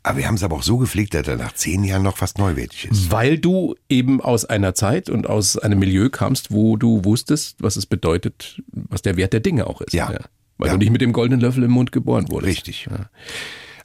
Aber 0.07 0.19
wir 0.19 0.27
haben 0.29 0.35
es 0.35 0.43
aber 0.43 0.57
auch 0.57 0.63
so 0.63 0.77
gepflegt, 0.77 1.15
dass 1.15 1.27
er 1.27 1.37
nach 1.37 1.55
zehn 1.55 1.83
Jahren 1.83 2.03
noch 2.03 2.19
fast 2.19 2.37
neuwertig 2.39 2.89
ist. 2.91 3.11
Weil 3.11 3.39
du 3.39 3.75
eben 3.89 4.21
aus 4.21 4.45
einer 4.45 4.75
Zeit 4.75 5.09
und 5.09 5.27
aus 5.27 5.57
einem 5.59 5.79
Milieu 5.79 6.11
kamst, 6.11 6.53
wo 6.53 6.77
du 6.77 7.05
wusstest, 7.05 7.57
was 7.63 7.77
es 7.77 7.87
bedeutet, 7.87 8.63
was 8.71 9.01
der 9.01 9.17
Wert 9.17 9.33
der 9.33 9.41
Dinge 9.41 9.67
auch 9.67 9.81
ist. 9.81 9.95
Ja. 9.95 10.13
Weil 10.59 10.69
Ja. 10.69 10.75
du 10.75 10.79
nicht 10.79 10.91
mit 10.93 11.01
dem 11.01 11.13
goldenen 11.15 11.41
Löffel 11.41 11.63
im 11.65 11.71
Mund 11.71 11.91
geboren 11.91 12.31
wurdest. 12.31 12.49
Richtig. 12.59 12.87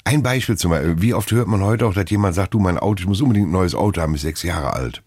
Ein 0.03 0.21
Beispiel 0.21 0.57
zum 0.57 0.71
Beispiel, 0.71 1.01
wie 1.01 1.13
oft 1.13 1.31
hört 1.31 1.47
man 1.47 1.61
heute 1.63 1.85
auch, 1.85 1.93
dass 1.93 2.09
jemand 2.09 2.35
sagt, 2.35 2.53
du, 2.53 2.59
mein 2.59 2.77
Auto, 2.77 3.01
ich 3.01 3.07
muss 3.07 3.21
unbedingt 3.21 3.47
ein 3.47 3.51
neues 3.51 3.73
Auto 3.73 4.01
haben, 4.01 4.13
ist 4.15 4.21
sechs 4.21 4.43
Jahre 4.43 4.73
alt. 4.73 5.01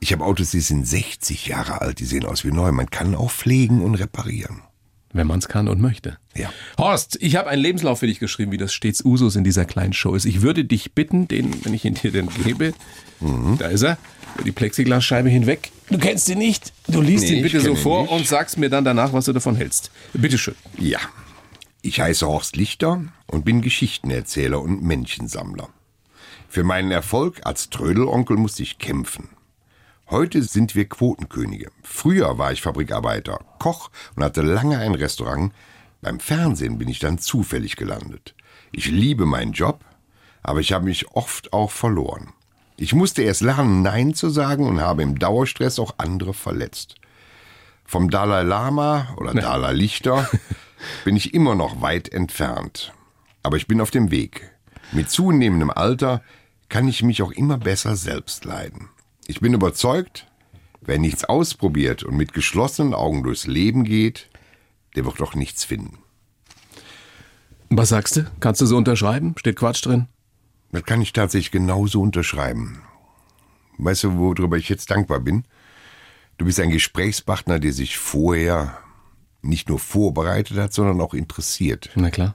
Ich 0.00 0.12
habe 0.12 0.24
Autos, 0.24 0.50
die 0.50 0.60
sind 0.60 0.86
60 0.86 1.46
Jahre 1.46 1.80
alt, 1.80 1.98
die 2.00 2.04
sehen 2.04 2.24
aus 2.24 2.44
wie 2.44 2.50
neu. 2.50 2.72
Man 2.72 2.90
kann 2.90 3.14
auch 3.14 3.30
pflegen 3.30 3.82
und 3.82 3.94
reparieren. 3.94 4.62
Wenn 5.14 5.26
man 5.28 5.38
es 5.38 5.48
kann 5.48 5.68
und 5.68 5.80
möchte. 5.80 6.18
Ja. 6.36 6.52
Horst, 6.76 7.16
ich 7.20 7.36
habe 7.36 7.48
einen 7.48 7.62
Lebenslauf 7.62 8.00
für 8.00 8.06
dich 8.08 8.18
geschrieben, 8.18 8.50
wie 8.52 8.56
das 8.58 8.74
stets 8.74 9.02
Usus 9.04 9.36
in 9.36 9.44
dieser 9.44 9.64
kleinen 9.64 9.92
Show 9.92 10.14
ist. 10.14 10.24
Ich 10.26 10.42
würde 10.42 10.64
dich 10.64 10.92
bitten, 10.92 11.28
den, 11.28 11.64
wenn 11.64 11.72
ich 11.72 11.84
ihn 11.84 11.94
dir 11.94 12.10
denn 12.10 12.28
gebe, 12.44 12.74
Mhm. 13.20 13.56
da 13.58 13.68
ist 13.68 13.82
er, 13.82 13.96
über 14.34 14.42
die 14.44 14.50
Plexiglasscheibe 14.52 15.28
hinweg. 15.30 15.70
Du 15.88 15.98
kennst 15.98 16.28
ihn 16.28 16.38
nicht. 16.38 16.72
Du 16.88 17.00
liest 17.00 17.24
Nee, 17.30 17.36
ihn 17.36 17.42
bitte 17.44 17.60
so 17.60 17.76
vor 17.76 18.10
und 18.10 18.26
sagst 18.26 18.58
mir 18.58 18.68
dann 18.68 18.84
danach, 18.84 19.12
was 19.12 19.26
du 19.26 19.32
davon 19.32 19.54
hältst. 19.56 19.90
Bitte 20.12 20.36
schön. 20.36 20.56
Ja. 20.78 20.98
Ich 21.80 22.00
heiße 22.00 22.26
Horst 22.26 22.56
Lichter 22.56 23.04
und 23.28 23.44
bin 23.44 23.60
Geschichtenerzähler 23.62 24.60
und 24.60 24.82
Männchensammler. 24.82 25.68
Für 26.48 26.64
meinen 26.64 26.90
Erfolg 26.90 27.40
als 27.44 27.70
Trödelonkel 27.70 28.36
musste 28.36 28.62
ich 28.64 28.78
kämpfen. 28.78 29.28
Heute 30.10 30.42
sind 30.42 30.74
wir 30.74 30.86
Quotenkönige. 30.86 31.70
Früher 31.82 32.36
war 32.36 32.52
ich 32.52 32.60
Fabrikarbeiter, 32.60 33.40
Koch 33.58 33.90
und 34.14 34.22
hatte 34.22 34.42
lange 34.42 34.78
ein 34.78 34.94
Restaurant. 34.94 35.52
Beim 36.02 36.20
Fernsehen 36.20 36.76
bin 36.76 36.88
ich 36.88 36.98
dann 36.98 37.18
zufällig 37.18 37.76
gelandet. 37.76 38.34
Ich 38.70 38.86
liebe 38.86 39.24
meinen 39.24 39.52
Job, 39.52 39.82
aber 40.42 40.60
ich 40.60 40.74
habe 40.74 40.84
mich 40.84 41.08
oft 41.12 41.54
auch 41.54 41.70
verloren. 41.70 42.34
Ich 42.76 42.92
musste 42.92 43.22
erst 43.22 43.40
lernen, 43.40 43.80
Nein 43.80 44.14
zu 44.14 44.28
sagen 44.28 44.66
und 44.66 44.80
habe 44.82 45.02
im 45.02 45.18
Dauerstress 45.18 45.78
auch 45.78 45.94
andere 45.96 46.34
verletzt. 46.34 46.96
Vom 47.86 48.10
Dalai 48.10 48.42
Lama 48.42 49.14
oder 49.16 49.32
Dalai 49.32 49.72
Lichter 49.72 50.28
bin 51.04 51.16
ich 51.16 51.32
immer 51.32 51.54
noch 51.54 51.80
weit 51.80 52.12
entfernt. 52.12 52.92
Aber 53.42 53.56
ich 53.56 53.66
bin 53.66 53.80
auf 53.80 53.90
dem 53.90 54.10
Weg. 54.10 54.50
Mit 54.92 55.10
zunehmendem 55.10 55.70
Alter 55.70 56.22
kann 56.68 56.88
ich 56.88 57.02
mich 57.02 57.22
auch 57.22 57.32
immer 57.32 57.56
besser 57.56 57.96
selbst 57.96 58.44
leiden. 58.44 58.90
Ich 59.26 59.40
bin 59.40 59.54
überzeugt, 59.54 60.26
wer 60.80 60.98
nichts 60.98 61.24
ausprobiert 61.24 62.02
und 62.02 62.16
mit 62.16 62.32
geschlossenen 62.32 62.94
Augen 62.94 63.22
durchs 63.22 63.46
Leben 63.46 63.84
geht, 63.84 64.28
der 64.96 65.04
wird 65.04 65.20
doch 65.20 65.34
nichts 65.34 65.64
finden. 65.64 65.98
Was 67.70 67.88
sagst 67.88 68.16
du? 68.16 68.30
Kannst 68.40 68.60
du 68.60 68.66
so 68.66 68.76
unterschreiben? 68.76 69.34
Steht 69.38 69.56
Quatsch 69.56 69.84
drin? 69.84 70.06
Das 70.72 70.84
kann 70.84 71.00
ich 71.00 71.12
tatsächlich 71.12 71.50
genauso 71.50 72.00
unterschreiben. 72.00 72.82
Weißt 73.78 74.04
du, 74.04 74.16
worüber 74.16 74.56
ich 74.56 74.68
jetzt 74.68 74.90
dankbar 74.90 75.20
bin? 75.20 75.44
Du 76.36 76.44
bist 76.44 76.60
ein 76.60 76.70
Gesprächspartner, 76.70 77.58
der 77.58 77.72
sich 77.72 77.96
vorher 77.96 78.78
nicht 79.40 79.68
nur 79.68 79.78
vorbereitet 79.78 80.56
hat, 80.56 80.72
sondern 80.72 81.00
auch 81.00 81.14
interessiert. 81.14 81.90
Na 81.94 82.10
klar. 82.10 82.34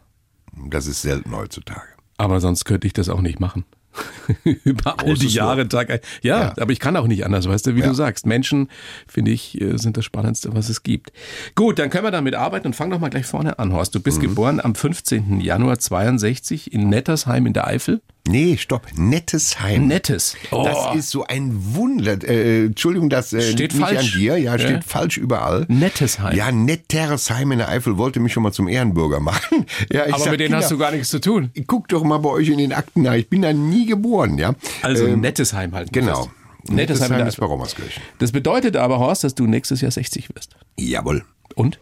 Das 0.54 0.88
ist 0.88 1.02
selten 1.02 1.36
heutzutage. 1.36 1.88
Aber 2.18 2.40
sonst 2.42 2.66
könnte 2.66 2.88
ich 2.88 2.94
das 2.94 3.10
auch 3.10 3.22
nicht 3.22 3.40
machen. 3.40 3.66
Über 4.64 5.00
all 5.00 5.14
die 5.16 5.28
Jahre. 5.28 5.68
Tag 5.68 5.90
ein. 5.90 6.00
Ja, 6.22 6.40
Ja. 6.42 6.54
aber 6.60 6.72
ich 6.72 6.80
kann 6.80 6.96
auch 6.96 7.08
nicht 7.08 7.26
anders, 7.26 7.48
weißt 7.48 7.68
du, 7.68 7.76
wie 7.76 7.82
Ja. 7.82 7.88
du 7.88 7.94
sagst. 7.94 8.26
Menschen, 8.26 8.70
finde 9.08 9.32
ich, 9.32 9.60
äh, 9.60 9.78
sind 9.78 9.98
das 9.98 10.06
Spannendste, 10.06 10.54
was 10.54 10.70
es 10.70 10.84
gibt. 10.84 11.12
Gut, 11.56 11.80
dann 11.80 11.90
können 11.90 12.04
wir 12.06 12.12
damit 12.12 12.36
arbeiten 12.36 12.68
und 12.68 12.76
fang 12.76 12.90
doch 12.90 13.00
mal 13.00 13.10
gleich 13.10 13.26
vorne 13.26 13.60
an, 13.60 13.74
Horst. 13.74 13.96
Du 13.96 14.00
bist 14.00 14.20
geboren 14.22 14.60
am 14.62 14.76
15. 14.76 15.42
Januar 15.42 15.80
62 15.80 16.72
in 16.74 16.90
Nettersheim 16.90 17.46
in 17.46 17.54
der 17.54 17.68
Eifel. 17.68 18.02
Nee, 18.30 18.58
stopp. 18.58 18.86
Nettes 18.96 19.60
Heim. 19.60 19.88
Nettes. 19.88 20.36
Oh. 20.52 20.64
Das 20.64 20.96
ist 20.96 21.10
so 21.10 21.24
ein 21.26 21.52
Wunder. 21.74 22.18
Äh, 22.28 22.66
Entschuldigung, 22.68 23.10
das 23.10 23.34
äh, 23.34 23.42
Steht 23.42 23.74
nicht 23.74 23.82
falsch. 23.84 24.14
an 24.14 24.20
dir. 24.20 24.38
Ja, 24.38 24.56
Ja. 24.56 24.60
steht 24.60 24.84
falsch 24.84 25.18
überall. 25.18 25.66
Nettesheim. 25.68 26.36
Ja, 26.36 26.52
Nettersheim 26.52 27.52
in 27.52 27.58
der 27.58 27.70
Eifel 27.70 27.98
wollte 27.98 28.20
mich 28.20 28.32
schon 28.34 28.44
mal 28.44 28.52
zum 28.52 28.68
Ehrenbürger 28.68 29.20
machen. 29.22 29.66
Ja, 29.92 30.06
ich 30.06 30.14
aber 30.14 30.24
sag, 30.24 30.32
mit 30.32 30.40
denen 30.42 30.50
Kinder, 30.50 30.58
hast 30.64 30.72
du 30.72 30.78
gar 30.78 30.92
nichts 30.92 31.10
zu 31.10 31.20
tun. 31.20 31.52
Guck 31.68 31.88
doch 31.88 32.04
mal 32.04 32.20
bei 32.20 32.30
euch 32.30 32.50
in 32.50 32.60
den 32.60 32.72
Akten 32.74 33.02
nach. 33.02 33.14
Ich 33.16 33.30
bin 33.30 33.42
da 33.42 33.52
nie 33.52 33.86
geboren, 33.88 34.38
ja. 34.38 34.54
Also 34.84 35.08
Ähm, 35.08 35.22
Nettesheim 35.22 35.74
halt. 35.74 35.92
Genau. 35.92 36.24
fest. 36.24 36.30
Nettesheim, 36.70 37.12
in 37.14 37.18
der 37.20 37.28
ist 37.28 37.38
bei. 37.40 37.46
Rommerskirchen. 37.48 38.04
Das 38.20 38.32
bedeutet 38.32 38.76
aber, 38.76 39.00
Horst, 39.00 39.24
dass 39.24 39.34
du 39.34 39.48
nächstes 39.48 39.82
Jahr 39.82 39.92
60 39.92 40.30
wirst. 40.36 40.56
Jawohl. 40.78 41.24
Und? 41.56 41.80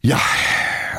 Ja, 0.00 0.20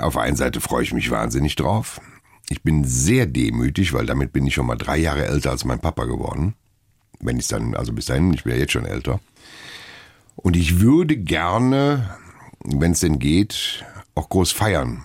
auf 0.02 0.14
der 0.14 0.24
einen 0.24 0.36
Seite 0.36 0.60
freue 0.60 0.84
ich 0.84 0.92
mich 0.92 1.10
wahnsinnig 1.12 1.56
drauf. 1.56 2.02
Ich 2.50 2.62
bin 2.62 2.84
sehr 2.84 3.26
demütig, 3.26 3.94
weil 3.94 4.06
damit 4.06 4.32
bin 4.34 4.46
ich 4.46 4.54
schon 4.54 4.68
mal 4.68 4.76
drei 4.76 4.98
Jahre 4.98 5.26
älter 5.26 5.52
als 5.52 5.66
mein 5.66 5.80
Papa 5.80 6.06
geworden. 6.06 6.54
Wenn 7.20 7.38
ich 7.38 7.48
dann, 7.48 7.76
also 7.76 7.94
bis 7.94 8.06
dahin, 8.06 8.34
ich 8.34 8.44
bin 8.44 8.54
ja 8.54 8.60
jetzt 8.60 8.74
schon 8.74 8.86
älter. 8.86 9.20
Und 10.36 10.56
ich 10.56 10.80
würde 10.80 11.18
gerne, 11.18 12.18
wenn 12.64 12.92
es 12.92 13.00
denn 13.00 13.20
geht, 13.20 13.84
auch 14.14 14.30
groß 14.30 14.52
feiern. 14.52 15.02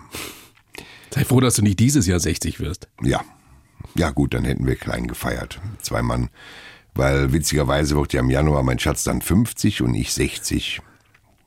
Sei 1.11 1.25
froh, 1.25 1.41
dass 1.41 1.57
du 1.57 1.63
nicht 1.63 1.81
dieses 1.81 2.07
Jahr 2.07 2.21
60 2.21 2.61
wirst. 2.61 2.89
Ja. 3.03 3.25
Ja, 3.95 4.11
gut, 4.11 4.35
dann 4.35 4.45
hätten 4.45 4.67
wir 4.67 4.77
klein 4.77 5.09
gefeiert. 5.09 5.61
Zwei 5.81 6.03
Mann. 6.03 6.29
Weil 6.95 7.33
witzigerweise 7.33 7.97
wird 7.97 8.13
ja 8.13 8.21
im 8.21 8.31
Januar 8.31 8.63
mein 8.63 8.79
Schatz 8.79 9.05
dann 9.05 9.23
50 9.23 9.83
und 9.83 9.95
ich 9.95 10.13
60. 10.13 10.83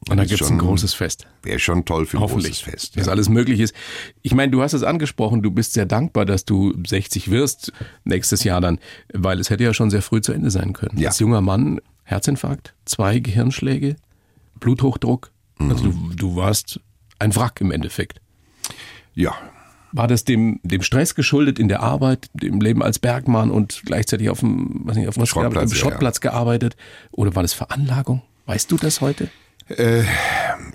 Und 0.10 0.18
dann 0.18 0.26
ist 0.26 0.30
gibt's 0.30 0.50
ein 0.50 0.58
großes 0.58 0.94
Fest. 0.94 1.28
Wäre 1.44 1.60
schon 1.60 1.86
toll 1.86 2.06
für 2.06 2.18
ein 2.18 2.22
Hoffentlich, 2.22 2.64
großes 2.64 2.72
Fest. 2.92 2.98
dass 2.98 3.08
alles 3.08 3.30
möglich 3.30 3.60
ist. 3.60 3.74
Ich 4.22 4.34
meine, 4.34 4.52
du 4.52 4.62
hast 4.62 4.74
es 4.74 4.84
angesprochen, 4.84 5.42
du 5.42 5.52
bist 5.52 5.74
sehr 5.74 5.86
dankbar, 5.86 6.26
dass 6.26 6.46
du 6.46 6.74
60 6.86 7.32
wirst 7.32 7.72
nächstes 8.04 8.44
Jahr 8.44 8.62
dann, 8.62 8.80
weil 9.14 9.40
es 9.40 9.50
hätte 9.50 9.64
ja 9.64 9.74
schon 9.74 9.90
sehr 9.90 10.02
früh 10.02 10.22
zu 10.22 10.34
Ende 10.34 10.52
sein 10.52 10.74
können. 10.74 10.98
Ja. 11.00 11.10
Als 11.10 11.20
junger 11.20 11.42
Mann, 11.42 11.80
Herzinfarkt, 12.04 12.74
zwei 12.86 13.20
Gehirnschläge, 13.20 13.96
Bluthochdruck. 14.60 15.32
Also 15.60 15.86
Mhm. 15.86 16.10
du, 16.12 16.16
du 16.16 16.36
warst 16.36 16.80
ein 17.20 17.36
Wrack 17.36 17.62
im 17.62 17.72
Endeffekt. 17.72 18.20
Ja, 19.16 19.34
War 19.96 20.08
das 20.08 20.24
dem, 20.26 20.60
dem 20.64 20.82
Stress 20.82 21.14
geschuldet 21.14 21.60
in 21.60 21.68
der 21.68 21.82
Arbeit, 21.82 22.28
dem 22.34 22.60
Leben 22.60 22.82
als 22.82 22.98
Bergmann 22.98 23.52
und 23.52 23.84
gleichzeitig 23.86 24.30
auf 24.32 24.40
dem, 24.40 24.82
was 24.86 24.98
nicht, 24.98 25.08
auf 25.08 25.14
dem 25.14 25.26
Schrottplatz, 25.28 25.54
Schrottplatz, 25.54 25.72
ja, 25.72 25.78
Schrottplatz 25.78 26.20
gearbeitet? 26.22 26.76
Oder 27.12 27.36
war 27.36 27.44
das 27.44 27.54
Veranlagung? 27.54 28.24
Weißt 28.48 28.72
du 28.72 28.78
das 28.78 29.02
heute? 29.02 29.30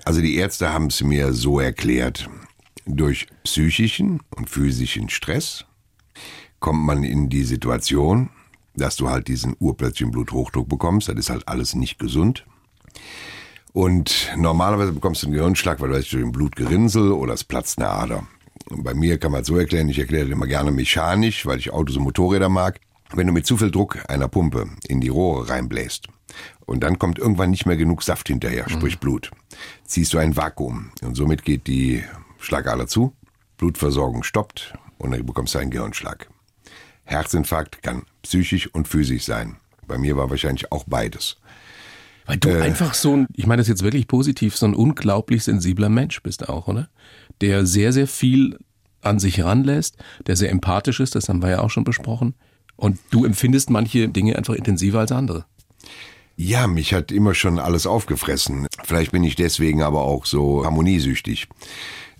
Also 0.05 0.21
die 0.21 0.35
Ärzte 0.35 0.73
haben 0.73 0.87
es 0.87 1.01
mir 1.03 1.33
so 1.33 1.59
erklärt. 1.59 2.29
Durch 2.85 3.27
psychischen 3.43 4.21
und 4.35 4.49
physischen 4.49 5.09
Stress 5.09 5.65
kommt 6.59 6.81
man 6.81 7.03
in 7.03 7.29
die 7.29 7.43
Situation, 7.43 8.29
dass 8.75 8.95
du 8.95 9.09
halt 9.09 9.27
diesen 9.27 9.55
urplötzlichen 9.59 10.11
Bluthochdruck 10.11 10.67
bekommst. 10.67 11.07
Das 11.07 11.15
ist 11.15 11.29
halt 11.29 11.47
alles 11.47 11.75
nicht 11.75 11.99
gesund. 11.99 12.45
Und 13.73 14.31
normalerweise 14.35 14.91
bekommst 14.91 15.21
du 15.21 15.27
einen 15.27 15.35
Gehirnschlag, 15.35 15.79
weil 15.79 15.89
du 15.89 15.97
hast 15.97 16.11
durch 16.11 16.23
ein 16.23 16.31
Blutgerinnsel 16.31 17.11
oder 17.11 17.33
es 17.33 17.43
platzt 17.43 17.77
eine 17.77 17.89
Ader. 17.89 18.27
Und 18.69 18.83
bei 18.83 18.95
mir 18.95 19.19
kann 19.19 19.31
man 19.31 19.41
es 19.41 19.47
so 19.47 19.57
erklären, 19.57 19.89
ich 19.89 19.99
erkläre 19.99 20.25
das 20.25 20.33
immer 20.33 20.47
gerne 20.47 20.71
mechanisch, 20.71 21.45
weil 21.45 21.59
ich 21.59 21.71
Autos 21.71 21.97
und 21.97 22.03
Motorräder 22.03 22.49
mag. 22.49 22.79
Wenn 23.13 23.27
du 23.27 23.33
mit 23.33 23.45
zu 23.45 23.57
viel 23.57 23.71
Druck 23.71 23.99
einer 24.07 24.27
Pumpe 24.27 24.69
in 24.87 25.01
die 25.01 25.09
Rohre 25.09 25.49
reinbläst 25.49 26.07
und 26.69 26.81
dann 26.81 26.99
kommt 26.99 27.17
irgendwann 27.17 27.49
nicht 27.49 27.65
mehr 27.65 27.77
genug 27.77 28.03
Saft 28.03 28.27
hinterher, 28.27 28.69
sprich 28.69 28.99
Blut, 28.99 29.31
ziehst 29.85 30.13
du 30.13 30.19
ein 30.19 30.37
Vakuum 30.37 30.91
und 31.01 31.15
somit 31.15 31.43
geht 31.43 31.67
die 31.67 32.03
Schlagader 32.37 32.87
zu, 32.87 33.13
Blutversorgung 33.57 34.23
stoppt 34.23 34.73
und 34.99 35.11
dann 35.11 35.25
bekommst 35.25 35.55
du 35.55 35.59
einen 35.59 35.71
Gehirnschlag. 35.71 36.29
Herzinfarkt 37.05 37.81
kann 37.81 38.03
psychisch 38.21 38.67
und 38.67 38.87
physisch 38.87 39.25
sein. 39.25 39.57
Bei 39.87 39.97
mir 39.97 40.15
war 40.15 40.29
wahrscheinlich 40.29 40.71
auch 40.71 40.83
beides. 40.85 41.37
Weil 42.27 42.37
du 42.37 42.49
Äh. 42.49 42.61
einfach 42.61 42.93
so 42.93 43.17
ein, 43.17 43.27
ich 43.33 43.47
meine 43.47 43.61
das 43.61 43.67
jetzt 43.67 43.81
wirklich 43.81 44.07
positiv, 44.07 44.55
so 44.55 44.67
ein 44.67 44.75
unglaublich 44.75 45.43
sensibler 45.43 45.89
Mensch 45.89 46.21
bist 46.21 46.47
auch, 46.47 46.67
oder? 46.67 46.87
Der 47.41 47.65
sehr, 47.65 47.91
sehr 47.91 48.07
viel 48.07 48.59
an 49.01 49.17
sich 49.17 49.41
ranlässt, 49.43 49.97
der 50.27 50.35
sehr 50.35 50.51
empathisch 50.51 50.99
ist, 50.99 51.15
das 51.15 51.29
haben 51.29 51.41
wir 51.41 51.49
ja 51.49 51.59
auch 51.61 51.71
schon 51.71 51.83
besprochen. 51.83 52.35
Und 52.75 52.99
du 53.09 53.25
empfindest 53.25 53.71
manche 53.71 54.07
Dinge 54.07 54.35
einfach 54.35 54.53
intensiver 54.53 54.99
als 54.99 55.11
andere. 55.11 55.45
Ja, 56.41 56.67
mich 56.67 56.93
hat 56.93 57.11
immer 57.11 57.33
schon 57.33 57.59
alles 57.59 57.85
aufgefressen. 57.85 58.67
Vielleicht 58.85 59.11
bin 59.11 59.25
ich 59.25 59.35
deswegen 59.35 59.83
aber 59.83 60.03
auch 60.03 60.25
so 60.25 60.63
harmoniesüchtig. 60.63 61.49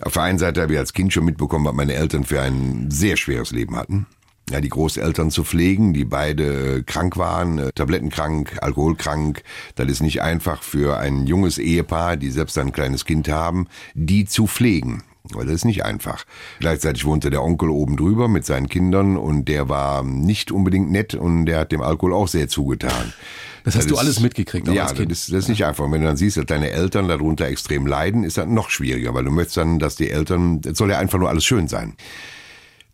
Auf 0.01 0.11
der 0.11 0.23
einen 0.23 0.37
Seite 0.37 0.61
habe 0.61 0.73
ich 0.73 0.77
als 0.77 0.91
Kind 0.91 1.13
schon 1.13 1.23
mitbekommen, 1.23 1.63
was 1.63 1.73
meine 1.73 1.93
Eltern 1.93 2.25
für 2.25 2.41
ein 2.41 2.91
sehr 2.91 3.15
schweres 3.15 3.51
Leben 3.51 3.77
hatten. 3.77 4.07
Ja, 4.49 4.59
die 4.59 4.67
Großeltern 4.67 5.31
zu 5.31 5.45
pflegen, 5.45 5.93
die 5.93 6.03
beide 6.03 6.83
krank 6.83 7.15
waren, 7.15 7.59
äh, 7.59 7.71
tablettenkrank, 7.71 8.57
alkoholkrank. 8.61 9.41
Das 9.75 9.87
ist 9.87 10.01
nicht 10.01 10.21
einfach 10.21 10.63
für 10.63 10.97
ein 10.97 11.25
junges 11.25 11.57
Ehepaar, 11.57 12.17
die 12.17 12.29
selbst 12.29 12.57
ein 12.57 12.73
kleines 12.73 13.05
Kind 13.05 13.29
haben, 13.29 13.67
die 13.93 14.25
zu 14.25 14.47
pflegen. 14.47 15.01
Weil 15.23 15.45
das 15.45 15.55
ist 15.55 15.65
nicht 15.65 15.83
einfach. 15.83 16.25
Gleichzeitig 16.59 17.03
wohnte 17.05 17.29
der 17.29 17.43
Onkel 17.43 17.69
oben 17.69 17.97
drüber 17.97 18.27
mit 18.27 18.45
seinen 18.45 18.69
Kindern 18.69 19.17
und 19.17 19.45
der 19.49 19.67
war 19.69 20.01
nicht 20.03 20.51
unbedingt 20.51 20.89
nett 20.91 21.13
und 21.13 21.45
der 21.45 21.59
hat 21.59 21.71
dem 21.71 21.81
Alkohol 21.81 22.13
auch 22.13 22.27
sehr 22.27 22.47
zugetan. 22.47 23.13
Das 23.65 23.75
hast 23.75 23.89
du 23.89 23.95
ist- 23.95 23.99
alles 23.99 24.19
mitgekriegt, 24.21 24.67
Ja, 24.69 24.83
als 24.83 24.95
Kind. 24.95 25.11
das 25.11 25.19
ist, 25.19 25.33
das 25.33 25.39
ist 25.43 25.49
nicht 25.49 25.65
einfach. 25.65 25.83
Und 25.83 25.91
wenn 25.91 26.01
du 26.01 26.07
dann 26.07 26.17
siehst, 26.17 26.37
dass 26.37 26.45
deine 26.45 26.71
Eltern 26.71 27.07
darunter 27.09 27.45
extrem 27.47 27.85
leiden, 27.85 28.23
ist 28.23 28.37
das 28.37 28.47
noch 28.47 28.69
schwieriger, 28.69 29.13
weil 29.13 29.25
du 29.25 29.31
möchtest 29.31 29.57
dann, 29.57 29.77
dass 29.77 29.97
die 29.97 30.09
Eltern, 30.09 30.61
es 30.65 30.77
soll 30.77 30.89
ja 30.89 30.97
einfach 30.99 31.19
nur 31.19 31.27
alles 31.29 31.43
schön 31.45 31.67
sein. 31.67 31.95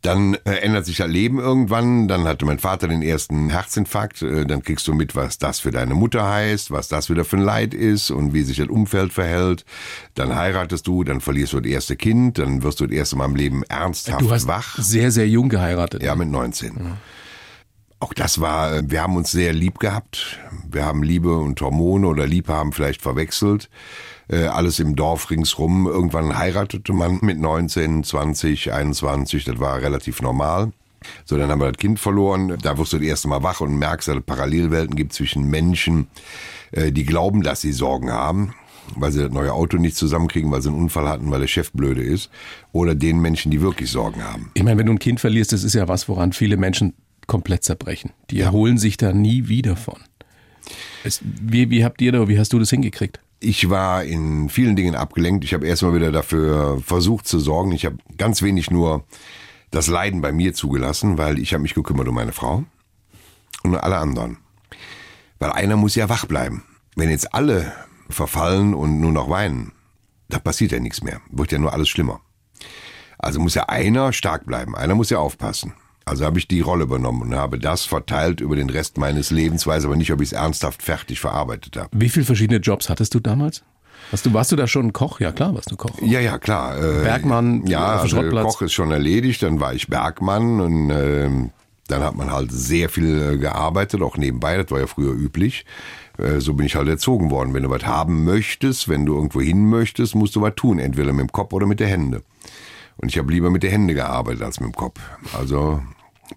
Dann 0.06 0.36
äh, 0.46 0.52
ändert 0.62 0.86
sich 0.86 0.98
das 0.98 1.08
Leben 1.08 1.40
irgendwann. 1.40 2.08
Dann 2.08 2.26
hatte 2.26 2.46
mein 2.46 2.60
Vater 2.60 2.88
den 2.88 3.02
ersten 3.02 3.50
Herzinfarkt. 3.50 4.22
Äh, 4.22 4.46
dann 4.46 4.62
kriegst 4.62 4.88
du 4.88 4.94
mit, 4.94 5.16
was 5.16 5.38
das 5.38 5.60
für 5.60 5.72
deine 5.72 5.96
Mutter 5.96 6.28
heißt, 6.28 6.72
was 6.72 6.88
das 6.88 7.10
wieder 7.10 7.26
für 7.26 7.38
ein 7.38 7.44
Leid 7.44 7.74
ist 7.74 8.12
und 8.12 8.34
wie 8.34 8.44
sich 8.44 8.58
das 8.58 8.68
Umfeld 8.68 9.14
verhält. 9.14 9.66
Dann 10.14 10.36
heiratest 10.36 10.86
du, 10.88 11.04
dann 11.04 11.22
verlierst 11.22 11.54
du 11.54 11.60
das 11.60 11.72
erste 11.72 11.96
Kind, 11.96 12.38
dann 12.38 12.62
wirst 12.64 12.80
du 12.80 12.86
das 12.88 12.96
erste 12.96 13.16
Mal 13.16 13.26
im 13.26 13.36
Leben 13.36 13.64
ernsthaft 13.64 14.22
Du 14.22 14.32
hast 14.32 14.48
wach. 14.48 14.78
sehr, 14.78 15.12
sehr 15.12 15.28
jung 15.28 15.50
geheiratet. 15.50 16.04
Ja, 16.04 16.16
mit 16.16 16.30
19. 16.30 16.78
Auch 18.06 18.14
das 18.14 18.40
war, 18.40 18.88
wir 18.88 19.02
haben 19.02 19.16
uns 19.16 19.32
sehr 19.32 19.52
lieb 19.52 19.80
gehabt. 19.80 20.38
Wir 20.70 20.86
haben 20.86 21.02
Liebe 21.02 21.36
und 21.36 21.60
Hormone 21.60 22.06
oder 22.06 22.28
Liebhaben 22.28 22.72
vielleicht 22.72 23.02
verwechselt. 23.02 23.68
äh, 24.28 24.46
alles 24.46 24.78
im 24.78 24.96
Dorf 24.96 25.32
ringsrum. 25.32 25.88
Irgendwann 25.88 26.38
heiratete 26.38 26.94
man 26.94 27.18
mit 27.24 27.40
19, 27.40 28.04
20, 28.04 28.72
21, 28.72 29.46
das 29.46 29.58
war 29.58 29.82
relativ 29.82 30.22
normal. 30.22 30.72
So, 31.26 31.36
dann 31.36 31.50
haben 31.50 31.60
wir 31.62 31.72
das 31.72 31.80
Kind 31.80 32.00
verloren. 32.00 32.56
Da 32.62 32.78
wirst 32.78 32.94
du 32.94 33.00
das 33.00 33.08
erste 33.08 33.28
Mal 33.28 33.42
wach 33.42 33.62
und 33.62 33.76
merkst, 33.76 34.08
dass 34.08 34.18
es 34.18 34.24
Parallelwelten 34.24 34.96
gibt 34.96 35.14
zwischen 35.14 35.50
Menschen, 35.50 36.06
äh, 36.74 36.92
die 36.92 37.06
glauben, 37.06 37.42
dass 37.42 37.62
sie 37.62 37.72
Sorgen 37.72 38.12
haben, 38.12 38.54
weil 38.96 39.12
sie 39.14 39.24
das 39.24 39.32
neue 39.32 39.52
Auto 39.52 39.78
nicht 39.78 39.98
zusammenkriegen, 39.98 40.52
weil 40.52 40.62
sie 40.62 40.70
einen 40.70 40.78
Unfall 40.78 41.10
hatten, 41.10 41.32
weil 41.32 41.40
der 41.40 41.48
Chef 41.48 41.72
blöde 41.72 42.04
ist, 42.04 42.30
oder 42.72 42.94
den 42.94 43.18
Menschen, 43.20 43.50
die 43.50 43.62
wirklich 43.62 43.90
Sorgen 43.90 44.24
haben. 44.24 44.52
Ich 44.54 44.62
meine, 44.62 44.78
wenn 44.78 44.86
du 44.86 44.94
ein 44.94 45.00
Kind 45.00 45.20
verlierst, 45.20 45.54
das 45.54 45.64
ist 45.64 45.74
ja 45.74 45.88
was, 45.88 46.08
woran 46.08 46.34
viele 46.34 46.56
Menschen 46.56 46.94
komplett 47.28 47.64
zerbrechen. 47.64 48.12
Die 48.30 48.40
erholen 48.40 48.78
sich 48.78 48.98
da 48.98 49.14
nie 49.14 49.48
wieder 49.48 49.76
von. 49.76 50.00
Es, 51.04 51.22
wie, 51.24 51.70
wie 51.70 51.84
habt 51.84 52.02
ihr 52.02 52.12
da, 52.12 52.28
wie 52.28 52.40
hast 52.40 52.54
du 52.54 52.60
das 52.60 52.70
hingekriegt? 52.70 53.20
Ich 53.40 53.70
war 53.70 54.04
in 54.04 54.50
vielen 54.50 54.76
Dingen 54.76 54.96
abgelenkt. 54.96 55.44
Ich 55.44 55.54
habe 55.54 55.68
erstmal 55.68 55.94
wieder 55.94 56.12
dafür 56.12 56.82
versucht 56.82 57.28
zu 57.28 57.40
sorgen. 57.40 57.72
Ich 57.74 57.86
habe 57.86 57.98
ganz 58.18 58.42
wenig 58.42 58.72
nur 58.72 59.06
das 59.72 59.88
Leiden 59.88 60.22
bei 60.22 60.32
mir 60.32 60.54
zugelassen, 60.54 61.18
weil 61.18 61.38
ich 61.38 61.54
habe 61.54 61.62
mich 61.62 61.74
gekümmert 61.74 62.08
um 62.08 62.16
meine 62.16 62.32
Frau 62.32 62.64
und 63.64 63.72
um 63.72 63.76
alle 63.76 63.98
anderen. 63.98 64.38
Weil 65.38 65.52
einer 65.52 65.76
muss 65.76 65.96
ja 65.96 66.10
wach 66.10 66.26
bleiben. 66.26 66.64
Wenn 66.96 67.10
jetzt 67.10 67.34
alle 67.34 67.74
verfallen 68.10 68.74
und 68.74 69.00
nur 69.00 69.12
noch 69.12 69.30
weinen, 69.30 69.74
da 70.30 70.40
passiert 70.40 70.72
ja 70.72 70.80
nichts 70.80 71.04
mehr. 71.04 71.22
Wird 71.30 71.52
ja 71.52 71.60
nur 71.60 71.74
alles 71.74 71.90
schlimmer. 71.90 72.22
Also 73.18 73.40
muss 73.40 73.56
ja 73.56 73.64
einer 73.64 74.14
stark 74.14 74.46
bleiben. 74.46 74.76
Einer 74.76 74.96
muss 74.96 75.10
ja 75.10 75.20
aufpassen. 75.20 75.74
Also 76.06 76.24
habe 76.24 76.38
ich 76.38 76.48
die 76.48 76.62
Rolle 76.62 76.84
übernommen 76.84 77.24
und 77.24 77.36
habe 77.36 77.58
das 77.58 77.84
verteilt 77.84 78.40
über 78.40 78.56
den 78.56 78.70
Rest 78.70 78.98
meines 78.98 79.32
Lebens, 79.32 79.66
weiß 79.66 79.86
aber 79.86 79.96
nicht, 79.96 80.12
ob 80.12 80.22
ich 80.22 80.30
es 80.30 80.34
ernsthaft 80.34 80.84
fertig 80.84 81.20
verarbeitet 81.20 81.78
habe. 81.78 81.90
Wie 81.94 82.10
viele 82.10 82.26
verschiedene 82.26 82.60
Jobs 82.60 82.90
hattest 82.90 83.16
du 83.16 83.20
damals? 83.20 83.64
Hast 84.12 84.26
du, 84.26 84.34
warst 84.34 84.52
du 84.52 84.56
da 84.56 84.68
schon 84.68 84.94
Koch? 84.94 85.20
Ja, 85.20 85.32
klar, 85.32 85.56
warst 85.56 85.72
du 85.72 85.76
Koch. 85.76 86.00
Ja, 86.02 86.20
ja, 86.20 86.38
klar. 86.38 86.78
Äh, 86.78 87.04
Bergmann, 87.04 87.66
ja, 87.66 87.98
also. 87.98 88.22
Koch 88.22 88.62
ist 88.62 88.74
schon 88.74 88.92
erledigt, 88.92 89.42
dann 89.42 89.60
war 89.60 89.74
ich 89.74 89.88
Bergmann 89.88 90.62
und 90.62 90.92
ähm, 90.92 91.50
dann 91.88 92.04
hat 92.04 92.16
man 92.16 92.32
halt 92.32 92.52
sehr 92.52 92.90
viel 92.90 93.34
äh, 93.34 93.38
gearbeitet, 93.38 94.04
auch 94.04 94.18
nebenbei, 94.18 94.58
das 94.58 94.70
war 94.70 94.80
ja 94.80 94.88
früher 94.88 95.14
üblich. 95.14 95.66
Äh, 96.18 96.40
so 96.40 96.54
bin 96.54 96.66
ich 96.68 96.76
halt 96.76 96.88
erzogen 96.88 97.32
worden. 97.32 97.54
Wenn 97.54 97.64
du 97.64 97.70
was 97.70 97.86
haben 97.86 98.24
möchtest, 98.24 98.90
wenn 98.90 99.06
du 99.06 99.16
irgendwo 99.16 99.42
hin 99.42 99.70
möchtest, 99.70 100.14
musst 100.14 100.36
du 100.36 100.42
was 100.42 100.56
tun, 100.56 100.80
entweder 100.80 101.12
mit 101.12 101.22
dem 101.22 101.32
Kopf 101.32 101.54
oder 101.54 101.66
mit 101.66 101.80
der 101.80 101.88
Hände. 101.88 102.22
Und 102.98 103.10
ich 103.10 103.18
habe 103.18 103.32
lieber 103.32 103.50
mit 103.50 103.64
der 103.64 103.72
Hände 103.72 103.94
gearbeitet 103.94 104.42
als 104.44 104.60
mit 104.60 104.70
dem 104.70 104.76
Kopf. 104.76 105.00
Also 105.38 105.82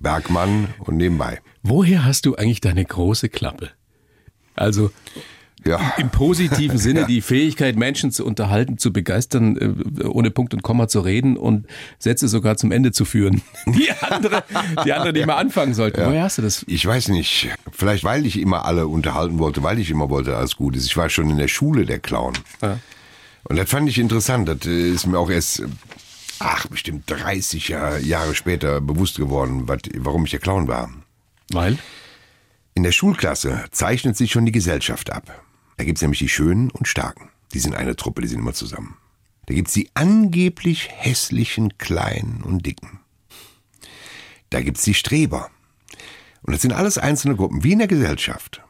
Bergmann 0.01 0.69
und 0.81 0.97
nebenbei. 0.97 1.41
Woher 1.63 2.05
hast 2.05 2.27
du 2.27 2.35
eigentlich 2.37 2.61
deine 2.61 2.85
große 2.85 3.29
Klappe? 3.29 3.71
Also 4.55 4.91
Ja. 5.65 5.95
im 5.99 6.11
positiven 6.11 6.79
Sinne 6.79 7.07
die 7.09 7.21
Fähigkeit, 7.21 7.77
Menschen 7.77 8.11
zu 8.11 8.25
unterhalten, 8.27 8.79
zu 8.79 8.93
begeistern, 8.93 9.57
äh, 10.01 10.05
ohne 10.05 10.31
Punkt 10.31 10.53
und 10.53 10.63
Komma 10.63 10.89
zu 10.89 11.01
reden 11.01 11.37
und 11.37 11.67
Sätze 11.99 12.29
sogar 12.29 12.57
zum 12.57 12.73
Ende 12.73 12.91
zu 12.93 13.05
führen. 13.05 13.41
Die 13.67 13.91
andere, 13.93 14.43
die 14.85 14.93
andere, 14.93 15.13
die 15.13 15.25
mal 15.25 15.37
anfangen 15.37 15.75
sollten. 15.75 16.05
Woher 16.05 16.25
hast 16.25 16.39
du 16.39 16.43
das? 16.43 16.65
Ich 16.69 16.85
weiß 16.85 17.09
nicht. 17.09 17.49
Vielleicht, 17.73 18.05
weil 18.05 18.27
ich 18.27 18.39
immer 18.41 18.65
alle 18.65 18.89
unterhalten 18.89 19.39
wollte, 19.39 19.63
weil 19.63 19.79
ich 19.79 19.91
immer 19.91 20.11
wollte, 20.11 20.37
alles 20.37 20.57
gut 20.57 20.75
ist. 20.77 20.87
Ich 20.87 20.97
war 20.97 21.09
schon 21.09 21.31
in 21.31 21.39
der 21.39 21.49
Schule 21.49 21.87
der 21.87 21.99
Clown. 22.01 22.35
Ja. 22.63 22.79
Und 23.45 23.57
das 23.57 23.71
fand 23.71 23.89
ich 23.89 23.99
interessant. 23.99 24.49
Das 24.49 24.67
äh, 24.67 24.91
ist 24.91 25.07
mir 25.07 25.19
auch 25.19 25.31
erst, 25.31 25.63
ach, 26.41 26.67
bestimmt 26.67 27.05
30 27.11 27.69
Jahr- 27.69 27.99
Jahre 27.99 28.35
später 28.35 28.81
bewusst 28.81 29.17
geworden, 29.17 29.69
warum 29.69 30.25
ich 30.25 30.31
der 30.31 30.41
Clown 30.41 30.69
war. 30.69 30.91
Weil? 31.51 31.79
In 32.75 32.83
der 32.83 32.93
Schulklasse 32.93 33.65
zeichnet 33.71 34.17
sich 34.17 34.31
schon 34.33 34.47
die 34.47 34.53
Gesellschaft 34.53 35.11
ab. 35.11 35.45
Da 35.77 35.85
gibt's 35.85 36.03
nämlich 36.03 36.19
die 36.21 36.29
Schönen 36.29 36.71
und 36.71 36.87
Starken. 36.89 37.31
Die 37.55 37.59
sind 37.61 37.75
eine 37.75 37.97
Truppe, 37.97 38.21
die 38.23 38.29
sind 38.29 38.41
immer 38.41 38.53
zusammen. 38.55 38.97
Da 39.47 39.55
gibt's 39.55 39.73
die 39.73 39.89
angeblich 39.95 40.89
hässlichen 40.91 41.79
Kleinen 41.79 42.43
und 42.43 42.67
Dicken. 42.67 43.01
Da 44.51 44.61
gibt's 44.61 44.83
die 44.83 44.95
Streber. 44.95 45.51
Und 46.43 46.53
das 46.53 46.63
sind 46.63 46.73
alles 46.73 46.99
einzelne 46.99 47.37
Gruppen, 47.37 47.65
wie 47.65 47.73
in 47.73 47.79
der 47.79 47.89
Gesellschaft. 47.89 48.63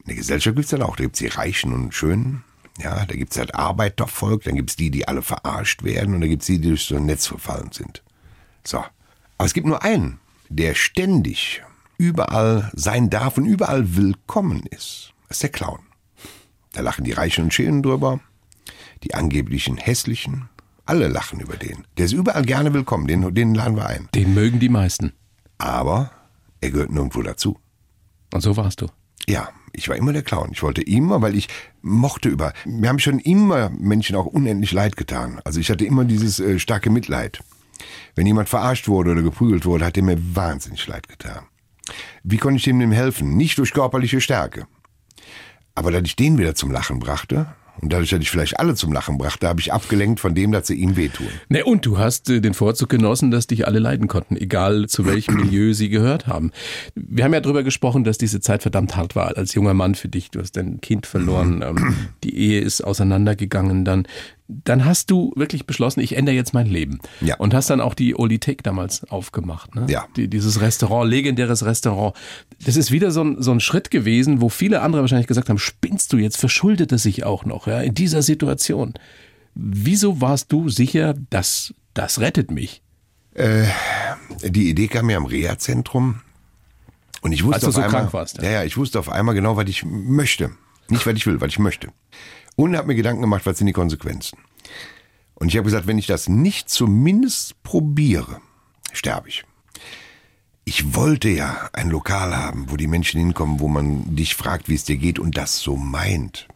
In 0.00 0.06
der 0.08 0.16
Gesellschaft 0.16 0.54
gibt's 0.56 0.70
dann 0.70 0.82
auch, 0.82 0.96
da 0.96 1.04
gibt's 1.04 1.18
die 1.18 1.26
Reichen 1.26 1.72
und 1.72 1.94
Schönen. 1.94 2.44
Ja, 2.78 3.06
da 3.06 3.14
gibt's 3.14 3.38
halt 3.38 3.54
Arbeitervolk, 3.54 4.44
dann 4.44 4.56
gibt's 4.56 4.76
die, 4.76 4.90
die 4.90 5.08
alle 5.08 5.22
verarscht 5.22 5.82
werden 5.82 6.14
und 6.14 6.20
da 6.20 6.26
gibt's 6.26 6.46
die, 6.46 6.60
die 6.60 6.68
durch 6.68 6.84
so 6.84 6.96
ein 6.96 7.06
Netz 7.06 7.26
verfallen 7.26 7.72
sind. 7.72 8.02
So. 8.64 8.78
Aber 9.38 9.46
es 9.46 9.54
gibt 9.54 9.66
nur 9.66 9.82
einen, 9.82 10.18
der 10.48 10.74
ständig 10.74 11.62
überall 11.98 12.70
sein 12.74 13.10
darf 13.10 13.38
und 13.38 13.46
überall 13.46 13.96
willkommen 13.96 14.64
ist. 14.66 15.12
Das 15.28 15.38
ist 15.38 15.42
der 15.42 15.50
Clown. 15.50 15.80
Da 16.72 16.82
lachen 16.82 17.04
die 17.04 17.12
Reichen 17.12 17.44
und 17.44 17.54
Schönen 17.54 17.82
drüber, 17.82 18.20
die 19.02 19.14
angeblichen 19.14 19.76
Hässlichen. 19.78 20.48
Alle 20.84 21.08
lachen 21.08 21.40
über 21.40 21.56
den. 21.56 21.86
Der 21.96 22.04
ist 22.04 22.12
überall 22.12 22.44
gerne 22.44 22.72
willkommen, 22.72 23.06
den, 23.06 23.34
den 23.34 23.54
laden 23.54 23.76
wir 23.76 23.86
ein. 23.86 24.08
Den 24.14 24.34
mögen 24.34 24.60
die 24.60 24.68
meisten. 24.68 25.12
Aber 25.58 26.10
er 26.60 26.70
gehört 26.70 26.90
nirgendwo 26.90 27.22
dazu. 27.22 27.58
Und 28.32 28.40
so 28.40 28.56
warst 28.56 28.82
du. 28.82 28.88
Ja, 29.26 29.48
ich 29.76 29.88
war 29.88 29.96
immer 29.96 30.12
der 30.12 30.22
Clown. 30.22 30.50
Ich 30.52 30.62
wollte 30.62 30.82
immer, 30.82 31.22
weil 31.22 31.34
ich 31.34 31.48
mochte 31.82 32.28
über. 32.28 32.52
Mir 32.64 32.88
haben 32.88 32.98
schon 32.98 33.18
immer 33.18 33.70
Menschen 33.70 34.16
auch 34.16 34.26
unendlich 34.26 34.72
leid 34.72 34.96
getan. 34.96 35.40
Also 35.44 35.60
ich 35.60 35.70
hatte 35.70 35.84
immer 35.84 36.04
dieses 36.04 36.40
äh, 36.40 36.58
starke 36.58 36.90
Mitleid. 36.90 37.40
Wenn 38.14 38.26
jemand 38.26 38.48
verarscht 38.48 38.88
wurde 38.88 39.12
oder 39.12 39.22
geprügelt 39.22 39.66
wurde, 39.66 39.84
hat 39.84 39.96
er 39.96 40.02
mir 40.02 40.18
wahnsinnig 40.34 40.86
leid 40.86 41.08
getan. 41.08 41.44
Wie 42.24 42.38
konnte 42.38 42.56
ich 42.56 42.64
dem 42.64 42.90
helfen? 42.90 43.36
Nicht 43.36 43.58
durch 43.58 43.72
körperliche 43.72 44.20
Stärke. 44.20 44.66
Aber 45.74 45.92
dass 45.92 46.02
ich 46.04 46.16
den 46.16 46.38
wieder 46.38 46.54
zum 46.54 46.70
Lachen 46.70 46.98
brachte 46.98 47.54
und 47.80 47.92
dadurch, 47.92 48.10
dass 48.10 48.20
ich 48.20 48.30
vielleicht 48.30 48.58
alle 48.58 48.74
zum 48.74 48.92
Lachen 48.92 49.18
brachte, 49.18 49.48
habe 49.48 49.60
ich 49.60 49.72
abgelenkt 49.72 50.20
von 50.20 50.34
dem, 50.34 50.52
dass 50.52 50.66
sie 50.66 50.74
ihm 50.74 50.96
wehtun. 50.96 51.28
Ne, 51.48 51.64
und 51.64 51.84
du 51.84 51.98
hast 51.98 52.30
äh, 52.30 52.40
den 52.40 52.54
Vorzug 52.54 52.88
genossen, 52.88 53.30
dass 53.30 53.46
dich 53.46 53.66
alle 53.66 53.78
leiden 53.78 54.08
konnten, 54.08 54.36
egal 54.36 54.86
zu 54.86 55.06
welchem 55.06 55.36
Milieu 55.36 55.72
sie 55.72 55.88
gehört 55.88 56.26
haben. 56.26 56.52
Wir 56.94 57.24
haben 57.24 57.34
ja 57.34 57.40
darüber 57.40 57.62
gesprochen, 57.62 58.04
dass 58.04 58.18
diese 58.18 58.40
Zeit 58.40 58.62
verdammt 58.62 58.96
hart 58.96 59.16
war 59.16 59.36
als 59.36 59.54
junger 59.54 59.74
Mann 59.74 59.94
für 59.94 60.08
dich. 60.08 60.30
Du 60.30 60.40
hast 60.40 60.56
dein 60.56 60.80
Kind 60.80 61.06
verloren, 61.06 61.62
ähm, 61.66 61.94
die 62.24 62.36
Ehe 62.36 62.60
ist 62.60 62.82
auseinandergegangen 62.82 63.84
dann. 63.84 64.06
Dann 64.48 64.84
hast 64.84 65.10
du 65.10 65.32
wirklich 65.34 65.66
beschlossen, 65.66 66.00
ich 66.00 66.16
ändere 66.16 66.36
jetzt 66.36 66.54
mein 66.54 66.66
Leben. 66.66 67.00
Ja. 67.20 67.36
Und 67.36 67.52
hast 67.52 67.68
dann 67.68 67.80
auch 67.80 67.94
die 67.94 68.16
Olithek 68.16 68.62
damals 68.62 69.04
aufgemacht. 69.10 69.74
Ne? 69.74 69.86
Ja. 69.88 70.06
Die, 70.16 70.28
dieses 70.28 70.60
Restaurant, 70.60 71.10
legendäres 71.10 71.64
Restaurant. 71.64 72.14
Das 72.64 72.76
ist 72.76 72.92
wieder 72.92 73.10
so 73.10 73.24
ein, 73.24 73.42
so 73.42 73.50
ein 73.50 73.60
Schritt 73.60 73.90
gewesen, 73.90 74.40
wo 74.40 74.48
viele 74.48 74.82
andere 74.82 75.02
wahrscheinlich 75.02 75.26
gesagt 75.26 75.48
haben, 75.48 75.58
spinnst 75.58 76.12
du 76.12 76.18
jetzt, 76.18 76.36
verschuldet 76.36 76.92
es 76.92 77.02
sich 77.02 77.24
auch 77.24 77.44
noch, 77.44 77.66
ja, 77.66 77.80
in 77.80 77.94
dieser 77.94 78.22
Situation. 78.22 78.94
Wieso 79.54 80.20
warst 80.20 80.52
du 80.52 80.68
sicher, 80.68 81.14
dass 81.30 81.74
das 81.94 82.20
rettet 82.20 82.50
mich? 82.50 82.82
Die 83.36 84.68
Idee 84.70 84.88
kam 84.88 85.06
mir 85.06 85.16
am 85.16 85.26
Reha-Zentrum 85.26 86.20
und 87.20 87.32
ich 87.32 87.44
wusste 87.44 87.54
Als 87.54 87.62
du 87.62 87.68
auf 87.68 87.74
so 87.74 87.80
einmal, 87.80 88.00
krank 88.00 88.12
warst, 88.12 88.42
ja, 88.42 88.50
ja, 88.50 88.64
ich 88.64 88.76
wusste 88.76 88.98
auf 88.98 89.10
einmal 89.10 89.34
genau, 89.34 89.56
was 89.56 89.68
ich 89.68 89.84
möchte. 89.84 90.52
Nicht, 90.88 91.06
was 91.06 91.14
ich 91.14 91.26
will, 91.26 91.40
was 91.40 91.48
ich 91.48 91.58
möchte. 91.58 91.88
Und 92.56 92.76
habe 92.76 92.88
mir 92.88 92.94
Gedanken 92.94 93.22
gemacht, 93.22 93.46
was 93.46 93.58
sind 93.58 93.66
die 93.66 93.72
Konsequenzen. 93.72 94.38
Und 95.34 95.48
ich 95.48 95.56
habe 95.56 95.66
gesagt, 95.66 95.86
wenn 95.86 95.98
ich 95.98 96.06
das 96.06 96.28
nicht 96.28 96.70
zumindest 96.70 97.62
probiere, 97.62 98.40
sterbe 98.92 99.28
ich. 99.28 99.44
Ich 100.64 100.96
wollte 100.96 101.28
ja 101.28 101.68
ein 101.74 101.90
Lokal 101.90 102.36
haben, 102.36 102.70
wo 102.70 102.76
die 102.76 102.88
Menschen 102.88 103.20
hinkommen, 103.20 103.60
wo 103.60 103.68
man 103.68 104.16
dich 104.16 104.34
fragt, 104.34 104.68
wie 104.68 104.74
es 104.74 104.84
dir 104.84 104.96
geht 104.96 105.18
und 105.18 105.36
das 105.36 105.60
so 105.60 105.76
meint. 105.76 106.48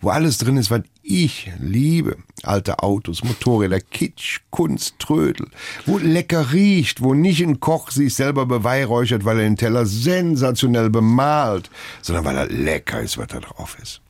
Wo 0.00 0.08
alles 0.08 0.38
drin 0.38 0.56
ist, 0.56 0.70
was 0.70 0.82
ich 1.02 1.50
liebe. 1.60 2.16
Alte 2.42 2.82
Autos, 2.82 3.22
Motorräder, 3.22 3.80
Kitsch, 3.80 4.40
Kunst, 4.50 4.98
Trödel. 4.98 5.48
Wo 5.86 5.98
lecker 5.98 6.52
riecht, 6.52 7.02
wo 7.02 7.14
nicht 7.14 7.42
ein 7.42 7.60
Koch 7.60 7.90
sich 7.90 8.14
selber 8.14 8.46
beweihräuchert, 8.46 9.24
weil 9.24 9.38
er 9.38 9.44
den 9.44 9.56
Teller 9.56 9.86
sensationell 9.86 10.90
bemalt, 10.90 11.70
sondern 12.00 12.24
weil 12.24 12.36
er 12.36 12.46
lecker 12.46 13.00
ist, 13.00 13.18
was 13.18 13.28
da 13.28 13.40
drauf 13.40 13.76
ist. 13.80 14.00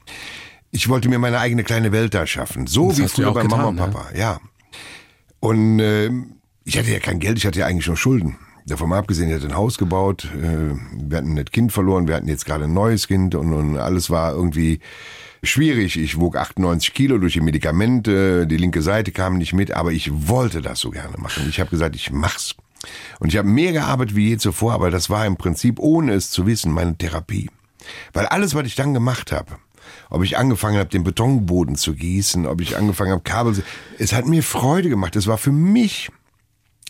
Ich 0.73 0.89
wollte 0.89 1.09
mir 1.09 1.19
meine 1.19 1.39
eigene 1.39 1.65
kleine 1.65 1.93
Welt 1.93 2.15
da 2.15 2.27
schaffen. 2.27 2.67
So 2.67 2.89
Das 2.89 2.99
wie 2.99 3.09
früher 3.09 3.33
bei 3.33 3.45
Mama 3.45 3.71
getan, 3.71 3.87
und 3.87 3.93
Papa, 3.93 4.07
ja. 4.17 4.41
Und 5.39 5.81
äh, 5.81 6.11
ich 6.65 6.79
hatte 6.79 6.91
ja 6.91 6.99
kein 6.99 7.21
Geld, 7.21 7.37
ich 7.37 7.47
hatte 7.47 7.61
ja 7.61 7.67
eigentlich 7.67 7.87
nur 7.87 7.97
Schulden. 7.97 8.39
Davon 8.67 8.89
mal 8.89 8.99
abgesehen, 8.99 9.29
ich 9.29 9.35
hatte 9.35 9.49
ein 9.49 9.57
Haus 9.57 9.77
gebaut, 9.77 10.25
äh, 10.35 10.75
wir 10.95 11.19
hatten 11.19 11.39
ein 11.39 11.45
Kind 11.45 11.73
verloren, 11.73 12.09
wir 12.09 12.15
hatten 12.15 12.29
jetzt 12.29 12.47
gerade 12.47 12.65
ein 12.65 12.73
neues 12.73 13.07
Kind 13.07 13.35
und, 13.35 13.53
und 13.53 13.77
alles 13.77 14.09
war 14.09 14.33
irgendwie 14.33 14.81
schwierig. 15.43 15.99
Ich 15.99 16.19
wog 16.19 16.37
98 16.37 16.95
Kilo 16.95 17.19
durch 17.19 17.35
die 17.35 17.41
Medikamente, 17.43 18.47
die 18.47 18.57
linke 18.57 18.81
Seite 18.81 19.13
kam 19.13 19.37
nicht 19.37 19.53
mit, 19.53 19.73
aber 19.73 19.93
ich 19.93 20.11
wollte 20.29 20.63
das 20.63 20.81
so 20.81 20.91
gerne 20.91 21.19
machen. 21.19 21.47
Ich 21.51 21.61
habe 21.61 21.69
gesagt, 21.69 21.97
ich 21.97 22.11
mach's. 22.13 22.55
Und 23.21 23.29
ich 23.29 23.37
habe 23.37 23.49
mehr 23.49 23.73
gearbeitet 23.73 24.17
wie 24.17 24.31
je 24.31 24.39
zuvor, 24.39 24.73
aber 24.73 24.91
das 24.91 25.11
war 25.11 25.27
im 25.27 25.37
Prinzip, 25.37 25.79
ohne 25.79 26.15
es 26.15 26.31
zu 26.31 26.47
wissen, 26.47 26.73
meine 26.73 26.97
Therapie. 26.97 27.51
Weil 28.13 28.27
alles, 28.27 28.55
was 28.55 28.67
ich 28.67 28.75
dann 28.75 28.95
gemacht 28.95 29.33
habe, 29.33 29.59
ob 30.13 30.23
ich 30.23 30.37
angefangen 30.39 30.79
habe, 30.79 30.91
den 30.91 31.05
Betonboden 31.05 31.77
zu 31.77 31.95
gießen, 31.95 32.47
ob 32.47 32.61
ich 32.61 32.77
angefangen 32.77 33.13
habe, 33.13 33.23
Kabel, 33.23 33.55
zu- 33.55 33.63
es 33.99 34.13
hat 34.13 34.27
mir 34.27 34.43
Freude 34.43 34.89
gemacht. 34.89 35.17
Es 35.17 35.27
war 35.27 35.39
für 35.39 35.53
mich, 35.53 36.11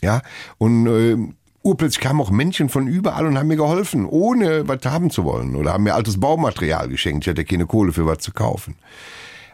ja, 0.01 0.21
und 0.57 0.87
äh, 0.87 1.17
urplötzlich 1.63 2.01
kamen 2.01 2.19
auch 2.19 2.31
Menschen 2.31 2.67
von 2.67 2.87
überall 2.87 3.25
und 3.25 3.37
haben 3.37 3.47
mir 3.47 3.55
geholfen, 3.55 4.05
ohne 4.05 4.67
was 4.67 4.79
haben 4.85 5.09
zu 5.09 5.23
wollen. 5.23 5.55
Oder 5.55 5.73
haben 5.73 5.83
mir 5.83 5.95
altes 5.95 6.19
Baumaterial 6.19 6.89
geschenkt. 6.89 7.25
Ich 7.25 7.29
hatte 7.29 7.45
keine 7.45 7.65
Kohle 7.65 7.93
für 7.93 8.05
was 8.05 8.19
zu 8.19 8.31
kaufen. 8.33 8.75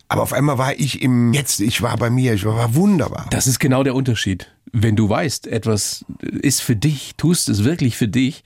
Aber 0.08 0.24
auf 0.24 0.34
einmal 0.34 0.58
war 0.58 0.74
ich 0.74 1.04
im 1.04 1.34
Jetzt, 1.34 1.60
ich 1.60 1.84
war 1.84 1.96
bei 1.98 2.10
mir, 2.10 2.34
ich 2.34 2.44
war, 2.44 2.56
war 2.56 2.74
wunderbar. 2.74 3.28
Das 3.30 3.46
ist 3.46 3.60
genau 3.60 3.84
der 3.84 3.94
Unterschied. 3.94 4.52
Wenn 4.72 4.96
du 4.96 5.08
weißt, 5.08 5.46
etwas 5.46 6.04
ist 6.20 6.62
für 6.64 6.76
dich, 6.76 7.14
tust 7.16 7.48
es 7.48 7.64
wirklich 7.64 7.96
für 7.96 8.08
dich, 8.08 8.44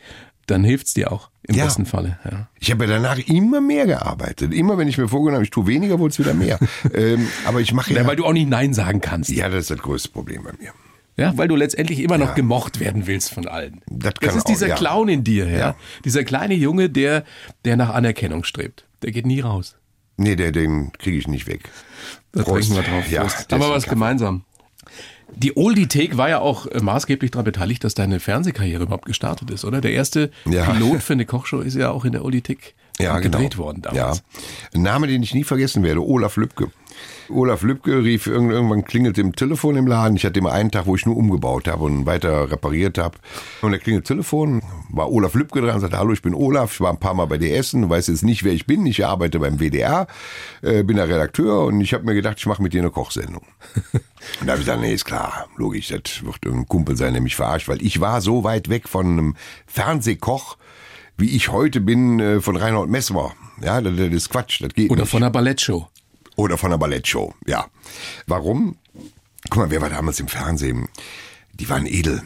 dann 0.47 0.63
hilft's 0.63 0.93
dir 0.93 1.11
auch 1.11 1.29
im 1.43 1.55
Ja. 1.55 1.65
besten 1.65 1.85
Falle. 1.85 2.17
Ja. 2.29 2.47
Ich 2.59 2.71
habe 2.71 2.85
ja 2.85 2.91
danach 2.91 3.17
immer 3.19 3.61
mehr 3.61 3.85
gearbeitet. 3.85 4.53
Immer 4.53 4.77
wenn 4.77 4.87
ich 4.87 4.97
mir 4.97 5.07
vorgenommen 5.07 5.35
habe, 5.35 5.43
ich 5.45 5.51
tue 5.51 5.67
weniger, 5.67 5.99
wurde 5.99 6.11
es 6.11 6.19
wieder 6.19 6.33
mehr. 6.33 6.59
ähm, 6.93 7.27
aber 7.45 7.59
ich 7.61 7.73
mache 7.73 7.93
ja, 7.93 8.01
Ja, 8.01 8.07
weil 8.07 8.15
du 8.15 8.25
auch 8.25 8.33
nicht 8.33 8.49
Nein 8.49 8.73
sagen 8.73 9.01
kannst. 9.01 9.29
ja, 9.29 9.49
das 9.49 9.61
ist 9.61 9.71
das 9.71 9.79
größte 9.79 10.09
Problem 10.09 10.43
bei 10.43 10.51
mir. 10.59 10.71
Ja, 11.15 11.37
weil 11.37 11.47
du 11.47 11.55
letztendlich 11.55 11.99
immer 11.99 12.17
noch 12.17 12.33
gemocht 12.33 12.79
werden 12.79 13.05
willst 13.05 13.31
von 13.33 13.47
allen. 13.47 13.81
Das 13.87 14.15
kann 14.15 14.35
ist 14.35 14.41
auch, 14.45 14.45
dieser 14.45 14.67
ja. 14.69 14.75
Clown 14.75 15.09
in 15.09 15.23
dir, 15.23 15.47
ja? 15.47 15.57
Ja. 15.57 15.75
Dieser 16.03 16.23
kleine 16.23 16.55
Junge, 16.55 16.89
der, 16.89 17.23
der 17.65 17.75
nach 17.77 17.89
Anerkennung 17.93 18.43
strebt. 18.43 18.85
Der 19.03 19.11
geht 19.11 19.25
nie 19.27 19.39
raus. 19.41 19.75
Nee, 20.17 20.35
der, 20.35 20.51
den 20.51 20.91
kriege 20.93 21.17
ich 21.17 21.27
nicht 21.27 21.45
weg. 21.47 21.69
Da 22.31 22.41
Prost. 22.43 22.67
trinken 22.69 22.75
wir 22.77 22.81
drauf. 22.91 23.11
Ja, 23.11 23.21
Prost. 23.21 23.51
der 23.51 23.59
Haben 23.59 23.65
wir 23.67 23.75
was 23.75 23.85
gemeinsam. 23.85 24.43
Die 25.35 25.57
Oldie 25.57 25.87
Take 25.87 26.17
war 26.17 26.29
ja 26.29 26.39
auch 26.39 26.67
äh, 26.67 26.79
maßgeblich 26.81 27.31
daran 27.31 27.45
beteiligt, 27.45 27.83
dass 27.83 27.93
deine 27.93 28.19
Fernsehkarriere 28.19 28.83
überhaupt 28.83 29.05
gestartet 29.05 29.49
ist, 29.51 29.65
oder? 29.65 29.81
Der 29.81 29.91
erste 29.91 30.31
Ja. 30.45 30.63
Pilot 30.65 31.01
für 31.01 31.13
eine 31.13 31.25
Kochshow 31.25 31.59
ist 31.59 31.75
ja 31.75 31.91
auch 31.91 32.05
in 32.05 32.11
der 32.11 32.23
Oldie 32.23 32.41
Ja, 32.99 33.17
genau. 33.19 33.37
gedreht 33.37 33.57
worden 33.57 33.81
damals. 33.81 34.17
Ja. 34.19 34.23
Ein 34.75 34.83
Name, 34.83 35.07
den 35.07 35.23
ich 35.23 35.33
nie 35.33 35.43
vergessen 35.43 35.83
werde, 35.83 36.01
Olaf 36.01 36.37
Lübcke. 36.37 36.67
Olaf 37.29 37.63
Lübcke 37.63 38.03
rief 38.03 38.27
irgend- 38.27 38.51
irgendwann 38.51 38.85
klingelt 38.85 39.17
im 39.17 39.35
Telefon 39.35 39.75
im 39.77 39.87
Laden. 39.87 40.15
Ich 40.15 40.25
hatte 40.25 40.37
immer 40.39 40.51
einen 40.51 40.69
Tag, 40.69 40.85
wo 40.85 40.95
ich 40.95 41.07
nur 41.07 41.17
umgebaut 41.17 41.67
habe 41.67 41.85
und 41.85 42.05
weiter 42.05 42.51
repariert 42.51 42.99
habe. 42.99 43.17
Und 43.63 43.71
da 43.71 43.79
klingelt 43.79 44.05
Telefon, 44.05 44.61
war 44.89 45.09
Olaf 45.11 45.33
Lübcke 45.33 45.61
dran, 45.61 45.79
sagte, 45.79 45.97
hallo, 45.97 46.13
ich 46.13 46.21
bin 46.21 46.35
Olaf, 46.35 46.73
ich 46.73 46.81
war 46.81 46.91
ein 46.91 46.99
paar 46.99 47.15
Mal 47.15 47.25
bei 47.25 47.39
dir 47.39 47.55
essen, 47.55 47.81
du 47.81 47.89
weißt 47.89 48.09
jetzt 48.09 48.23
nicht, 48.23 48.43
wer 48.43 48.53
ich 48.53 48.67
bin, 48.67 48.85
ich 48.85 49.03
arbeite 49.05 49.39
beim 49.39 49.57
WDR, 49.59 50.05
äh, 50.61 50.83
bin 50.83 50.97
der 50.97 51.07
Redakteur 51.09 51.65
und 51.65 51.81
ich 51.81 51.95
habe 51.95 52.03
mir 52.05 52.13
gedacht, 52.13 52.35
ich 52.37 52.45
mache 52.45 52.61
mit 52.61 52.73
dir 52.73 52.81
eine 52.81 52.91
Kochsendung. 52.91 53.41
Und 54.39 54.47
da 54.47 54.53
habe 54.53 54.61
ich 54.61 54.65
gesagt, 54.67 54.79
nee, 54.81 54.93
ist 54.93 55.03
klar, 55.03 55.47
logisch, 55.57 55.89
das 55.89 56.23
wird 56.23 56.37
irgendein 56.45 56.67
Kumpel 56.69 56.95
sein, 56.95 57.11
der 57.11 57.21
mich 57.21 57.35
verarscht, 57.35 57.67
weil 57.67 57.81
ich 57.81 57.99
war 57.99 58.21
so 58.21 58.45
weit 58.45 58.69
weg 58.69 58.87
von 58.87 59.05
einem 59.05 59.35
Fernsehkoch, 59.67 60.57
wie 61.17 61.29
ich 61.35 61.49
heute 61.49 61.81
bin 61.81 62.19
äh, 62.19 62.41
von 62.41 62.55
Reinhold 62.55 62.89
Messmer. 62.89 63.33
Ja, 63.61 63.81
das, 63.81 63.95
das 63.95 64.09
ist 64.11 64.29
Quatsch, 64.29 64.61
das 64.61 64.73
geht 64.73 64.89
Oder 64.89 65.01
nicht. 65.01 65.11
von 65.11 65.23
einer 65.23 65.31
Ballettshow. 65.31 65.87
Oder 66.35 66.57
von 66.57 66.71
einer 66.71 66.77
Ballettshow, 66.79 67.33
ja. 67.45 67.65
Warum? 68.27 68.77
Guck 69.49 69.57
mal, 69.57 69.69
wer 69.71 69.81
war 69.81 69.89
damals 69.89 70.19
im 70.19 70.27
Fernsehen? 70.27 70.87
Die 71.53 71.69
waren 71.69 71.85
edel. 71.85 72.23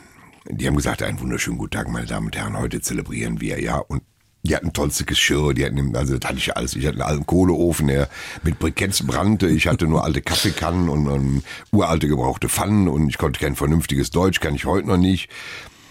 Die 0.49 0.65
haben 0.65 0.77
gesagt, 0.77 1.03
einen 1.03 1.19
wunderschönen 1.19 1.57
guten 1.57 1.71
Tag, 1.71 1.89
meine 1.89 2.05
Damen 2.05 2.27
und 2.27 2.35
Herren, 2.35 2.57
heute 2.57 2.79
zelebrieren 2.79 3.41
wir, 3.41 3.59
ja. 3.61 3.77
Und 3.77 4.03
die 4.43 4.55
hatten 4.55 4.71
tollste 4.71 5.03
Geschirr, 5.03 5.53
die 5.53 5.65
hatten, 5.65 5.93
also 5.95 6.17
das 6.17 6.29
hatte 6.29 6.39
ich 6.39 6.55
alles. 6.55 6.73
Ich 6.75 6.85
hatte 6.85 6.93
einen 6.95 7.09
alten 7.09 7.25
Kohleofen, 7.25 7.87
der 7.87 8.07
mit 8.43 8.59
Briketts 8.59 9.05
brannte. 9.05 9.47
Ich 9.47 9.67
hatte 9.67 9.87
nur 9.87 10.05
alte 10.05 10.21
Kaffeekannen 10.21 10.87
und, 10.87 11.07
und 11.07 11.43
uralte 11.71 12.07
gebrauchte 12.07 12.47
Pfannen 12.47 12.87
und 12.87 13.09
ich 13.09 13.17
konnte 13.17 13.41
kein 13.41 13.57
vernünftiges 13.57 14.09
Deutsch, 14.11 14.39
kann 14.39 14.55
ich 14.55 14.63
heute 14.63 14.87
noch 14.87 14.97
nicht. 14.97 15.29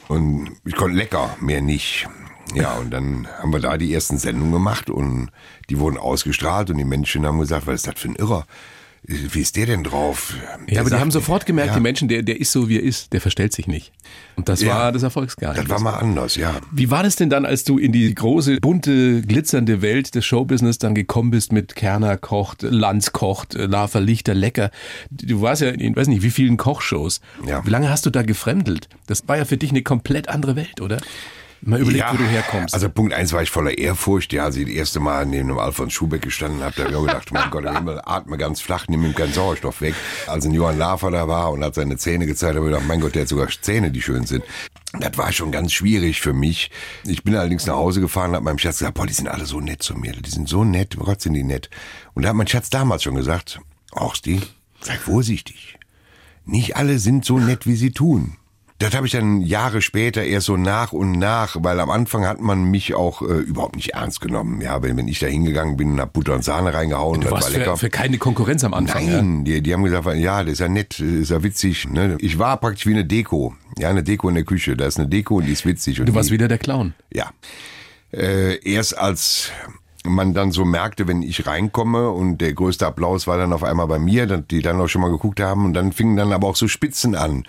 Und 0.08 0.52
ich 0.64 0.74
konnte 0.74 0.96
lecker, 0.96 1.36
mehr 1.40 1.60
nicht. 1.60 2.08
Ja, 2.54 2.74
und 2.74 2.90
dann 2.90 3.26
haben 3.40 3.52
wir 3.52 3.60
da 3.60 3.76
die 3.76 3.92
ersten 3.92 4.18
Sendungen 4.18 4.52
gemacht 4.52 4.88
und 4.90 5.30
die 5.68 5.78
wurden 5.78 5.98
ausgestrahlt 5.98 6.70
und 6.70 6.78
die 6.78 6.84
Menschen 6.84 7.26
haben 7.26 7.38
gesagt, 7.40 7.66
was 7.66 7.76
ist 7.76 7.86
das 7.88 7.94
für 7.98 8.08
ein 8.08 8.16
Irrer? 8.16 8.46
Wie 9.08 9.40
ist 9.40 9.54
der 9.54 9.66
denn 9.66 9.84
drauf? 9.84 10.34
Ja, 10.66 10.80
aber 10.80 10.90
die 10.90 10.96
haben 10.96 11.12
sofort 11.12 11.46
gemerkt, 11.46 11.68
ja, 11.68 11.74
die 11.74 11.80
Menschen, 11.80 12.08
der, 12.08 12.24
der 12.24 12.40
ist 12.40 12.50
so, 12.50 12.68
wie 12.68 12.76
er 12.78 12.82
ist, 12.82 13.12
der 13.12 13.20
verstellt 13.20 13.52
sich 13.52 13.68
nicht. 13.68 13.92
Und 14.34 14.48
das 14.48 14.62
Ja. 14.62 14.74
war 14.74 14.90
das 14.92 15.04
Erfolgsgeheimnis. 15.04 15.62
Das 15.62 15.70
war 15.70 15.78
mal 15.80 15.96
anders, 15.96 16.34
ja. 16.34 16.56
Wie 16.72 16.90
war 16.90 17.04
das 17.04 17.14
denn 17.14 17.30
dann, 17.30 17.44
als 17.46 17.62
du 17.62 17.78
in 17.78 17.92
die 17.92 18.12
große, 18.12 18.58
bunte, 18.60 19.22
glitzernde 19.22 19.80
Welt 19.80 20.16
des 20.16 20.24
Showbusiness 20.26 20.78
dann 20.78 20.96
gekommen 20.96 21.30
bist 21.30 21.52
mit 21.52 21.76
Kerner 21.76 22.16
kocht, 22.16 22.62
Lanz 22.62 23.12
kocht, 23.12 23.54
Lava 23.54 24.00
Lichter 24.00 24.34
lecker? 24.34 24.72
Du 25.10 25.40
warst 25.40 25.62
ja 25.62 25.68
in, 25.68 25.94
weiß 25.94 26.08
nicht, 26.08 26.22
wie 26.22 26.30
vielen 26.30 26.56
Kochshows. 26.56 27.20
Ja. 27.46 27.64
Wie 27.64 27.70
lange 27.70 27.90
hast 27.90 28.06
du 28.06 28.10
da 28.10 28.22
gefremdelt? 28.22 28.88
Das 29.06 29.28
war 29.28 29.36
ja 29.36 29.44
für 29.44 29.56
dich 29.56 29.70
eine 29.70 29.82
komplett 29.82 30.28
andere 30.28 30.56
Welt, 30.56 30.80
oder? 30.80 30.98
Mal 31.62 31.80
überlegt, 31.80 32.12
wo 32.12 32.16
du 32.16 32.24
herkommst. 32.24 32.74
Also 32.74 32.88
Punkt 32.88 33.12
eins 33.12 33.32
war 33.32 33.42
ich 33.42 33.50
voller 33.50 33.76
Ehrfurcht. 33.76 34.32
Ja, 34.32 34.44
als 34.44 34.56
ich 34.56 34.66
das 34.66 34.74
erste 34.74 35.00
Mal 35.00 35.26
neben 35.26 35.48
dem 35.48 35.58
Alfons 35.58 35.92
Schubeck 35.92 36.22
gestanden 36.22 36.62
habe, 36.62 36.74
da 36.76 36.82
habe 36.82 36.92
ich 36.92 36.96
auch 36.96 37.06
gedacht, 37.06 37.32
mein 37.32 37.50
Gott, 37.50 37.64
im 37.64 37.74
Himmel, 37.74 38.00
atme 38.04 38.36
ganz 38.38 38.60
flach, 38.60 38.86
nimm 38.88 39.04
ihm 39.04 39.14
keinen 39.14 39.32
Sauerstoff 39.32 39.80
weg. 39.80 39.94
Als 40.26 40.44
ein 40.44 40.52
Johann 40.52 40.78
Lafer 40.78 41.10
da 41.10 41.28
war 41.28 41.50
und 41.50 41.64
hat 41.64 41.74
seine 41.74 41.96
Zähne 41.96 42.26
gezeigt, 42.26 42.56
habe 42.56 42.66
ich 42.66 42.72
gedacht, 42.72 42.86
mein 42.86 43.00
Gott, 43.00 43.14
der 43.14 43.22
hat 43.22 43.28
sogar 43.28 43.48
Zähne, 43.48 43.90
die 43.90 44.02
schön 44.02 44.26
sind. 44.26 44.44
Das 44.98 45.18
war 45.18 45.32
schon 45.32 45.52
ganz 45.52 45.72
schwierig 45.72 46.20
für 46.20 46.32
mich. 46.32 46.70
Ich 47.04 47.22
bin 47.22 47.34
allerdings 47.34 47.66
nach 47.66 47.74
Hause 47.74 48.00
gefahren 48.00 48.30
und 48.30 48.36
habe 48.36 48.44
meinem 48.44 48.58
Schatz 48.58 48.78
gesagt, 48.78 48.94
boah, 48.94 49.06
die 49.06 49.12
sind 49.12 49.28
alle 49.28 49.46
so 49.46 49.60
nett 49.60 49.82
zu 49.82 49.94
mir. 49.94 50.12
Die 50.12 50.30
sind 50.30 50.48
so 50.48 50.64
nett, 50.64 50.96
Gott 50.96 51.20
sind 51.20 51.34
die 51.34 51.42
nett. 51.42 51.68
Und 52.14 52.22
da 52.22 52.30
hat 52.30 52.36
mein 52.36 52.46
Schatz 52.46 52.70
damals 52.70 53.02
schon 53.02 53.14
gesagt, 53.14 53.60
Horsti, 53.94 54.40
sei 54.80 54.96
vorsichtig. 54.96 55.78
Nicht 56.44 56.76
alle 56.76 56.98
sind 56.98 57.24
so 57.24 57.38
nett, 57.38 57.66
wie 57.66 57.76
sie 57.76 57.90
tun. 57.90 58.36
Das 58.78 58.94
habe 58.94 59.06
ich 59.06 59.12
dann 59.12 59.40
Jahre 59.40 59.80
später 59.80 60.22
erst 60.22 60.46
so 60.46 60.58
nach 60.58 60.92
und 60.92 61.12
nach, 61.12 61.56
weil 61.60 61.80
am 61.80 61.88
Anfang 61.88 62.26
hat 62.26 62.40
man 62.42 62.64
mich 62.64 62.94
auch 62.94 63.22
äh, 63.22 63.24
überhaupt 63.24 63.76
nicht 63.76 63.94
ernst 63.94 64.20
genommen. 64.20 64.60
Ja, 64.60 64.82
wenn, 64.82 64.98
wenn 64.98 65.08
ich 65.08 65.18
da 65.18 65.26
hingegangen 65.26 65.78
bin 65.78 65.92
und 65.92 66.00
hab 66.00 66.12
Butter 66.12 66.34
und 66.34 66.44
Sahne 66.44 66.74
reingehauen, 66.74 67.20
du 67.22 67.24
das 67.24 67.32
warst 67.32 67.52
war 67.52 67.58
lecker. 67.58 67.76
für, 67.78 67.86
für 67.86 67.90
keine 67.90 68.18
Konkurrenz 68.18 68.64
am 68.64 68.74
Anfang. 68.74 69.06
Ja? 69.06 69.16
Nein, 69.22 69.44
die, 69.46 69.62
die 69.62 69.72
haben 69.72 69.82
gesagt, 69.82 70.06
ja, 70.16 70.42
das 70.44 70.52
ist 70.54 70.58
ja 70.58 70.68
nett, 70.68 70.92
das 70.98 71.00
ist 71.00 71.30
ja 71.30 71.42
witzig. 71.42 71.88
Ne? 71.88 72.18
Ich 72.20 72.38
war 72.38 72.58
praktisch 72.58 72.84
wie 72.86 72.92
eine 72.92 73.06
Deko. 73.06 73.54
Ja, 73.78 73.88
eine 73.88 74.02
Deko 74.02 74.28
in 74.28 74.34
der 74.34 74.44
Küche. 74.44 74.76
Da 74.76 74.86
ist 74.86 74.98
eine 74.98 75.08
Deko 75.08 75.36
und 75.36 75.46
die 75.46 75.52
ist 75.52 75.64
witzig. 75.64 75.98
Und 76.00 76.06
Du 76.10 76.14
warst 76.14 76.28
die, 76.28 76.34
wieder 76.34 76.48
der 76.48 76.58
Clown. 76.58 76.92
ja. 77.12 77.30
Äh, 78.12 78.62
erst 78.70 78.96
als 78.96 79.50
man 80.08 80.34
dann 80.34 80.52
so 80.52 80.64
merkte, 80.64 81.06
wenn 81.08 81.22
ich 81.22 81.46
reinkomme 81.46 82.10
und 82.10 82.38
der 82.38 82.52
größte 82.52 82.86
Applaus 82.86 83.26
war 83.26 83.38
dann 83.38 83.52
auf 83.52 83.62
einmal 83.62 83.86
bei 83.86 83.98
mir, 83.98 84.26
die 84.26 84.62
dann 84.62 84.80
auch 84.80 84.88
schon 84.88 85.02
mal 85.02 85.10
geguckt 85.10 85.40
haben 85.40 85.64
und 85.64 85.74
dann 85.74 85.92
fingen 85.92 86.16
dann 86.16 86.32
aber 86.32 86.48
auch 86.48 86.56
so 86.56 86.68
Spitzen 86.68 87.14
an. 87.14 87.44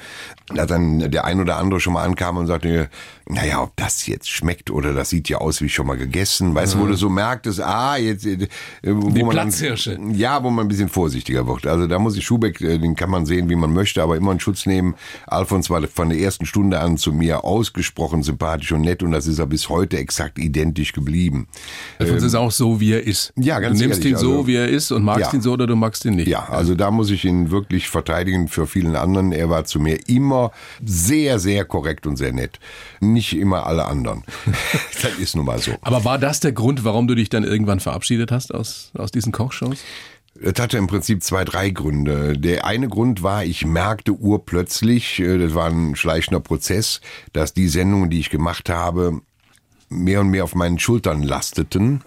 Da 0.53 0.65
dann 0.65 1.11
der 1.11 1.25
ein 1.25 1.39
oder 1.39 1.57
andere 1.57 1.79
schon 1.79 1.93
mal 1.93 2.03
ankam 2.03 2.37
und 2.37 2.47
sagte, 2.47 2.89
naja, 3.29 3.61
ob 3.63 3.75
das 3.75 4.07
jetzt 4.07 4.29
schmeckt 4.29 4.71
oder 4.71 4.93
das 4.93 5.09
sieht 5.09 5.27
ja 5.29 5.37
aus 5.39 5.61
wie 5.61 5.69
schon 5.69 5.87
mal 5.87 5.97
gegessen. 5.97 6.55
Weißt 6.55 6.75
du, 6.75 6.79
wo 6.79 6.85
du 6.85 6.95
so 6.95 7.09
merktest, 7.09 7.59
ah, 7.61 7.97
jetzt, 7.97 8.25
äh, 8.25 8.47
wo 8.83 9.09
Die 9.09 9.23
man 9.23 9.35
dann, 9.35 9.47
Platzhirsche. 9.49 9.99
ja, 10.13 10.41
wo 10.43 10.49
man 10.49 10.65
ein 10.65 10.67
bisschen 10.69 10.89
vorsichtiger 10.89 11.45
wird. 11.47 11.67
Also 11.67 11.87
da 11.87 11.99
muss 11.99 12.15
ich 12.15 12.25
Schubeck, 12.25 12.61
äh, 12.61 12.77
den 12.77 12.95
kann 12.95 13.09
man 13.09 13.25
sehen, 13.25 13.49
wie 13.49 13.55
man 13.55 13.73
möchte, 13.73 14.01
aber 14.01 14.15
immer 14.17 14.31
in 14.31 14.39
Schutz 14.39 14.65
nehmen. 14.65 14.95
Alfons 15.25 15.69
war 15.69 15.81
von 15.87 16.09
der 16.09 16.19
ersten 16.19 16.45
Stunde 16.45 16.79
an 16.79 16.97
zu 16.97 17.11
mir 17.11 17.43
ausgesprochen 17.43 18.23
sympathisch 18.23 18.71
und 18.71 18.81
nett 18.81 19.03
und 19.03 19.11
das 19.11 19.27
ist 19.27 19.39
er 19.39 19.45
bis 19.45 19.69
heute 19.69 19.97
exakt 19.97 20.39
identisch 20.39 20.93
geblieben. 20.93 21.47
Alfons 21.99 22.23
ist 22.23 22.35
auch 22.35 22.51
so, 22.51 22.79
wie 22.79 22.93
er 22.93 23.05
ist. 23.05 23.33
Ähm, 23.37 23.43
ja, 23.43 23.59
ganz 23.59 23.77
Du 23.79 23.83
nimmst 23.85 23.99
ehrlich, 24.05 24.13
ihn 24.13 24.17
so, 24.19 24.31
also- 24.31 24.47
wie 24.47 24.55
er 24.55 24.67
ist 24.69 24.91
und 24.91 25.03
magst 25.03 25.31
Ja. 25.31 25.33
ihn 25.33 25.41
so 25.41 25.53
oder 25.53 25.67
du 25.67 25.75
magst 25.75 26.05
ihn 26.05 26.15
nicht. 26.15 26.27
Ja, 26.27 26.47
also 26.49 26.75
da 26.75 26.91
muss 26.91 27.09
ich 27.09 27.25
ihn 27.25 27.51
wirklich 27.51 27.89
verteidigen 27.89 28.47
für 28.47 28.67
vielen 28.67 28.95
anderen. 28.95 29.31
Er 29.31 29.49
war 29.49 29.65
zu 29.65 29.79
mir 29.79 29.97
immer 30.07 30.51
sehr, 30.85 31.39
sehr 31.39 31.65
korrekt 31.65 32.07
und 32.07 32.15
sehr 32.17 32.31
nett. 32.33 32.59
Nicht 33.17 33.35
immer 33.35 33.65
alle 33.65 33.85
anderen. 33.85 34.23
das 35.01 35.17
ist 35.17 35.35
nun 35.35 35.45
mal 35.45 35.57
so. 35.57 35.71
Aber 35.81 36.05
war 36.05 36.19
das 36.19 36.39
der 36.39 36.51
Grund, 36.51 36.83
warum 36.83 37.07
du 37.07 37.15
dich 37.15 37.29
dann 37.29 37.43
irgendwann 37.43 37.79
verabschiedet 37.79 38.31
hast 38.31 38.53
aus, 38.53 38.91
aus 38.95 39.11
diesen 39.11 39.31
Kochshows? 39.31 39.79
Es 40.39 40.59
hatte 40.59 40.77
im 40.77 40.85
Prinzip 40.85 41.23
zwei, 41.23 41.43
drei 41.43 41.71
Gründe. 41.71 42.37
Der 42.37 42.65
eine 42.65 42.87
Grund 42.87 43.23
war, 43.23 43.43
ich 43.43 43.65
merkte 43.65 44.11
urplötzlich, 44.11 45.19
äh, 45.19 45.39
das 45.39 45.55
war 45.55 45.67
ein 45.67 45.95
schleichender 45.95 46.39
Prozess, 46.39 47.01
dass 47.33 47.55
die 47.55 47.69
Sendungen, 47.69 48.11
die 48.11 48.19
ich 48.19 48.29
gemacht 48.29 48.69
habe, 48.69 49.21
mehr 49.89 50.21
und 50.21 50.29
mehr 50.29 50.43
auf 50.43 50.53
meinen 50.53 50.77
Schultern 50.77 51.23
lasteten. 51.23 52.03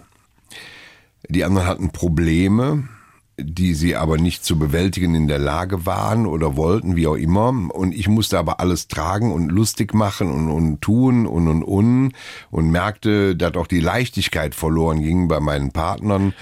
Die 1.27 1.43
anderen 1.43 1.67
hatten 1.67 1.91
Probleme, 1.91 2.87
die 3.43 3.73
sie 3.73 3.95
aber 3.95 4.17
nicht 4.17 4.45
zu 4.45 4.57
bewältigen 4.57 5.15
in 5.15 5.27
der 5.27 5.39
Lage 5.39 5.85
waren 5.85 6.25
oder 6.25 6.55
wollten, 6.55 6.95
wie 6.95 7.07
auch 7.07 7.15
immer. 7.15 7.49
Und 7.49 7.93
ich 7.93 8.07
musste 8.07 8.37
aber 8.39 8.59
alles 8.59 8.87
tragen 8.87 9.31
und 9.31 9.49
lustig 9.49 9.93
machen 9.93 10.31
und, 10.31 10.49
und 10.49 10.81
tun 10.81 11.25
und 11.25 11.47
und 11.47 11.63
und 11.63 12.13
und 12.49 12.71
merkte, 12.71 13.35
dass 13.35 13.55
auch 13.55 13.67
die 13.67 13.79
Leichtigkeit 13.79 14.55
verloren 14.55 15.01
ging 15.01 15.27
bei 15.27 15.39
meinen 15.39 15.71
Partnern, 15.71 16.33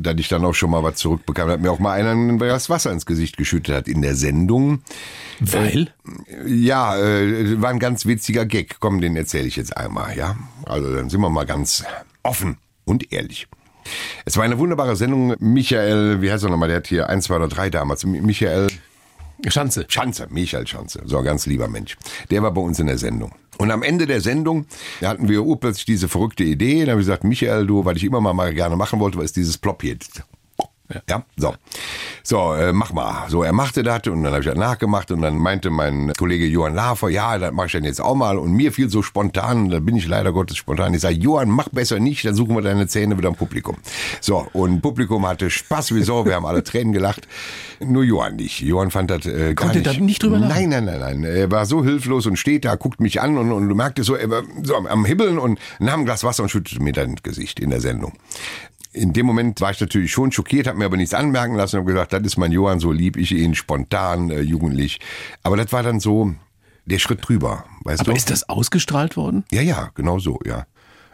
dass 0.00 0.16
ich 0.18 0.28
dann 0.28 0.44
auch 0.44 0.54
schon 0.54 0.70
mal 0.70 0.82
was 0.82 0.96
zurückbekam. 0.96 1.48
Hat 1.48 1.60
mir 1.60 1.70
auch 1.70 1.78
mal 1.78 1.92
einer 1.92 2.12
ein 2.12 2.38
Glas 2.38 2.70
Wasser 2.70 2.92
ins 2.92 3.06
Gesicht 3.06 3.36
geschüttet 3.36 3.74
hat 3.74 3.88
in 3.88 4.02
der 4.02 4.14
Sendung. 4.14 4.82
Weil? 5.40 5.92
Ja, 6.46 6.96
äh, 6.96 7.60
war 7.60 7.70
ein 7.70 7.78
ganz 7.78 8.06
witziger 8.06 8.46
Gag. 8.46 8.76
Komm, 8.80 9.00
den 9.00 9.16
erzähle 9.16 9.46
ich 9.46 9.56
jetzt 9.56 9.76
einmal, 9.76 10.16
ja. 10.16 10.36
Also 10.66 10.92
dann 10.92 11.10
sind 11.10 11.20
wir 11.20 11.30
mal 11.30 11.46
ganz 11.46 11.84
offen 12.22 12.58
und 12.84 13.12
ehrlich. 13.12 13.46
Es 14.24 14.36
war 14.36 14.44
eine 14.44 14.58
wunderbare 14.58 14.96
Sendung. 14.96 15.34
Michael, 15.38 16.20
wie 16.22 16.30
heißt 16.30 16.44
er 16.44 16.50
nochmal? 16.50 16.68
Der 16.68 16.78
hat 16.78 16.86
hier 16.86 17.08
eins, 17.08 17.24
zwei 17.26 17.36
oder 17.36 17.48
drei 17.48 17.70
damals. 17.70 18.04
Mi- 18.04 18.20
Michael 18.22 18.68
Schanze. 19.46 19.84
Schanze, 19.88 20.26
Michael 20.30 20.66
Schanze, 20.66 21.02
so 21.04 21.18
ein 21.18 21.24
ganz 21.24 21.46
lieber 21.46 21.68
Mensch. 21.68 21.96
Der 22.30 22.42
war 22.42 22.50
bei 22.52 22.60
uns 22.60 22.78
in 22.80 22.86
der 22.88 22.98
Sendung. 22.98 23.32
Und 23.58 23.70
am 23.70 23.82
Ende 23.82 24.06
der 24.06 24.20
Sendung 24.20 24.66
hatten 25.02 25.28
wir 25.28 25.42
urplötzlich 25.44 25.84
diese 25.84 26.08
verrückte 26.08 26.44
Idee. 26.44 26.84
Da 26.84 26.92
habe 26.92 27.00
ich 27.00 27.06
gesagt, 27.06 27.24
Michael, 27.24 27.66
du, 27.66 27.84
was 27.84 27.96
ich 27.96 28.04
immer 28.04 28.20
mal, 28.20 28.32
mal 28.32 28.54
gerne 28.54 28.76
machen 28.76 29.00
wollte, 29.00 29.18
war 29.18 29.24
ist 29.24 29.36
dieses 29.36 29.58
Plop 29.58 29.82
hier. 29.82 29.96
Ja, 31.08 31.22
so. 31.36 31.54
So, 32.22 32.54
äh, 32.54 32.72
mach 32.72 32.92
mal. 32.92 33.28
So, 33.28 33.42
er 33.42 33.52
machte 33.52 33.82
das 33.82 34.06
und 34.06 34.22
dann 34.22 34.32
habe 34.32 34.40
ich 34.40 34.46
das 34.48 34.56
nachgemacht 34.56 35.10
und 35.10 35.22
dann 35.22 35.36
meinte 35.36 35.70
mein 35.70 36.12
Kollege 36.16 36.46
Johann 36.46 36.74
Lafer, 36.74 37.08
ja, 37.08 37.38
das 37.38 37.52
mache 37.52 37.66
ich 37.66 37.72
dann 37.72 37.84
jetzt 37.84 38.00
auch 38.00 38.14
mal 38.14 38.38
und 38.38 38.52
mir 38.52 38.72
fiel 38.72 38.88
so 38.88 39.02
spontan, 39.02 39.70
da 39.70 39.80
bin 39.80 39.96
ich 39.96 40.06
leider 40.06 40.32
Gottes 40.32 40.56
spontan, 40.56 40.94
ich 40.94 41.00
sage, 41.00 41.16
Johann, 41.16 41.50
mach 41.50 41.68
besser 41.68 41.98
nicht, 41.98 42.24
dann 42.24 42.34
suchen 42.34 42.54
wir 42.54 42.62
deine 42.62 42.86
Zähne 42.86 43.16
wieder 43.18 43.28
im 43.28 43.34
Publikum. 43.34 43.76
So, 44.20 44.46
und 44.52 44.80
Publikum 44.80 45.26
hatte 45.26 45.50
Spaß 45.50 45.94
wieso, 45.94 46.24
wir 46.26 46.34
haben 46.34 46.46
alle 46.46 46.62
Tränen 46.62 46.92
gelacht, 46.92 47.28
nur 47.80 48.04
Johann 48.04 48.36
nicht. 48.36 48.60
Johann 48.60 48.90
fand 48.90 49.10
das 49.10 49.26
äh, 49.26 49.54
gar 49.54 49.66
Konnte 49.66 49.78
nicht. 49.78 49.98
da 49.98 50.04
nicht 50.04 50.22
drüber 50.22 50.38
lachen? 50.38 50.68
Nein, 50.68 50.84
nein, 50.84 50.84
nein, 50.84 51.20
nein. 51.20 51.24
Er 51.24 51.50
war 51.50 51.66
so 51.66 51.84
hilflos 51.84 52.26
und 52.26 52.36
steht 52.36 52.64
da, 52.64 52.74
guckt 52.74 53.00
mich 53.00 53.20
an 53.20 53.38
und, 53.38 53.52
und 53.52 53.68
du 53.68 53.74
merkst 53.74 54.04
so, 54.04 54.14
er 54.14 54.30
war 54.30 54.42
so 54.62 54.76
am, 54.76 54.86
am 54.86 55.04
Hibbeln 55.04 55.38
und 55.38 55.58
nahm 55.78 56.00
ein 56.00 56.04
Glas 56.04 56.24
Wasser 56.24 56.42
und 56.42 56.48
schüttete 56.48 56.82
mir 56.82 56.92
dann 56.92 57.10
ins 57.10 57.22
Gesicht 57.22 57.60
in 57.60 57.70
der 57.70 57.80
Sendung. 57.80 58.12
In 58.92 59.12
dem 59.12 59.26
Moment 59.26 59.60
war 59.60 59.70
ich 59.70 59.80
natürlich 59.80 60.10
schon 60.12 60.32
schockiert, 60.32 60.66
habe 60.66 60.78
mir 60.78 60.86
aber 60.86 60.96
nichts 60.96 61.14
anmerken 61.14 61.54
lassen 61.54 61.78
und 61.80 61.86
gesagt, 61.86 62.12
das 62.12 62.22
ist 62.22 62.36
mein 62.38 62.52
Johann, 62.52 62.80
so 62.80 62.90
lieb 62.90 63.16
ich 63.16 63.32
ihn, 63.32 63.54
spontan, 63.54 64.30
äh, 64.30 64.40
jugendlich. 64.40 64.98
Aber 65.42 65.56
das 65.56 65.72
war 65.72 65.82
dann 65.82 66.00
so 66.00 66.34
der 66.86 66.98
Schritt 66.98 67.26
drüber, 67.28 67.64
weißt 67.84 68.00
Aber 68.00 68.12
du? 68.12 68.16
ist 68.16 68.30
das 68.30 68.48
ausgestrahlt 68.48 69.16
worden? 69.16 69.44
ja, 69.50 69.60
ja, 69.60 69.90
genau 69.94 70.18
so, 70.18 70.40
ja. 70.46 70.66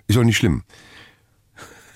Ist 0.07 0.17
auch 0.19 0.23
nicht 0.23 0.37
schlimm. 0.37 0.63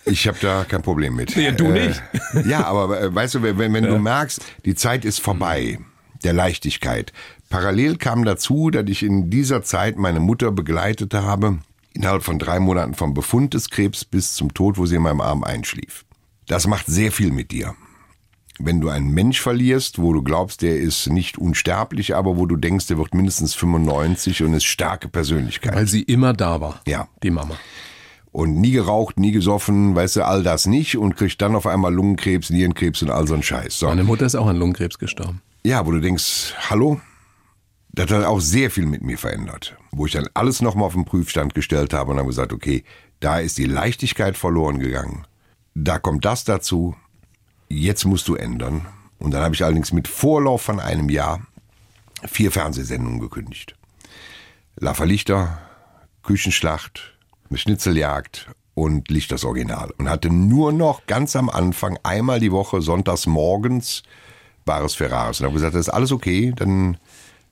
Ich 0.05 0.27
habe 0.27 0.39
da 0.41 0.65
kein 0.65 0.83
Problem 0.83 1.15
mit. 1.17 1.31
Ja, 1.37 1.53
du 1.53 1.67
Äh, 1.67 1.89
nicht. 1.89 2.03
Ja, 2.47 2.65
aber 2.65 3.01
äh, 3.01 3.15
weißt 3.15 3.37
du, 3.37 3.43
wenn, 3.43 3.59
wenn 3.73 3.85
du 3.85 3.99
merkst, 3.99 4.41
die 4.65 4.75
Zeit 4.75 5.05
ist 5.05 5.21
vorbei, 5.21 5.79
der 6.25 6.33
Leichtigkeit. 6.33 7.13
Parallel 7.51 7.97
kam 7.97 8.25
dazu, 8.25 8.71
dass 8.71 8.85
ich 8.89 9.03
in 9.03 9.31
dieser 9.31 9.63
Zeit 9.63 9.97
meine 9.97 10.21
Mutter 10.21 10.51
begleitet 10.51 11.15
habe, 11.15 11.59
innerhalb 11.99 12.23
von 12.23 12.39
drei 12.39 12.61
Monaten 12.61 12.95
vom 12.95 13.13
Befund 13.13 13.55
des 13.55 13.71
Krebs 13.71 14.05
bis 14.05 14.35
zum 14.35 14.55
Tod, 14.55 14.79
wo 14.79 14.87
sie 14.87 14.97
in 14.97 15.03
meinem 15.03 15.21
Arm 15.21 15.43
einschlief. 15.43 16.05
Das 16.47 16.67
macht 16.69 16.87
sehr 16.87 17.11
viel 17.11 17.33
mit 17.33 17.51
dir. 17.51 17.75
Wenn 18.61 18.81
du 18.81 18.89
einen 18.89 19.11
Mensch 19.11 19.41
verlierst, 19.41 20.01
wo 20.01 20.13
du 20.13 20.23
glaubst, 20.23 20.63
der 20.63 20.79
ist 20.79 21.09
nicht 21.09 21.39
unsterblich, 21.39 22.15
aber 22.15 22.37
wo 22.37 22.47
du 22.47 22.57
denkst, 22.57 22.87
der 22.87 22.99
wird 22.99 23.15
mindestens 23.15 23.55
95 23.55 24.43
und 24.45 24.55
ist 24.55 24.65
starke 24.65 25.09
Persönlichkeit. 25.09 25.75
Weil 25.75 25.87
sie 25.87 26.03
immer 26.03 26.33
da 26.33 26.61
war. 26.61 26.81
Ja. 26.87 27.09
Die 27.23 27.31
Mama. 27.31 27.57
und 28.31 28.61
nie 28.61 28.73
geraucht, 28.73 29.19
nie 29.19 29.33
gesoffen, 29.33 29.95
weißt 29.97 30.17
du, 30.17 30.25
all 30.25 30.43
das 30.43 30.67
nicht 30.67 30.97
und 30.97 31.17
kriegt 31.17 31.41
dann 31.43 31.57
auf 31.57 31.67
einmal 31.67 31.93
Lungenkrebs, 31.93 32.51
Nierenkrebs 32.51 33.03
und 33.03 33.11
all 33.11 33.27
so 33.27 33.35
ein 33.35 33.43
Scheiß. 33.43 33.79
So. 33.79 33.87
Meine 33.87 34.05
Mutter 34.05 34.27
ist 34.27 34.37
auch 34.37 34.47
an 34.47 34.57
Lungenkrebs 34.57 34.99
gestorben. 34.99 35.41
Ja, 35.65 35.85
wo 35.85 35.91
du 35.91 36.01
denkst, 36.01 36.55
hallo? 36.71 37.01
Das 37.99 38.13
hat 38.13 38.25
auch 38.27 38.39
sehr 38.39 38.71
viel 38.71 38.87
mit 38.87 39.03
mir 39.03 39.19
verändert. 39.19 39.77
Wo 39.91 40.07
ich 40.07 40.13
dann 40.13 40.29
alles 40.33 40.63
nochmal 40.63 40.85
auf 40.85 40.93
den 40.93 41.05
Prüfstand 41.05 41.53
gestellt 41.53 41.93
habe 41.93 42.13
und 42.13 42.19
habe 42.19 42.29
gesagt, 42.29 42.53
okay, 42.53 42.85
da 43.19 43.41
ist 43.41 43.59
die 43.59 43.65
Leichtigkeit 43.65 44.37
verloren 44.37 44.79
gegangen. 44.79 45.27
Da 45.75 45.99
kommt 45.99 46.25
das 46.25 46.45
dazu. 46.45 46.95
Jetzt 47.69 48.05
musst 48.05 48.29
du 48.29 48.37
ändern. 48.37 48.87
Und 49.19 49.33
dann 49.33 49.43
habe 49.43 49.57
ich 49.57 49.65
allerdings 49.65 49.93
mit 49.93 50.07
Vorlauf 50.07 50.63
von 50.63 50.79
einem 50.79 51.11
Jahr 51.11 51.41
vier 52.25 52.53
Fernsehsendungen 52.53 53.19
gekündigt. 53.19 53.75
Laffer 54.77 55.05
Lichter, 55.05 55.59
Küchenschlacht, 56.23 57.19
Schnitzeljagd 57.53 58.49
und 58.75 59.11
Licht 59.11 59.33
das 59.33 59.45
Original. 59.45 59.91
Und 59.99 60.09
hatte 60.09 60.31
nur 60.31 60.71
noch 60.71 61.07
ganz 61.07 61.35
am 61.35 61.51
Anfang 61.51 61.99
einmal 62.05 62.39
die 62.39 62.53
Woche 62.53 62.81
sonntags 62.81 63.27
morgens 63.27 64.05
Bares 64.65 64.95
Ferraris. 64.95 65.41
Und 65.41 65.47
habe 65.47 65.55
gesagt, 65.55 65.75
das 65.75 65.89
ist 65.89 65.93
alles 65.93 66.13
okay, 66.13 66.53
dann 66.55 66.97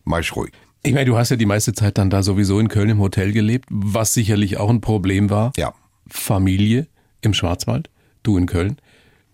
mach 0.06 0.20
ich 0.20 0.34
ruhig. 0.34 0.52
Ich 0.82 0.94
meine, 0.94 1.04
du 1.06 1.18
hast 1.18 1.30
ja 1.30 1.36
die 1.36 1.46
meiste 1.46 1.74
Zeit 1.74 1.98
dann 1.98 2.08
da 2.10 2.22
sowieso 2.22 2.58
in 2.60 2.68
Köln 2.68 2.88
im 2.88 3.00
Hotel 3.00 3.32
gelebt, 3.32 3.66
was 3.70 4.14
sicherlich 4.14 4.56
auch 4.56 4.70
ein 4.70 4.80
Problem 4.80 5.28
war. 5.30 5.52
Ja. 5.56 5.74
Familie 6.08 6.86
im 7.20 7.34
Schwarzwald, 7.34 7.90
du 8.22 8.38
in 8.38 8.46
Köln. 8.46 8.78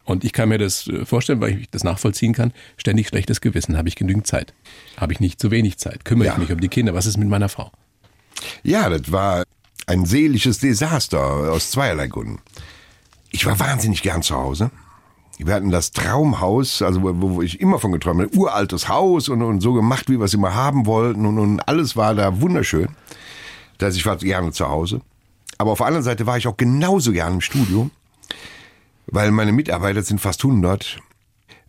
Und 0.04 0.24
ich 0.24 0.32
kann 0.32 0.48
mir 0.48 0.58
das 0.58 0.88
äh, 0.88 1.04
vorstellen, 1.04 1.40
weil 1.40 1.60
ich 1.60 1.70
das 1.70 1.84
nachvollziehen 1.84 2.32
kann. 2.32 2.52
Ständig 2.76 3.06
schlechtes 3.08 3.40
Gewissen. 3.40 3.76
Habe 3.76 3.88
ich 3.88 3.94
genügend 3.94 4.26
Zeit? 4.26 4.52
Habe 4.96 5.12
ich 5.12 5.20
nicht 5.20 5.38
zu 5.40 5.50
wenig 5.52 5.76
Zeit? 5.78 6.04
Kümmere 6.04 6.26
Ja. 6.28 6.32
ich 6.32 6.38
mich 6.38 6.50
um 6.50 6.58
die 6.60 6.68
Kinder? 6.68 6.94
Was 6.94 7.06
ist 7.06 7.18
mit 7.18 7.28
meiner 7.28 7.48
Frau? 7.48 7.70
Ja, 8.64 8.88
das 8.88 9.12
war 9.12 9.44
ein 9.86 10.04
seelisches 10.06 10.58
Desaster 10.58 11.20
aus 11.52 11.70
zweierlei 11.70 12.08
Gründen. 12.08 12.40
Ich 13.30 13.46
war 13.46 13.58
wahnsinnig 13.60 14.02
gern 14.02 14.22
zu 14.22 14.34
Hause. 14.34 14.70
Wir 15.38 15.54
hatten 15.54 15.70
das 15.70 15.92
Traumhaus, 15.92 16.82
also 16.82 17.02
wo, 17.02 17.34
wo 17.34 17.42
ich 17.42 17.60
immer 17.60 17.78
von 17.78 17.92
geträumt 17.92 18.20
habe, 18.20 18.36
uraltes 18.36 18.88
Haus 18.88 19.28
und, 19.28 19.42
und 19.42 19.60
so 19.60 19.72
gemacht, 19.72 20.08
wie 20.08 20.18
wir 20.18 20.24
es 20.24 20.34
immer 20.34 20.54
haben 20.54 20.86
wollten 20.86 21.26
und, 21.26 21.38
und 21.38 21.60
alles 21.60 21.96
war 21.96 22.14
da 22.14 22.40
wunderschön. 22.40 22.88
dass 23.78 23.96
ich 23.96 24.06
war 24.06 24.16
gerne 24.16 24.52
zu 24.52 24.68
Hause. 24.68 25.00
Aber 25.58 25.72
auf 25.72 25.78
der 25.78 25.86
anderen 25.86 26.04
Seite 26.04 26.26
war 26.26 26.36
ich 26.38 26.46
auch 26.46 26.56
genauso 26.56 27.12
gern 27.12 27.34
im 27.34 27.40
Studio, 27.40 27.90
weil 29.06 29.30
meine 29.30 29.52
Mitarbeiter 29.52 30.02
sind 30.02 30.20
fast 30.20 30.44
100. 30.44 31.00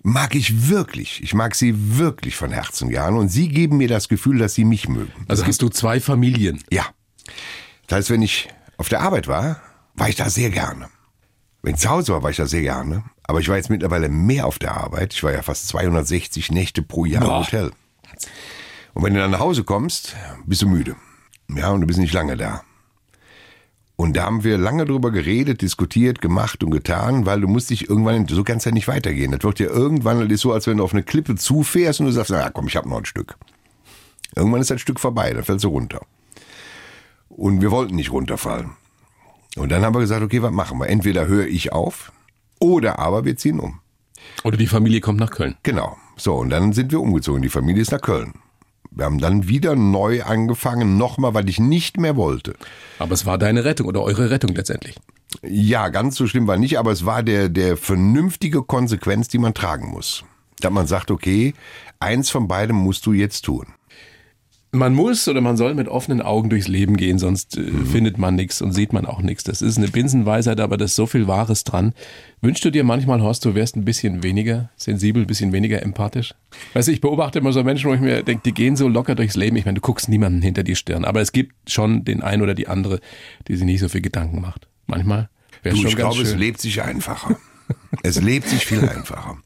Mag 0.02 0.36
ich 0.36 0.70
wirklich. 0.70 1.24
Ich 1.24 1.34
mag 1.34 1.56
sie 1.56 1.98
wirklich 1.98 2.36
von 2.36 2.52
Herzen 2.52 2.90
gern 2.90 3.16
und 3.16 3.30
sie 3.30 3.48
geben 3.48 3.78
mir 3.78 3.88
das 3.88 4.10
Gefühl, 4.10 4.38
dass 4.38 4.54
sie 4.54 4.66
mich 4.66 4.90
mögen. 4.90 5.12
Also 5.28 5.46
hast 5.46 5.62
du 5.62 5.70
zwei 5.70 6.00
Familien. 6.00 6.62
Ja. 6.70 6.86
Das 7.88 7.98
heißt, 7.98 8.10
wenn 8.10 8.22
ich 8.22 8.50
auf 8.78 8.90
der 8.90 9.02
Arbeit 9.02 9.28
war, 9.28 9.62
war 9.96 10.10
ich 10.10 10.16
da 10.16 10.30
sehr 10.30 10.50
gerne. 10.50 10.90
Wenn 11.64 11.76
ich 11.76 11.82
zu 11.82 11.90
Hause 11.90 12.12
war, 12.12 12.24
war 12.24 12.30
ich 12.30 12.38
da 12.38 12.46
sehr 12.46 12.62
gerne. 12.62 13.04
Aber 13.24 13.40
ich 13.40 13.48
war 13.48 13.56
jetzt 13.56 13.70
mittlerweile 13.70 14.10
mehr 14.10 14.46
auf 14.46 14.60
der 14.60 14.76
Arbeit. 14.76 15.14
Ich 15.14 15.24
war 15.24 15.32
ja 15.32 15.42
fast 15.42 15.70
260 15.70 16.52
Nächte 16.52 16.82
pro 16.82 17.06
Jahr 17.06 17.24
Boah. 17.24 17.38
im 17.38 17.46
Hotel. 17.46 17.72
Und 18.94 19.04
wenn 19.04 19.14
du 19.14 19.22
dann 19.22 19.32
nach 19.32 19.40
Hause 19.40 19.64
kommst, 19.64 20.16
bist 20.46 20.62
du 20.62 20.68
müde. 20.68 20.98
Ja, 21.50 21.70
und 21.70 21.82
du 21.82 21.88
bist 21.88 22.00
nicht 22.00 22.14
lange 22.14 22.36
da. 22.36 22.64
Und 23.96 24.18
da 24.18 24.26
haben 24.26 24.44
wir 24.44 24.58
lange 24.58 24.86
drüber 24.86 25.12
geredet, 25.12 25.62
diskutiert, 25.62 26.20
gemacht 26.20 26.64
und 26.64 26.72
getan, 26.72 27.26
weil 27.26 27.40
du 27.40 27.48
musst 27.48 27.70
dich 27.70 27.90
irgendwann, 27.90 28.28
so 28.28 28.44
kannst 28.44 28.66
ja 28.66 28.72
nicht 28.72 28.88
weitergehen. 28.90 29.32
Das 29.32 29.44
wird 29.44 29.60
ja 29.60 29.68
irgendwann, 29.68 30.20
das 30.20 30.32
ist 30.32 30.42
so, 30.42 30.52
als 30.52 30.68
wenn 30.68 30.78
du 30.78 30.84
auf 30.84 30.94
eine 30.94 31.04
Klippe 31.04 31.36
zufährst 31.36 32.02
und 32.02 32.08
du 32.08 32.12
sagst, 32.12 32.32
na 32.32 32.50
komm, 32.50 32.68
ich 32.68 32.76
habe 32.76 32.90
noch 32.90 32.98
ein 32.98 33.06
Stück. 33.06 33.38
Irgendwann 34.36 34.62
ist 34.62 34.72
das 34.72 34.82
Stück 34.82 35.00
vorbei, 35.00 35.32
dann 35.32 35.44
fällst 35.44 35.64
du 35.64 35.70
runter. 35.70 36.02
Und 37.30 37.62
wir 37.62 37.72
wollten 37.72 37.96
nicht 37.96 38.12
runterfallen. 38.12 38.72
Und 39.56 39.72
dann 39.72 39.84
haben 39.84 39.94
wir 39.94 40.00
gesagt, 40.00 40.24
okay, 40.24 40.42
was 40.42 40.52
machen 40.52 40.80
wir? 40.80 40.90
Entweder 40.90 41.28
höre 41.28 41.48
ich 41.48 41.72
auf 41.72 42.12
oder 42.60 43.00
aber 43.00 43.26
wir 43.26 43.36
ziehen 43.38 43.60
um. 43.60 43.80
Oder 44.44 44.58
die 44.58 44.68
Familie 44.68 45.00
kommt 45.00 45.20
nach 45.20 45.32
Köln. 45.32 45.56
Genau. 45.64 45.98
So, 46.16 46.36
und 46.36 46.50
dann 46.50 46.74
sind 46.74 46.92
wir 46.92 47.00
umgezogen. 47.00 47.42
Die 47.42 47.50
Familie 47.50 47.82
ist 47.82 47.92
nach 47.92 48.02
Köln. 48.02 48.34
Wir 48.92 49.06
haben 49.06 49.20
dann 49.20 49.48
wieder 49.48 49.76
neu 49.76 50.24
angefangen, 50.24 50.98
nochmal, 50.98 51.34
weil 51.34 51.50
ich 51.50 51.60
nicht 51.60 51.98
mehr 51.98 52.16
wollte. 52.16 52.56
Aber 53.00 53.14
es 53.14 53.26
war 53.26 53.38
deine 53.38 53.66
Rettung 53.66 53.88
oder 53.88 54.04
eure 54.04 54.30
Rettung 54.30 54.54
letztendlich. 54.56 54.96
Ja, 55.42 55.90
ganz 55.90 56.16
so 56.16 56.28
schlimm 56.28 56.46
war 56.46 56.58
nicht, 56.58 56.78
aber 56.78 56.92
es 56.92 57.06
war 57.06 57.24
der, 57.24 57.50
der 57.50 57.76
vernünftige 57.76 58.62
Konsequenz, 58.62 59.28
die 59.30 59.40
man 59.40 59.56
tragen 59.56 59.90
muss. 59.90 60.24
Da 60.60 60.70
man 60.70 60.86
sagt, 60.86 61.10
okay, 61.10 61.56
eins 62.00 62.30
von 62.30 62.48
beidem 62.48 62.76
musst 62.76 63.06
du 63.08 63.14
jetzt 63.14 63.42
tun. 63.42 63.68
Man 64.76 64.96
muss 64.96 65.28
oder 65.28 65.40
man 65.40 65.56
soll 65.56 65.76
mit 65.76 65.88
offenen 65.88 66.20
Augen 66.20 66.50
durchs 66.50 66.68
Leben 66.68 66.98
gehen, 66.98 67.20
sonst 67.20 67.58
äh, 67.58 67.72
findet 67.92 68.18
man 68.18 68.34
nichts 68.34 68.60
und 68.60 68.72
sieht 68.74 68.92
man 68.92 69.06
auch 69.06 69.22
nichts. 69.22 69.44
Das 69.44 69.62
ist 69.62 69.78
eine 69.78 69.88
Binsenweisheit, 69.88 70.60
aber 70.60 70.78
da 70.78 70.86
ist 70.86 70.96
so 70.96 71.06
viel 71.06 71.28
Wahres 71.28 71.64
dran. 71.64 71.94
Wünschst 72.42 72.66
du 72.66 72.72
dir 72.72 72.84
manchmal, 72.84 73.22
Horst, 73.22 73.46
du 73.46 73.54
wärst 73.54 73.76
ein 73.76 73.86
bisschen 73.86 74.24
weniger 74.24 74.72
sensibel, 74.76 75.22
ein 75.24 75.28
bisschen 75.28 75.52
weniger 75.54 75.84
empathisch? 75.84 76.34
Weißt 76.74 76.88
du, 76.88 76.92
ich 76.92 77.02
beobachte 77.02 77.38
immer 77.38 77.54
so 77.54 77.64
Menschen, 77.64 77.88
wo 77.92 77.94
ich 77.94 78.02
mir 78.02 78.24
denke, 78.24 78.42
die 78.46 78.52
gehen 78.52 78.76
so 78.76 78.88
locker 78.88 79.14
durchs 79.14 79.36
Leben. 79.36 79.56
Ich 79.58 79.66
meine, 79.66 79.76
du 79.76 79.82
guckst 79.82 80.10
niemanden 80.10 80.42
hinter 80.42 80.64
die 80.64 80.76
Stirn, 80.76 81.06
aber 81.06 81.22
es 81.22 81.32
gibt 81.32 81.70
schon 81.70 82.04
den 82.04 82.24
einen 82.24 82.42
oder 82.42 82.56
die 82.56 82.68
andere, 82.68 83.00
die 83.48 83.56
sich 83.56 83.66
nicht 83.66 83.80
so 83.80 83.90
viel 83.90 84.02
Gedanken 84.02 84.42
macht. 84.42 84.68
Manchmal 84.88 85.30
wäre 85.62 85.76
Du, 85.76 85.82
schon 85.82 85.92
ich 85.92 85.98
ganz 85.98 86.16
glaube, 86.16 86.24
es 86.24 86.32
schön. 86.32 86.40
lebt 86.40 86.60
sich 86.60 86.82
einfacher. 86.82 87.38
es 88.02 88.20
lebt 88.20 88.50
sich 88.50 88.66
viel 88.66 88.80
einfacher. 88.90 89.38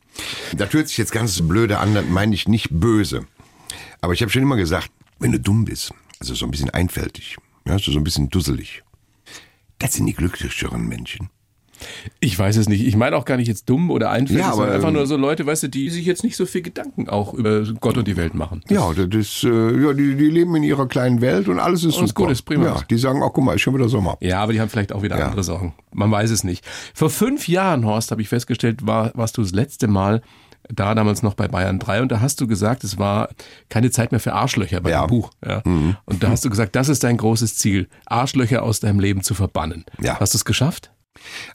Das 0.56 0.72
hört 0.72 0.88
sich 0.88 0.98
jetzt 0.98 1.12
ganz 1.12 1.42
blöde 1.46 1.80
an, 1.80 1.94
das 1.94 2.06
meine 2.08 2.34
ich 2.34 2.48
nicht 2.48 2.70
böse. 2.72 3.26
Aber 4.00 4.14
ich 4.14 4.22
habe 4.22 4.32
schon 4.32 4.42
immer 4.44 4.56
gesagt, 4.56 4.90
wenn 5.20 5.32
du 5.32 5.40
dumm 5.40 5.66
bist, 5.66 5.94
also 6.20 6.34
so 6.36 6.46
ein 6.46 6.52
bisschen 6.52 6.70
einfältig, 6.70 7.38
ja, 7.68 7.78
so 7.80 7.92
ein 7.92 8.04
bisschen 8.04 8.30
dusselig, 8.30 8.84
das 9.80 9.94
sind 9.94 10.06
die 10.08 10.14
glücklicheren 10.14 10.88
Menschen. 10.88 11.30
Ich 12.20 12.38
weiß 12.40 12.58
es 12.58 12.68
nicht. 12.68 12.84
Ich 12.88 12.96
meine 12.96 13.16
auch 13.16 13.24
gar 13.24 13.38
nicht 13.38 13.48
jetzt 13.48 13.70
dumm 13.70 13.92
oder 13.92 14.10
einfältig, 14.10 14.40
Ja, 14.44 14.48
aber, 14.48 14.56
sondern 14.56 14.76
einfach 14.78 14.88
ähm, 14.88 14.96
nur 14.96 15.06
so 15.06 15.16
Leute, 15.16 15.46
weißt 15.46 15.62
du, 15.62 15.68
die 15.70 15.92
sich 15.92 16.08
jetzt 16.08 16.24
nicht 16.24 16.36
so 16.36 16.48
viel 16.48 16.64
Gedanken 16.64 17.08
auch 17.08 17.36
über 17.36 17.62
Gott 17.80 17.98
und 17.98 18.08
die 18.08 18.18
Welt 18.18 18.34
machen. 18.34 18.64
Ja, 18.68 18.92
das 18.94 19.44
äh, 19.44 19.48
ja 19.80 19.94
die, 19.94 20.16
die 20.16 20.30
leben 20.32 20.56
in 20.56 20.64
ihrer 20.64 20.88
kleinen 20.88 21.22
Welt 21.22 21.48
und 21.48 21.60
alles 21.60 21.84
ist 21.84 21.98
Alles 22.00 22.10
super. 22.10 22.24
gut, 22.24 22.32
ist 22.32 22.42
prima. 22.44 22.66
Ja, 22.66 22.82
die 22.90 22.98
sagen, 22.98 23.22
ach 23.24 23.30
guck 23.32 23.44
mal, 23.44 23.54
ist 23.54 23.62
schon 23.62 23.76
wieder 23.76 23.90
Sommer. 23.90 24.18
Ja, 24.22 24.42
aber 24.42 24.54
die 24.54 24.60
haben 24.60 24.70
vielleicht 24.70 24.92
auch 24.92 25.04
wieder 25.04 25.20
Ja. 25.20 25.28
andere 25.28 25.44
Sorgen. 25.44 25.76
Man 25.94 26.10
weiß 26.10 26.32
es 26.32 26.44
nicht. 26.44 26.66
Vor 26.96 27.12
fünf 27.12 27.48
Jahren, 27.48 27.86
Horst, 27.86 28.10
habe 28.10 28.24
ich 28.24 28.30
festgestellt, 28.30 28.88
war, 28.88 29.12
warst 29.14 29.38
du 29.38 29.44
das 29.44 29.52
letzte 29.52 29.88
Mal 29.88 30.24
da 30.74 30.94
damals 30.96 31.24
noch 31.24 31.34
bei 31.34 31.48
Bayern 31.48 31.80
3 31.80 32.02
und 32.02 32.12
da 32.12 32.20
hast 32.22 32.40
du 32.42 32.48
gesagt, 32.48 32.84
es 32.84 32.98
war 32.98 33.30
keine 33.70 33.92
Zeit 33.92 34.12
mehr 34.12 34.20
für 34.20 34.34
Arschlöcher 34.34 34.82
bei 34.82 34.90
Ja. 34.92 35.04
Mhm. 35.04 35.08
dem 35.08 35.10
Buch. 35.10 35.32
Ja. 35.46 35.62
Und 36.06 36.24
da 36.24 36.30
hast 36.30 36.46
du 36.46 36.50
gesagt, 36.50 36.76
das 36.76 36.90
ist 36.90 37.04
dein 37.04 37.18
großes 37.18 37.58
Ziel, 37.58 37.88
Arschlöcher 38.06 38.64
aus 38.64 38.80
deinem 38.80 39.00
Leben 39.00 39.22
zu 39.24 39.34
verbannen. 39.34 39.86
Ja. 40.02 40.20
Hast 40.20 40.34
du 40.34 40.38
es 40.38 40.46
geschafft? 40.46 40.92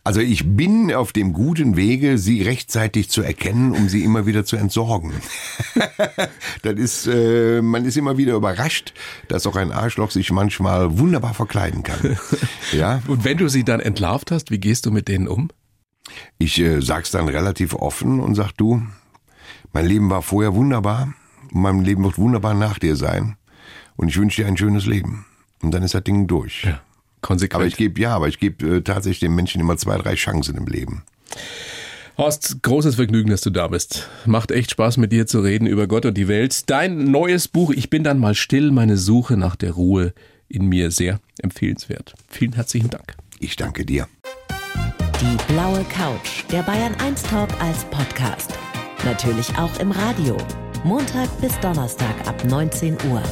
Also 0.03 0.19
ich 0.21 0.57
bin 0.57 0.93
auf 0.93 1.13
dem 1.13 1.33
guten 1.33 1.77
Wege, 1.77 2.19
sie 2.19 2.43
rechtzeitig 2.43 3.11
zu 3.11 3.23
erkennen, 3.23 3.71
um 3.73 3.89
sie 3.89 4.03
immer 4.03 4.27
wieder 4.27 4.45
zu 4.45 4.57
entsorgen. 4.57 5.13
das 6.63 6.75
ist, 6.75 7.07
äh, 7.07 7.63
man 7.63 7.85
ist 7.85 7.97
immer 7.97 8.17
wieder 8.17 8.35
überrascht, 8.35 8.93
dass 9.29 9.47
auch 9.47 9.55
ein 9.57 9.71
Arschloch 9.73 10.11
sich 10.11 10.33
manchmal 10.33 10.99
wunderbar 10.99 11.35
verkleiden 11.35 11.83
kann. 11.85 12.17
Ja, 12.73 13.03
Und 13.07 13.25
wenn 13.25 13.37
du 13.39 13.49
sie 13.49 13.65
dann 13.65 13.81
entlarvt 13.81 14.31
hast, 14.31 14.51
wie 14.51 14.59
gehst 14.59 14.87
du 14.87 14.91
mit 14.91 15.07
denen 15.09 15.29
um? 15.29 15.49
ich 16.39 16.59
äh, 16.59 16.81
sag's 16.81 17.11
dann 17.13 17.29
relativ 17.29 17.75
offen 17.75 18.19
und 18.21 18.35
sag 18.35 18.53
du, 18.53 18.83
mein 19.73 19.87
Leben 19.87 20.11
war 20.11 20.23
vorher 20.23 20.55
wunderbar 20.55 21.15
und 21.53 21.63
mein 21.63 21.85
Leben 21.85 22.05
wird 22.05 22.19
wunderbar 22.19 22.55
nach 22.55 22.79
dir 22.79 22.97
sein. 22.97 23.37
Und 23.97 24.09
ich 24.09 24.19
wünsche 24.19 24.43
dir 24.43 24.49
ein 24.49 24.57
schönes 24.57 24.87
Leben. 24.87 25.27
Und 25.63 25.73
dann 25.73 25.83
ist 25.83 25.95
das 25.95 26.05
Ding 26.05 26.27
durch. 26.27 26.65
Ja, 26.65 26.81
konsequent. 27.21 27.55
Aber 27.55 27.67
ich 27.67 27.77
gebe, 27.77 28.01
ja, 28.01 28.15
aber 28.15 28.29
ich 28.29 28.39
gebe 28.39 28.77
äh, 28.77 28.81
tatsächlich 28.83 29.21
den 29.21 29.35
Menschen 29.35 29.61
immer 29.61 29.77
zwei, 29.77 29.97
drei 29.99 30.15
Chancen 30.15 30.57
im 30.57 30.67
Leben. 30.67 31.03
Horst, 32.19 32.63
großes 32.63 32.97
Vergnügen, 32.97 33.31
dass 33.31 33.41
du 33.41 33.51
da 33.51 33.69
bist. 33.69 34.09
Macht 34.27 34.51
echt 34.51 34.71
Spaß, 34.73 34.99
mit 34.99 35.13
dir 35.13 35.27
zu 35.27 35.41
reden 35.41 35.67
über 35.67 35.87
Gott 35.87 36.05
und 36.05 36.15
die 36.15 36.29
Welt. 36.29 36.69
Dein 36.69 37.11
neues 37.11 37.49
Buch, 37.49 37.73
Ich 37.73 37.89
bin 37.91 38.05
dann 38.05 38.19
mal 38.19 38.35
still, 38.35 38.71
meine 38.71 38.99
Suche 38.99 39.37
nach 39.37 39.57
der 39.57 39.73
Ruhe 39.73 40.13
in 40.49 40.67
mir, 40.67 40.91
sehr 40.91 41.21
empfehlenswert. 41.41 42.15
Vielen 42.29 42.53
herzlichen 42.53 42.91
Dank. 42.91 43.15
Ich 43.39 43.57
danke 43.57 43.87
dir. 43.87 44.07
Die 45.21 45.53
blaue 45.53 45.85
Couch, 45.85 46.45
der 46.51 46.63
Bayern 46.63 46.95
1 46.97 47.23
Talk 47.23 47.49
als 47.61 47.85
Podcast. 47.85 48.53
Natürlich 49.05 49.49
auch 49.59 49.77
im 49.81 49.91
Radio. 49.91 50.37
Montag 50.85 51.29
bis 51.41 51.59
Donnerstag 51.59 52.15
ab 52.27 52.45
19 52.45 52.97
Uhr. 53.11 53.23